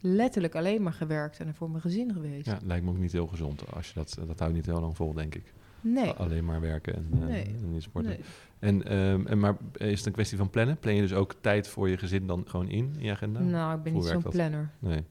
Letterlijk 0.00 0.54
alleen 0.54 0.82
maar 0.82 0.92
gewerkt 0.92 1.38
en 1.40 1.46
er 1.46 1.54
voor 1.54 1.70
mijn 1.70 1.82
gezin 1.82 2.12
geweest. 2.12 2.46
Ja, 2.46 2.58
lijkt 2.64 2.84
me 2.84 2.90
ook 2.90 2.98
niet 2.98 3.12
heel 3.12 3.26
gezond. 3.26 3.72
Als 3.72 3.88
je 3.88 3.94
dat, 3.94 4.18
dat 4.26 4.38
houdt 4.38 4.54
niet 4.54 4.66
heel 4.66 4.80
lang 4.80 4.96
vol, 4.96 5.12
denk 5.12 5.34
ik. 5.34 5.52
Nee. 5.80 6.10
Alleen 6.10 6.44
maar 6.44 6.60
werken 6.60 6.94
en, 6.94 7.08
eh, 7.12 7.18
Nee. 7.26 7.44
en 7.44 7.70
niet 7.70 7.82
sporten. 7.82 8.10
nee. 8.10 8.20
En, 8.58 8.84
ehm, 8.84 9.26
en, 9.26 9.38
maar 9.38 9.56
is 9.76 9.96
het 9.98 10.06
een 10.06 10.12
kwestie 10.12 10.38
van 10.38 10.50
plannen? 10.50 10.78
Plan 10.78 10.94
je 10.94 11.00
dus 11.00 11.12
ook 11.14 11.34
tijd 11.40 11.68
voor 11.68 11.88
je 11.88 11.96
gezin 11.98 12.26
dan 12.26 12.42
gewoon 12.46 12.68
in, 12.68 12.94
in 12.98 13.04
je 13.04 13.10
agenda? 13.10 13.40
Nou, 13.40 13.76
ik 13.76 13.82
ben 13.82 13.92
hoe 13.92 14.02
niet 14.02 14.10
zo'n 14.10 14.22
planner. 14.32 14.70
Nee. 14.78 15.04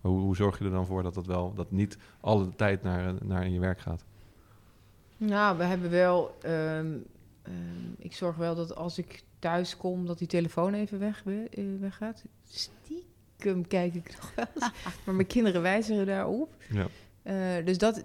Hoe, 0.00 0.20
hoe 0.20 0.36
zorg 0.36 0.58
je 0.58 0.64
er 0.64 0.70
dan 0.70 0.86
voor 0.86 1.02
dat 1.02 1.14
dat 1.14 1.26
wel, 1.26 1.54
dat 1.54 1.70
niet 1.70 1.98
alle 2.20 2.48
tijd 2.56 2.82
naar, 2.82 3.14
naar 3.24 3.48
je 3.48 3.60
werk 3.60 3.80
gaat? 3.80 4.04
Nou, 5.16 5.58
we 5.58 5.64
hebben 5.64 5.90
wel. 5.90 6.36
ehm, 6.42 6.96
ehm, 7.42 7.54
ik 7.98 8.14
zorg 8.14 8.36
wel 8.36 8.54
dat 8.54 8.74
als 8.76 8.98
ik 8.98 9.22
thuis 9.46 9.76
kom, 9.76 10.06
dat 10.06 10.18
die 10.18 10.26
telefoon 10.26 10.74
even 10.74 10.98
weg, 10.98 11.22
eh, 11.24 11.64
weggaat. 11.80 12.24
Stiekem 12.48 13.66
kijk 13.66 13.94
ik 13.94 14.16
nog 14.16 14.32
wel 14.34 14.46
eens. 14.54 14.72
maar 15.04 15.14
mijn 15.14 15.26
kinderen 15.26 15.62
wijzigen 15.62 16.06
daarop. 16.06 16.56
Ja. 16.70 16.88
Eh, 17.22 17.64
dus 17.64 17.78
dat, 17.78 18.04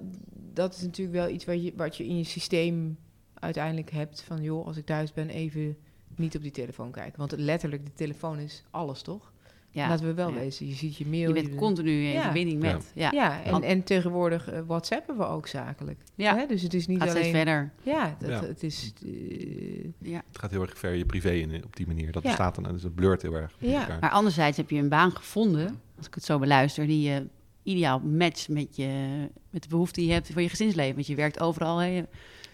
dat 0.53 0.75
is 0.75 0.81
natuurlijk 0.81 1.17
wel 1.17 1.29
iets 1.29 1.45
wat 1.45 1.63
je, 1.63 1.73
wat 1.75 1.97
je 1.97 2.05
in 2.05 2.17
je 2.17 2.23
systeem 2.23 2.97
uiteindelijk 3.33 3.91
hebt. 3.91 4.21
Van 4.21 4.41
joh, 4.41 4.65
als 4.65 4.77
ik 4.77 4.85
thuis 4.85 5.13
ben, 5.13 5.29
even 5.29 5.77
niet 6.15 6.35
op 6.35 6.41
die 6.41 6.51
telefoon 6.51 6.91
kijken. 6.91 7.19
Want 7.19 7.31
letterlijk, 7.37 7.85
de 7.85 7.93
telefoon 7.93 8.39
is 8.39 8.63
alles, 8.71 9.01
toch? 9.01 9.30
Ja. 9.73 9.87
Laten 9.87 10.05
we 10.05 10.13
wel 10.13 10.29
Ja. 10.29 10.35
wezen. 10.35 10.67
Je 10.67 10.73
ziet 10.73 10.97
je 10.97 11.05
mail. 11.05 11.27
Je 11.35 11.41
bent 11.43 11.55
continu 11.55 11.91
in 11.91 12.11
Ja. 12.11 12.21
verbinding 12.21 12.61
met. 12.61 12.91
Ja. 12.95 13.11
Ja, 13.11 13.43
en, 13.43 13.63
en 13.63 13.83
tegenwoordig 13.83 14.49
eh, 14.49 14.59
WhatsAppen 14.67 15.17
we 15.17 15.25
ook 15.25 15.47
zakelijk. 15.47 15.99
Ja. 16.15 16.35
Hè? 16.37 16.45
Dus 16.45 16.61
het 16.61 16.73
is 16.73 16.87
niet 16.87 16.99
Gaat 17.01 17.09
alleen... 17.09 17.31
verder. 17.31 17.71
Ja, 17.83 18.15
dat, 18.19 18.29
Ja. 18.29 18.41
het 18.43 18.63
is... 18.63 18.93
eh, 19.05 19.83
Ja. 19.97 20.21
Het 20.27 20.37
gaat 20.39 20.51
heel 20.51 20.61
erg 20.61 20.77
ver 20.77 20.93
je 20.93 21.05
privé 21.05 21.31
in 21.31 21.63
op 21.63 21.75
die 21.75 21.87
manier. 21.87 22.11
Dat 22.11 22.23
Ja. 22.23 22.29
bestaat 22.29 22.55
dan, 22.55 22.63
dus 22.73 22.83
het 22.83 22.95
blurt 22.95 23.21
heel 23.21 23.33
erg 23.33 23.55
Ja. 23.59 23.79
elkaar. 23.81 23.97
Maar 23.99 24.09
anderzijds 24.09 24.57
heb 24.57 24.69
je 24.69 24.77
een 24.77 24.89
baan 24.89 25.11
gevonden, 25.15 25.79
als 25.97 26.07
ik 26.07 26.13
het 26.13 26.23
zo 26.23 26.39
beluister, 26.39 26.87
die 26.87 27.09
je 27.09 27.27
ideaal 27.63 27.99
matcht 27.99 28.49
met, 28.49 28.75
je, 28.75 29.27
met 29.49 29.63
de 29.63 29.69
behoefte 29.69 29.99
die 29.99 30.07
je 30.09 30.13
hebt 30.15 30.31
voor 30.33 30.41
je 30.41 30.49
gezinsleven. 30.49 30.95
Want 30.95 31.07
je 31.07 31.15
werkt 31.15 31.39
overal. 31.39 31.77
Hè. 31.77 32.03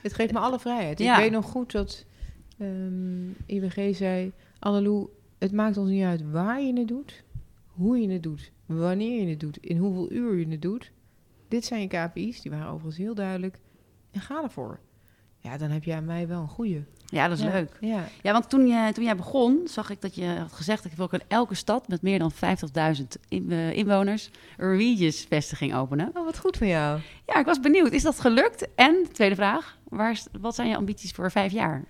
Het 0.01 0.13
geeft 0.13 0.31
me 0.33 0.39
alle 0.39 0.59
vrijheid. 0.59 0.99
Ja. 0.99 1.15
Ik 1.15 1.21
weet 1.21 1.31
nog 1.31 1.45
goed 1.45 1.71
dat 1.71 2.05
ehm 2.57 3.29
IWG 3.45 3.95
zei... 3.95 4.31
Annelou, 4.59 5.07
het 5.37 5.51
maakt 5.51 5.77
ons 5.77 5.89
niet 5.89 6.03
uit 6.03 6.31
waar 6.31 6.61
je 6.61 6.73
het 6.73 6.87
doet, 6.87 7.23
hoe 7.67 8.01
je 8.01 8.09
het 8.09 8.23
doet, 8.23 8.51
wanneer 8.65 9.21
je 9.21 9.29
het 9.29 9.39
doet, 9.39 9.57
in 9.57 9.77
hoeveel 9.77 10.11
uur 10.11 10.35
je 10.35 10.47
het 10.47 10.61
doet. 10.61 10.91
Dit 11.47 11.65
zijn 11.65 11.81
je 11.81 11.87
KPI's, 11.87 12.41
die 12.41 12.51
waren 12.51 12.67
overigens 12.67 12.97
heel 12.97 13.15
duidelijk. 13.15 13.59
En 14.11 14.21
ga 14.21 14.43
ervoor. 14.43 14.79
Ja, 15.39 15.57
dan 15.57 15.69
heb 15.69 15.83
jij 15.83 16.01
mij 16.01 16.27
wel 16.27 16.41
een 16.41 16.47
goede. 16.47 16.83
Ja, 17.05 17.27
dat 17.27 17.37
is 17.37 17.43
Ja, 17.43 17.51
leuk. 17.51 17.77
Ja. 17.79 18.07
Ja, 18.21 18.31
want 18.31 18.49
toen, 18.49 18.67
je, 18.67 18.91
toen 18.93 19.03
jij 19.03 19.15
begon, 19.15 19.67
zag 19.67 19.89
ik 19.89 20.01
dat 20.01 20.15
je 20.15 20.25
had 20.25 20.53
gezegd... 20.53 20.83
dat 20.83 20.91
ik 20.91 20.97
wil 20.97 21.05
ook 21.05 21.13
in 21.13 21.27
elke 21.27 21.55
stad 21.55 21.87
met 21.87 22.01
meer 22.01 22.19
dan 22.19 22.31
50.000 22.33 23.03
in, 23.27 23.51
eh, 23.51 23.73
inwoners... 23.73 24.29
een 24.57 24.77
Regis-vestiging 24.77 25.75
openen. 25.75 26.11
Oh, 26.13 26.25
wat 26.25 26.37
goed 26.37 26.57
van 26.57 26.67
jou. 26.67 26.99
Ja, 27.25 27.39
ik 27.39 27.45
was 27.45 27.59
benieuwd. 27.59 27.91
Is 27.91 28.03
dat 28.03 28.19
gelukt? 28.19 28.67
En, 28.75 29.07
tweede 29.11 29.35
vraag, 29.35 29.77
waar 29.89 30.21
wat 30.41 30.55
zijn 30.55 30.69
je 30.69 30.75
ambities 30.75 31.11
voor 31.11 31.31
vijf 31.31 31.51
jaar? 31.51 31.85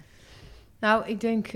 Nou, 0.79 1.07
ik 1.07 1.19
denk, 1.19 1.51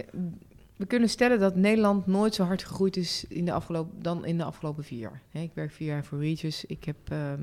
we 0.82 0.88
kunnen 0.88 1.10
stellen 1.10 1.40
dat 1.40 1.56
Nederland 1.56 2.08
nooit 2.08 2.34
zo 2.34 2.44
hard 2.44 2.64
gegroeid 2.64 2.98
is 2.98 3.26
in 3.28 3.46
de 3.46 3.52
afgelopen, 3.52 4.02
dan 4.02 4.26
in 4.26 4.38
de 4.38 4.44
afgelopen 4.44 4.84
vier 4.84 5.00
jaar. 5.00 5.22
Ik 5.32 5.52
werk 5.54 5.72
vier 5.72 5.88
jaar 5.88 6.06
voor 6.06 6.20
Regis. 6.20 6.66
Ik 6.66 6.84
heb, 6.84 6.98
ehm, 7.04 7.42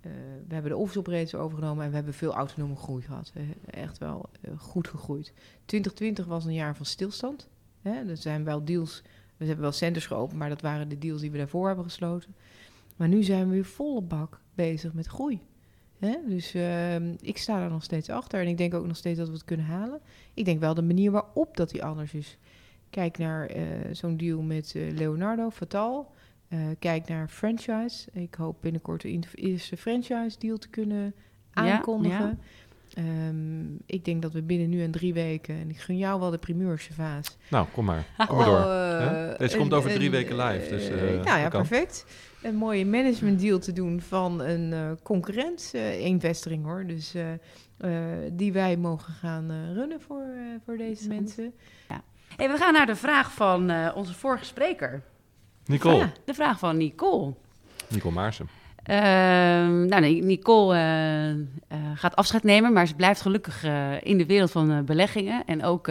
eh, 0.00 0.10
we 0.48 0.54
hebben 0.54 0.70
de 0.70 0.76
office 0.76 0.98
operations 0.98 1.34
overgenomen 1.34 1.84
en 1.84 1.90
we 1.90 1.96
hebben 1.96 2.14
veel 2.14 2.34
autonome 2.34 2.76
groei 2.76 3.02
gehad. 3.02 3.32
Eh, 3.34 3.82
echt 3.82 3.98
wel 3.98 4.28
eh, 4.40 4.50
goed 4.58 4.88
gegroeid. 4.88 5.32
2020 5.64 6.26
was 6.26 6.44
een 6.44 6.54
jaar 6.54 6.76
van 6.76 6.86
stilstand. 6.86 7.48
Hè, 7.82 8.08
er 8.08 8.16
zijn 8.16 8.44
wel 8.44 8.64
deals, 8.64 9.02
we 9.36 9.44
hebben 9.44 9.62
wel 9.62 9.72
centers 9.72 10.06
geopend, 10.06 10.38
maar 10.38 10.48
dat 10.48 10.60
waren 10.60 10.88
de 10.88 10.98
deals 10.98 11.20
die 11.20 11.30
we 11.30 11.38
daarvoor 11.38 11.66
hebben 11.66 11.84
gesloten. 11.84 12.34
Maar 12.96 13.08
nu 13.08 13.22
zijn 13.22 13.48
we 13.48 13.54
weer 13.54 13.64
volle 13.64 14.02
bak 14.02 14.40
bezig 14.54 14.92
met 14.92 15.06
groei. 15.06 15.40
Dus 16.26 16.54
ehm, 16.54 17.14
ik 17.20 17.38
sta 17.38 17.58
daar 17.58 17.70
nog 17.70 17.82
steeds 17.82 18.10
achter. 18.10 18.40
En 18.40 18.48
ik 18.48 18.58
denk 18.58 18.74
ook 18.74 18.86
nog 18.86 18.96
steeds 18.96 19.18
dat 19.18 19.28
we 19.28 19.34
het 19.34 19.44
kunnen 19.44 19.66
halen. 19.66 20.00
Ik 20.34 20.44
denk 20.44 20.60
wel 20.60 20.74
de 20.74 20.82
manier 20.82 21.10
waarop 21.10 21.56
dat 21.56 21.70
die 21.70 21.84
anders 21.84 22.14
is. 22.14 22.38
Kijk 22.94 23.18
naar 23.18 23.46
eh, 23.46 23.62
zo'n 23.92 24.16
deal 24.16 24.42
met 24.42 24.72
eh, 24.76 24.82
Leonardo, 24.96 25.50
Fatal. 25.50 26.12
Eh, 26.48 26.58
kijk 26.78 27.08
naar 27.08 27.28
franchise. 27.28 28.08
Ik 28.12 28.34
hoop 28.34 28.56
binnenkort 28.60 29.02
de 29.02 29.20
eerste 29.34 29.76
franchise 29.76 30.38
deal 30.38 30.56
te 30.58 30.68
kunnen 30.68 31.14
Ja, 31.54 31.72
aankondigen. 31.72 32.40
Ehm, 32.94 33.74
ik 33.86 34.04
denk 34.04 34.22
dat 34.22 34.32
we 34.32 34.42
binnen 34.42 34.68
nu 34.68 34.82
en 34.82 34.90
drie 34.90 35.14
weken... 35.14 35.54
en 35.54 35.70
ik 35.70 35.78
gun 35.78 35.96
jou 35.98 36.20
wel 36.20 36.30
de 36.30 36.38
primeurs, 36.38 36.88
Vaas. 36.92 37.36
Nou, 37.50 37.66
kom 37.72 37.84
maar. 37.84 38.04
Kom 38.28 38.36
maar 38.36 38.46
door. 38.46 38.56
Oh, 38.58 38.98
Hè? 38.98 39.36
Deze 39.36 39.56
komt 39.56 39.72
over 39.72 39.90
drie 39.90 40.10
weken 40.10 40.36
live, 40.36 40.68
dus, 40.70 40.88
nou 41.24 41.38
ja, 41.38 41.48
perfect. 41.48 42.06
Een 42.42 42.56
mooie 42.56 42.86
management 42.86 43.40
deal 43.40 43.58
te 43.58 43.72
doen 43.72 44.00
van 44.00 44.40
een 44.40 44.72
eh, 44.72 44.90
concurrent. 45.02 45.70
eh 45.74 45.88
één 45.88 46.20
vestiging 46.20 46.64
hoor. 46.64 46.86
Dus 46.86 47.14
eh, 47.14 47.32
eh, 47.76 48.30
die 48.32 48.52
wij 48.52 48.76
mogen 48.76 49.12
gaan 49.12 49.50
eh, 49.50 49.72
runnen 49.72 50.00
voor, 50.00 50.22
eh, 50.22 50.42
voor 50.64 50.76
deze 50.76 51.08
mensen. 51.08 51.54
Hey, 52.36 52.50
we 52.50 52.56
gaan 52.56 52.72
naar 52.72 52.86
de 52.86 52.96
vraag 52.96 53.32
van 53.32 53.70
eh, 53.70 53.90
onze 53.94 54.14
vorige 54.14 54.44
spreker. 54.44 55.02
Nicole. 55.64 55.96
Ja, 55.96 56.12
de 56.24 56.34
vraag 56.34 56.58
van 56.58 56.76
Nicole. 56.76 57.34
Nicole 57.88 58.14
Maarsen. 58.14 58.48
Ehm, 58.82 59.86
nou, 59.86 60.00
Nicole 60.20 60.74
eh, 60.74 61.30
eh, 61.30 61.36
gaat 61.94 62.16
afscheid 62.16 62.42
nemen, 62.42 62.72
maar 62.72 62.86
ze 62.86 62.94
blijft 62.94 63.20
gelukkig 63.20 63.64
in 64.00 64.18
de 64.18 64.26
wereld 64.26 64.50
van 64.50 64.84
beleggingen 64.84 65.44
en 65.46 65.64
ook 65.64 65.90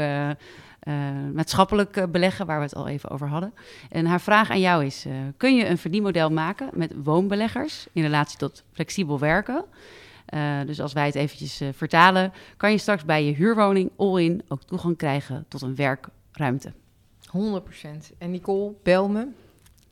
maatschappelijk 1.34 2.12
beleggen, 2.12 2.46
waar 2.46 2.58
we 2.58 2.64
het 2.64 2.76
al 2.76 2.88
even 2.88 3.10
over 3.10 3.28
hadden. 3.28 3.54
En 3.90 4.06
haar 4.06 4.22
vraag 4.22 4.50
aan 4.50 4.60
jou 4.60 4.86
is: 4.86 5.06
kun 5.38 5.56
je 5.56 5.68
een 5.68 5.78
verdienmodel 5.78 6.30
maken 6.30 6.70
met 6.74 6.94
woonbeleggers 7.04 7.88
in 7.94 8.02
relatie 8.02 8.38
tot 8.38 8.64
flexibel 8.72 9.20
werken? 9.20 9.66
Dus 10.66 10.82
als 10.82 10.94
wij 10.94 11.06
het 11.06 11.16
eventjes 11.16 11.62
vertalen, 11.72 12.34
kan 12.58 12.72
je 12.72 12.78
straks 12.78 13.06
bij 13.06 13.26
je 13.26 13.34
huurwoning 13.34 13.92
all-in 13.98 14.42
ook 14.48 14.64
toegang 14.64 14.98
krijgen 14.98 15.46
tot 15.48 15.62
een 15.62 15.76
werkruimte. 16.34 16.74
100%. 18.14 18.18
En 18.18 18.32
Nicole, 18.32 18.74
bel 18.84 19.10
me. 19.10 19.28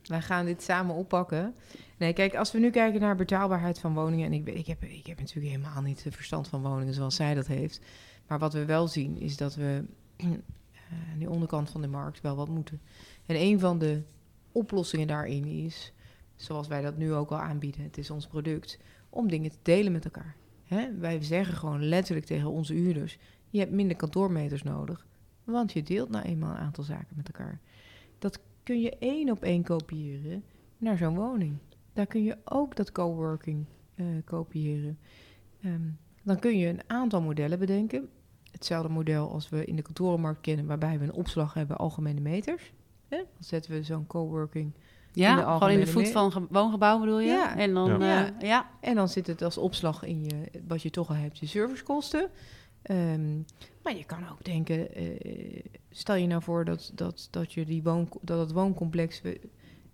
Wij 0.03 0.21
gaan 0.21 0.45
dit 0.45 0.63
samen 0.63 0.95
oppakken. 0.95 1.55
Nee, 1.97 2.13
kijk, 2.13 2.35
als 2.35 2.51
we 2.51 2.59
nu 2.59 2.69
kijken 2.69 3.01
naar 3.01 3.15
betaalbaarheid 3.15 3.79
van 3.79 3.93
woningen... 3.93 4.25
en 4.25 4.33
ik, 4.33 4.47
ik, 4.47 4.67
heb, 4.67 4.83
ik 4.83 5.05
heb 5.05 5.19
natuurlijk 5.19 5.55
helemaal 5.55 5.81
niet 5.81 6.03
de 6.03 6.11
verstand 6.11 6.47
van 6.47 6.61
woningen 6.61 6.93
zoals 6.93 7.15
zij 7.15 7.33
dat 7.33 7.47
heeft. 7.47 7.81
Maar 8.27 8.39
wat 8.39 8.53
we 8.53 8.65
wel 8.65 8.87
zien 8.87 9.19
is 9.19 9.37
dat 9.37 9.55
we 9.55 9.83
eh, 10.17 10.27
aan 11.11 11.19
de 11.19 11.29
onderkant 11.29 11.69
van 11.69 11.81
de 11.81 11.87
markt 11.87 12.21
wel 12.21 12.35
wat 12.35 12.49
moeten. 12.49 12.81
En 13.25 13.35
een 13.35 13.59
van 13.59 13.79
de 13.79 14.01
oplossingen 14.51 15.07
daarin 15.07 15.45
is, 15.45 15.93
zoals 16.35 16.67
wij 16.67 16.81
dat 16.81 16.97
nu 16.97 17.13
ook 17.13 17.31
al 17.31 17.39
aanbieden... 17.39 17.83
het 17.83 17.97
is 17.97 18.09
ons 18.09 18.27
product, 18.27 18.79
om 19.09 19.29
dingen 19.29 19.51
te 19.51 19.57
delen 19.61 19.91
met 19.91 20.05
elkaar. 20.05 20.35
Wij 20.99 21.23
zeggen 21.23 21.55
gewoon 21.55 21.83
letterlijk 21.83 22.25
tegen 22.25 22.49
onze 22.49 22.73
huurders... 22.73 23.17
je 23.49 23.59
hebt 23.59 23.71
minder 23.71 23.97
kantoormeters 23.97 24.63
nodig... 24.63 25.05
Want 25.43 25.71
je 25.73 25.83
deelt 25.83 26.09
nou 26.09 26.25
eenmaal 26.25 26.51
een 26.51 26.57
aantal 26.61 26.83
zaken 26.83 27.15
met 27.15 27.27
elkaar. 27.27 27.59
Dat 28.19 28.39
kun 28.63 28.81
je 28.81 28.97
één 28.99 29.29
op 29.29 29.43
één 29.43 29.63
kopiëren 29.63 30.43
naar 30.77 30.97
zo'n 30.97 31.15
woning. 31.15 31.57
Daar 31.93 32.05
kun 32.07 32.23
je 32.23 32.37
ook 32.45 32.75
dat 32.75 32.91
coworking 32.91 33.65
eh 33.95 34.05
kopiëren. 34.25 34.99
Ehm, 35.61 35.81
dan 36.23 36.39
kun 36.39 36.57
je 36.57 36.67
een 36.67 36.81
aantal 36.87 37.21
modellen 37.21 37.59
bedenken. 37.59 38.09
Hetzelfde 38.51 38.89
model 38.89 39.31
als 39.31 39.49
we 39.49 39.65
in 39.65 39.75
de 39.75 39.81
kantorenmarkt 39.81 40.41
kennen, 40.41 40.65
waarbij 40.65 40.97
we 40.99 41.03
een 41.03 41.13
opslag 41.13 41.53
hebben 41.53 41.77
algemene 41.77 42.19
meters. 42.21 42.73
Hè? 43.07 43.17
Dan 43.17 43.25
zetten 43.43 43.71
we 43.71 43.83
zo'n 43.83 44.07
coworking 44.07 44.73
Ja, 45.13 45.29
In 45.29 45.35
de 45.35 45.41
gewoon 45.51 45.69
in 45.71 45.79
de 45.79 45.87
voet 45.87 46.07
van 46.09 46.25
een 46.25 46.31
ge- 46.31 46.47
woongebouw 46.49 46.99
bedoel 46.99 47.19
je? 47.19 47.27
Ja. 47.31 47.57
En 47.57 47.73
dan, 47.73 47.99
Ja. 47.99 48.19
ja. 48.19 48.33
ja. 48.39 48.69
En 48.81 48.95
dan 48.95 49.09
zit 49.09 49.27
het 49.27 49.41
als 49.41 49.57
opslag 49.57 50.03
in 50.03 50.23
je, 50.23 50.51
wat 50.67 50.81
je 50.81 50.89
toch 50.89 51.09
al 51.09 51.15
hebt, 51.15 51.37
je 51.39 51.45
servicekosten. 51.45 52.29
Ehm, 52.81 53.37
maar 53.83 53.97
je 53.97 54.05
kan 54.05 54.29
ook 54.29 54.43
denken, 54.43 54.93
eh, 54.93 55.63
stel 55.89 56.15
je 56.15 56.27
nou 56.27 56.41
voor 56.41 56.65
dat, 56.65 56.91
dat, 56.95 57.27
dat, 57.31 57.53
je 57.53 57.65
die 57.65 57.83
woon, 57.83 58.09
dat 58.21 58.39
het 58.39 58.51
wooncomplex 58.51 59.21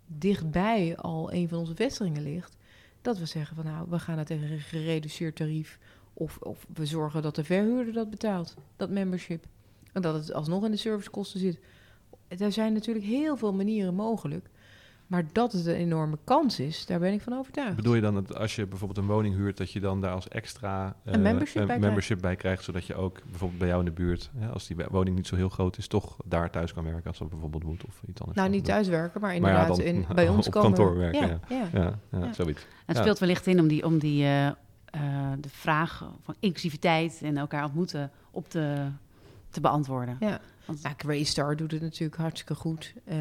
dichtbij 0.06 0.98
al 0.98 1.34
een 1.34 1.50
van 1.50 1.58
onze 1.58 1.76
vestigingen 1.76 2.24
ligt. 2.24 2.58
Dat 3.02 3.18
we 3.18 3.26
zeggen 3.26 3.56
van 3.56 3.66
nou, 3.66 3.90
we 3.90 4.00
gaan 4.00 4.18
het 4.18 4.28
tegen 4.28 4.52
een 4.52 4.60
gereduceerd 4.60 5.36
tarief. 5.36 5.80
Of, 6.14 6.38
of 6.38 6.66
we 6.74 6.86
zorgen 6.86 7.22
dat 7.22 7.36
de 7.36 7.44
verhuurder 7.44 7.94
dat 7.94 8.10
betaalt, 8.10 8.56
dat 8.76 8.90
membership. 8.90 9.46
En 9.94 10.02
dat 10.02 10.14
het 10.14 10.34
alsnog 10.34 10.66
in 10.66 10.72
de 10.72 10.78
servicekosten 10.78 11.40
zit. 11.40 11.60
Er 12.28 12.52
zijn 12.52 12.74
natuurlijk 12.74 13.06
heel 13.06 13.38
veel 13.38 13.54
manieren 13.54 13.94
mogelijk. 13.94 14.50
Maar 15.08 15.24
dat 15.32 15.52
het 15.52 15.66
een 15.66 15.76
enorme 15.76 16.18
kans 16.24 16.60
is, 16.60 16.86
daar 16.86 17.00
ben 17.00 17.14
ik 17.14 17.22
van 17.22 17.34
overtuigd. 17.34 17.76
Bedoel 17.76 17.96
je 17.96 18.02
dan 18.02 18.14
dat 18.14 18.36
als 18.36 18.56
je 18.56 18.68
bijvoorbeeld 18.68 19.00
een 19.00 19.14
woning 19.14 19.36
huurt, 19.36 19.58
dat 19.58 19.72
je 19.72 19.80
dan 19.80 20.02
daar 20.02 20.12
als 20.12 20.28
extra 20.28 20.96
eh, 21.04 21.14
Een 21.14 21.22
membership 21.22 21.68
bij 21.68 21.80
membership 21.80 22.22
bij 22.22 22.36
krijgt, 22.36 22.64
zodat 22.64 22.86
je 22.86 22.96
ook 22.96 23.22
bijvoorbeeld 23.30 23.60
bij 23.60 23.68
jou 23.68 23.80
in 23.80 23.86
de 23.86 23.92
buurt, 23.92 24.30
hè, 24.38 24.48
als 24.50 24.68
die 24.68 24.78
woning 24.90 25.16
niet 25.16 25.28
zo 25.28 25.36
heel 25.36 25.50
groot 25.50 25.78
is, 25.78 25.88
toch 25.88 26.18
daar 26.26 26.50
thuis 26.52 26.74
kan 26.74 26.84
werken 26.84 27.08
als 27.08 27.18
dat 27.18 27.30
bijvoorbeeld 27.30 27.64
moet 27.64 27.86
of 27.86 28.02
iets 28.08 28.20
anders. 28.20 28.38
Nou, 28.38 28.50
niet 28.50 28.66
doen. 28.66 28.74
thuiswerken, 28.74 29.22
maar 29.22 29.40
Maar 29.42 29.52
ja, 29.52 29.58
inderdaad 29.58 29.78
dan 29.78 29.86
in, 29.86 30.06
bij 30.16 30.28
ons 30.30 30.48
op 30.48 30.54
komen... 30.54 30.74
kantoor 30.74 30.98
werken, 30.98 31.28
ja. 31.28 31.40
ja. 31.50 31.68
Ja, 31.74 32.00
ja, 32.12 32.20
Ja. 32.20 32.34
zoiets. 32.34 32.66
Het 32.86 32.96
Ja. 32.96 33.02
speelt 33.02 33.20
wellicht 33.20 33.48
in 33.48 33.60
om, 33.60 33.68
die, 33.68 33.86
om 33.86 34.00
die, 34.00 34.24
eh, 34.24 34.48
eh, 34.48 34.54
de 35.40 35.50
vraag 35.50 36.12
van 36.22 36.36
inclusiviteit 36.40 37.20
en 37.24 37.38
elkaar 37.38 37.64
ontmoeten 37.64 38.12
op 38.32 38.50
te, 38.50 38.88
te 39.62 39.64
beantwoorden. 39.70 40.18
Ja. 40.20 40.40
Want- 40.66 40.82
Nou, 40.84 40.96
Graystar 40.98 41.56
doet 41.56 41.72
het 41.72 41.82
natuurlijk 41.82 42.16
hartstikke 42.22 42.56
goed. 42.56 42.94
Eh 43.06 43.18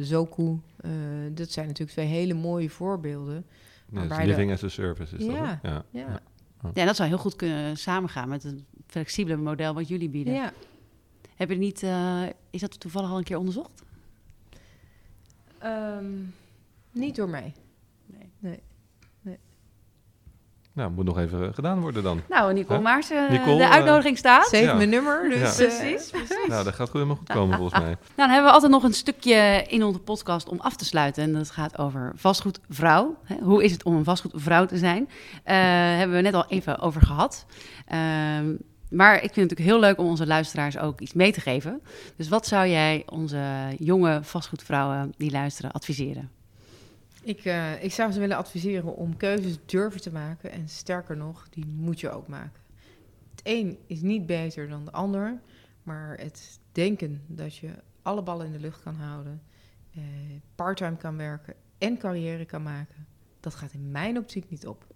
Zoku, 0.00 0.60
eh, 0.76 0.90
dat 1.32 1.50
zijn 1.50 1.66
natuurlijk 1.66 1.92
twee 1.96 2.06
hele 2.06 2.34
mooie 2.34 2.70
voorbeelden. 2.70 3.46
Ja, 3.92 4.06
dus 4.06 4.16
de- 4.16 4.24
living 4.26 4.52
as 4.52 4.62
a 4.64 4.68
service 4.68 5.16
is 5.16 5.24
Ja, 5.24 5.32
dat. 5.32 5.58
hè? 5.62 5.70
Ja. 5.70 5.84
Ja, 5.90 6.20
Ja, 6.74 6.84
dat 6.84 6.96
zou 6.96 7.08
heel 7.08 7.18
goed 7.18 7.36
kunnen 7.36 7.76
samengaan 7.76 8.28
met 8.28 8.42
het 8.42 8.62
flexibele 8.86 9.36
model 9.36 9.74
wat 9.74 9.88
jullie 9.88 10.08
bieden. 10.08 10.34
ja. 10.34 10.52
Heb 11.36 11.50
je 11.50 11.56
niet, 11.56 11.82
eh, 11.82 12.22
is 12.50 12.60
dat 12.60 12.80
toevallig 12.80 13.10
al 13.10 13.18
een 13.18 13.24
keer 13.24 13.38
onderzocht? 13.38 13.82
Ehm, 15.58 16.04
niet 16.90 17.16
door 17.16 17.28
mij. 17.28 17.52
Nee. 18.38 18.60
Nou, 20.76 20.90
moet 20.90 21.04
nog 21.04 21.18
even 21.18 21.54
gedaan 21.54 21.80
worden 21.80 22.02
dan. 22.02 22.20
Nou, 22.28 22.52
Nicole 22.52 22.74
Huh? 22.78 22.84
Maarsen, 22.84 23.32
Nicole, 23.32 23.56
de 23.56 23.62
eh, 23.62 23.70
uitnodiging 23.70 24.18
staat. 24.18 24.48
Ja. 24.50 24.74
mijn 24.74 24.88
nummer, 24.88 25.28
dus... 25.28 25.38
Ja. 25.38 25.64
eh, 25.64 25.76
Precies, 25.78 26.10
precies. 26.10 26.46
Nou, 26.48 26.64
dat 26.64 26.74
gaat 26.74 26.86
goed 26.90 26.92
helemaal 26.92 27.16
goed 27.16 27.28
komen 27.28 27.56
volgens 27.58 27.80
mij. 27.80 27.88
Nou, 27.90 27.98
dan 28.16 28.28
hebben 28.28 28.46
we 28.46 28.52
altijd 28.52 28.72
nog 28.72 28.82
een 28.82 28.92
stukje 28.92 29.64
in 29.68 29.82
onze 29.84 29.98
podcast 29.98 30.48
om 30.48 30.60
af 30.60 30.76
te 30.76 30.84
sluiten. 30.84 31.22
En 31.22 31.32
dat 31.32 31.50
gaat 31.50 31.78
over 31.78 32.12
vastgoedvrouw. 32.16 33.16
Hè, 33.24 33.36
Hoe 33.42 33.64
is 33.64 33.72
het 33.72 33.82
om 33.82 33.96
een 33.96 34.04
vastgoedvrouw 34.04 34.66
te 34.66 34.76
zijn? 34.78 35.08
Eh 35.44 35.54
hebben 35.96 36.16
we 36.16 36.22
net 36.22 36.34
al 36.34 36.46
even 36.48 36.78
over 36.78 37.00
gehad. 37.02 37.46
Ehm, 37.86 38.54
maar 38.90 39.14
ik 39.14 39.20
vind 39.20 39.34
het 39.36 39.36
natuurlijk 39.50 39.68
heel 39.68 39.80
leuk 39.80 39.98
om 39.98 40.06
onze 40.06 40.26
luisteraars 40.26 40.78
ook 40.78 41.00
iets 41.00 41.12
mee 41.12 41.32
te 41.32 41.40
geven. 41.40 41.80
Dus 42.16 42.28
wat 42.28 42.46
zou 42.46 42.66
jij 42.68 43.02
onze 43.06 43.40
jonge 43.78 44.20
vastgoedvrouwen 44.22 45.12
die 45.16 45.30
luisteren 45.30 45.70
adviseren? 45.72 46.30
Ik, 47.26 47.44
eh, 47.44 47.82
ik 47.82 47.92
zou 47.92 48.12
ze 48.12 48.20
willen 48.20 48.36
adviseren 48.36 48.96
om 48.96 49.16
keuzes 49.16 49.58
durven 49.64 50.00
te 50.00 50.12
maken. 50.12 50.50
En 50.50 50.68
sterker 50.68 51.16
nog, 51.16 51.48
die 51.48 51.66
moet 51.66 52.00
je 52.00 52.10
ook 52.10 52.28
maken. 52.28 52.60
Het 53.30 53.40
een 53.42 53.78
is 53.86 54.00
niet 54.00 54.26
beter 54.26 54.68
dan 54.68 54.84
de 54.84 54.92
ander. 54.92 55.40
Maar 55.82 56.18
het 56.18 56.60
denken 56.72 57.22
dat 57.26 57.56
je 57.56 57.70
alle 58.02 58.22
ballen 58.22 58.46
in 58.46 58.52
de 58.52 58.60
lucht 58.60 58.82
kan 58.82 58.94
houden, 58.94 59.42
eh, 59.94 60.02
parttime 60.54 60.96
kan 60.96 61.16
werken 61.16 61.54
en 61.78 61.98
carrière 61.98 62.44
kan 62.44 62.62
maken, 62.62 63.06
dat 63.40 63.54
gaat 63.54 63.72
in 63.72 63.90
mijn 63.90 64.18
optiek 64.18 64.50
niet 64.50 64.66
op. 64.66 64.86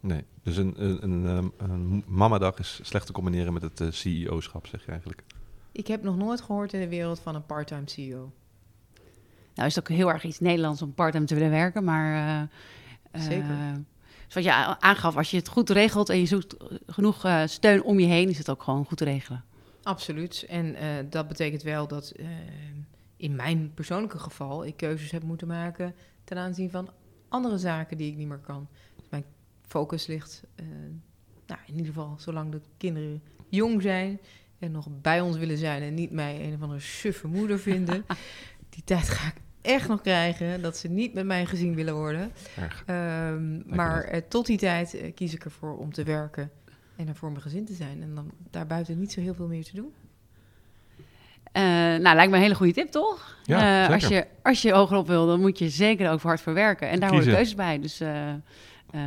Nee, 0.00 0.24
dus 0.42 0.56
een, 0.56 0.84
een, 0.84 1.02
een, 1.02 1.26
ehm, 1.26 1.70
een 1.70 2.04
mamadag 2.06 2.58
is 2.58 2.80
slecht 2.82 3.06
te 3.06 3.12
combineren 3.12 3.52
met 3.52 3.62
het 3.62 3.80
eh, 3.80 3.90
CEO-schap, 3.90 4.66
zeg 4.66 4.84
je 4.84 4.90
eigenlijk. 4.90 5.22
Ik 5.72 5.86
heb 5.86 6.02
nog 6.02 6.16
nooit 6.16 6.40
gehoord 6.40 6.72
in 6.72 6.80
de 6.80 6.88
wereld 6.88 7.20
van 7.20 7.34
een 7.34 7.46
parttime 7.46 7.88
CEO. 7.88 8.32
Nou 9.58 9.70
is 9.70 9.76
het 9.76 9.90
ook 9.90 9.96
heel 9.96 10.12
erg 10.12 10.24
iets 10.24 10.40
Nederlands 10.40 10.82
om 10.82 10.94
part-time 10.94 11.24
te 11.24 11.34
willen 11.34 11.50
werken, 11.50 11.84
maar... 11.84 12.48
eh, 13.10 13.20
Zeker. 13.20 13.56
Dus 14.26 14.34
wat 14.34 14.44
je 14.44 14.52
aangaf, 14.80 15.16
als 15.16 15.30
je 15.30 15.36
het 15.36 15.48
goed 15.48 15.70
regelt 15.70 16.08
en 16.08 16.18
je 16.18 16.26
zoekt 16.26 16.56
genoeg 16.86 17.24
eh, 17.24 17.42
steun 17.46 17.82
om 17.82 18.00
je 18.00 18.06
heen, 18.06 18.28
is 18.28 18.38
het 18.38 18.50
ook 18.50 18.62
gewoon 18.62 18.84
goed 18.84 18.98
te 18.98 19.04
regelen. 19.04 19.44
Absoluut. 19.82 20.44
En 20.48 20.76
dat 21.10 21.28
betekent 21.28 21.62
wel 21.62 21.86
dat 21.86 22.12
in 23.16 23.34
mijn 23.36 23.74
persoonlijke 23.74 24.18
geval 24.18 24.64
ik 24.64 24.76
keuzes 24.76 25.10
heb 25.10 25.22
moeten 25.22 25.46
maken 25.46 25.94
ten 26.24 26.38
aanzien 26.38 26.70
van 26.70 26.90
andere 27.28 27.58
zaken 27.58 27.96
die 27.96 28.10
ik 28.10 28.16
niet 28.16 28.28
meer 28.28 28.38
kan. 28.38 28.68
Mijn 29.10 29.24
focus 29.66 30.06
ligt, 30.06 30.42
nou, 31.46 31.60
in 31.66 31.72
ieder 31.74 31.86
geval 31.86 32.16
zolang 32.18 32.52
de 32.52 32.60
kinderen 32.76 33.22
jong 33.48 33.82
zijn 33.82 34.20
en 34.58 34.70
nog 34.70 34.86
bij 35.02 35.20
ons 35.20 35.36
willen 35.36 35.58
zijn 35.58 35.82
en 35.82 35.94
niet 35.94 36.10
mij 36.10 36.44
een 36.46 36.54
of 36.54 36.62
andere 36.62 36.80
suffe 36.80 37.26
moeder 37.26 37.58
vinden. 37.58 38.04
Die 38.70 38.84
tijd 38.84 39.08
ga 39.08 39.28
ik 39.28 39.34
echt 39.68 39.88
nog 39.88 40.00
krijgen, 40.00 40.62
dat 40.62 40.76
ze 40.76 40.88
niet 40.88 41.14
met 41.14 41.24
mij 41.26 41.46
gezien 41.46 41.74
willen 41.74 41.94
worden. 41.94 42.32
Ehm, 42.86 43.76
maar 43.76 44.02
eh, 44.04 44.20
tot 44.28 44.46
die 44.46 44.58
tijd 44.58 44.94
eh, 44.94 45.14
kies 45.14 45.34
ik 45.34 45.44
ervoor 45.44 45.76
om 45.78 45.92
te 45.92 46.02
werken 46.02 46.50
en 46.96 47.08
er 47.08 47.14
voor 47.14 47.30
mijn 47.30 47.42
gezin 47.42 47.64
te 47.64 47.72
zijn. 47.74 48.02
En 48.02 48.14
dan 48.14 48.30
daarbuiten 48.50 48.98
niet 48.98 49.12
zo 49.12 49.20
heel 49.20 49.34
veel 49.34 49.46
meer 49.46 49.64
te 49.64 49.74
doen. 49.74 49.92
Eh, 51.52 51.62
nou, 51.62 52.02
lijkt 52.14 52.30
me 52.30 52.36
een 52.36 52.42
hele 52.42 52.54
goede 52.54 52.72
tip, 52.72 52.90
toch? 52.90 53.36
Ja, 53.44 53.86
Eh, 53.86 53.92
als, 53.94 54.06
je, 54.08 54.26
als 54.42 54.62
je 54.62 54.72
hogerop 54.72 55.06
wil, 55.06 55.26
dan 55.26 55.40
moet 55.40 55.58
je 55.58 55.68
zeker 55.68 56.06
er 56.06 56.12
ook 56.12 56.22
hard 56.22 56.40
voor 56.40 56.54
werken. 56.54 56.88
En 56.88 57.00
daar 57.00 57.10
Kiezen. 57.10 57.32
keuzes 57.32 57.54
bij. 57.54 57.80
Dus 57.80 58.00
eh, 58.00 58.28
eh, 58.30 58.36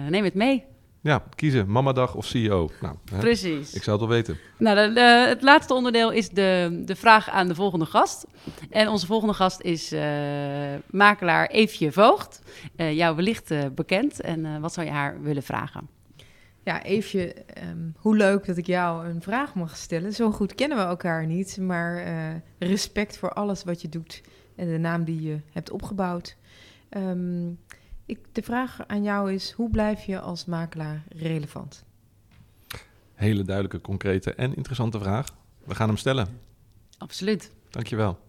neem 0.09 0.23
het 0.23 0.33
mee. 0.33 0.63
Ja, 1.03 1.23
kiezen. 1.35 1.71
Mamadag 1.71 2.15
of 2.15 2.25
CEO. 2.25 2.69
Nou, 2.81 2.95
hè, 3.11 3.17
Precies. 3.19 3.73
ik 3.73 3.83
zou 3.83 3.97
het 3.99 4.07
wel 4.07 4.15
weten. 4.17 4.37
Nou, 4.57 4.87
de- 4.87 4.93
de- 4.93 5.25
het 5.27 5.41
laatste 5.41 5.73
onderdeel 5.73 6.11
is 6.11 6.29
de, 6.29 6.81
de 6.85 6.95
vraag 6.95 7.29
aan 7.29 7.47
de 7.47 7.55
volgende 7.55 7.85
gast. 7.85 8.25
En 8.69 8.87
onze 8.87 9.05
volgende 9.05 9.33
gast 9.33 9.61
is 9.61 9.91
eh, 9.91 10.01
makelaar 10.89 11.47
Eefje 11.49 11.91
Voogd. 11.91 12.41
Eh, 12.75 12.93
jou 12.95 13.15
wellicht 13.15 13.51
eh, 13.51 13.59
bekend. 13.75 14.21
En 14.21 14.45
eh, 14.45 14.57
wat 14.59 14.73
zou 14.73 14.85
je 14.85 14.91
haar 14.93 15.21
willen 15.21 15.43
vragen? 15.43 15.87
Ja, 16.63 16.83
Eefje, 16.83 17.33
ehm, 17.33 17.77
hoe 17.97 18.15
leuk 18.17 18.45
dat 18.45 18.57
ik 18.57 18.65
jou 18.67 19.07
een 19.07 19.21
vraag 19.21 19.53
mag 19.55 19.77
stellen. 19.77 20.13
Zo 20.13 20.31
goed 20.31 20.55
kennen 20.55 20.77
we 20.77 20.83
elkaar 20.83 21.25
niet, 21.25 21.57
maar 21.61 21.97
eh, 21.97 22.13
respect 22.69 23.17
voor 23.17 23.29
alles 23.33 23.63
wat 23.63 23.81
je 23.81 23.89
doet 23.89 24.21
en 24.55 24.67
de 24.71 24.77
naam 24.77 25.03
die 25.03 25.21
je 25.21 25.37
hebt 25.51 25.71
opgebouwd. 25.71 26.35
Ehm, 26.89 27.49
ik, 28.05 28.19
de 28.31 28.41
vraag 28.41 28.79
aan 28.87 29.03
jou 29.03 29.33
is, 29.33 29.51
hoe 29.51 29.69
blijf 29.69 30.03
je 30.03 30.19
als 30.19 30.45
makelaar 30.45 31.03
relevant? 31.09 31.83
Hele 33.13 33.43
duidelijke, 33.43 33.81
concrete 33.81 34.33
en 34.33 34.55
interessante 34.55 34.99
vraag. 34.99 35.27
We 35.63 35.75
gaan 35.75 35.87
hem 35.87 35.97
stellen. 35.97 36.27
Absoluut. 36.97 37.51
Dankjewel. 37.69 38.19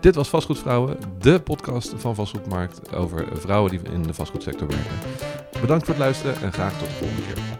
Dit 0.00 0.14
was 0.14 0.28
Vastgoedvrouwen, 0.28 0.96
de 1.18 1.40
podcast 1.40 1.94
van 1.96 2.14
Vastgoedmarkt 2.14 2.94
over 2.94 3.38
vrouwen 3.38 3.70
die 3.70 3.92
in 3.92 4.02
de 4.02 4.14
vastgoedsector 4.14 4.68
werken. 4.68 4.96
Bedankt 5.60 5.84
voor 5.84 5.94
het 5.94 6.02
luisteren 6.02 6.40
en 6.40 6.52
graag 6.52 6.78
tot 6.78 6.88
de 6.88 6.94
volgende 6.94 7.22
keer. 7.22 7.57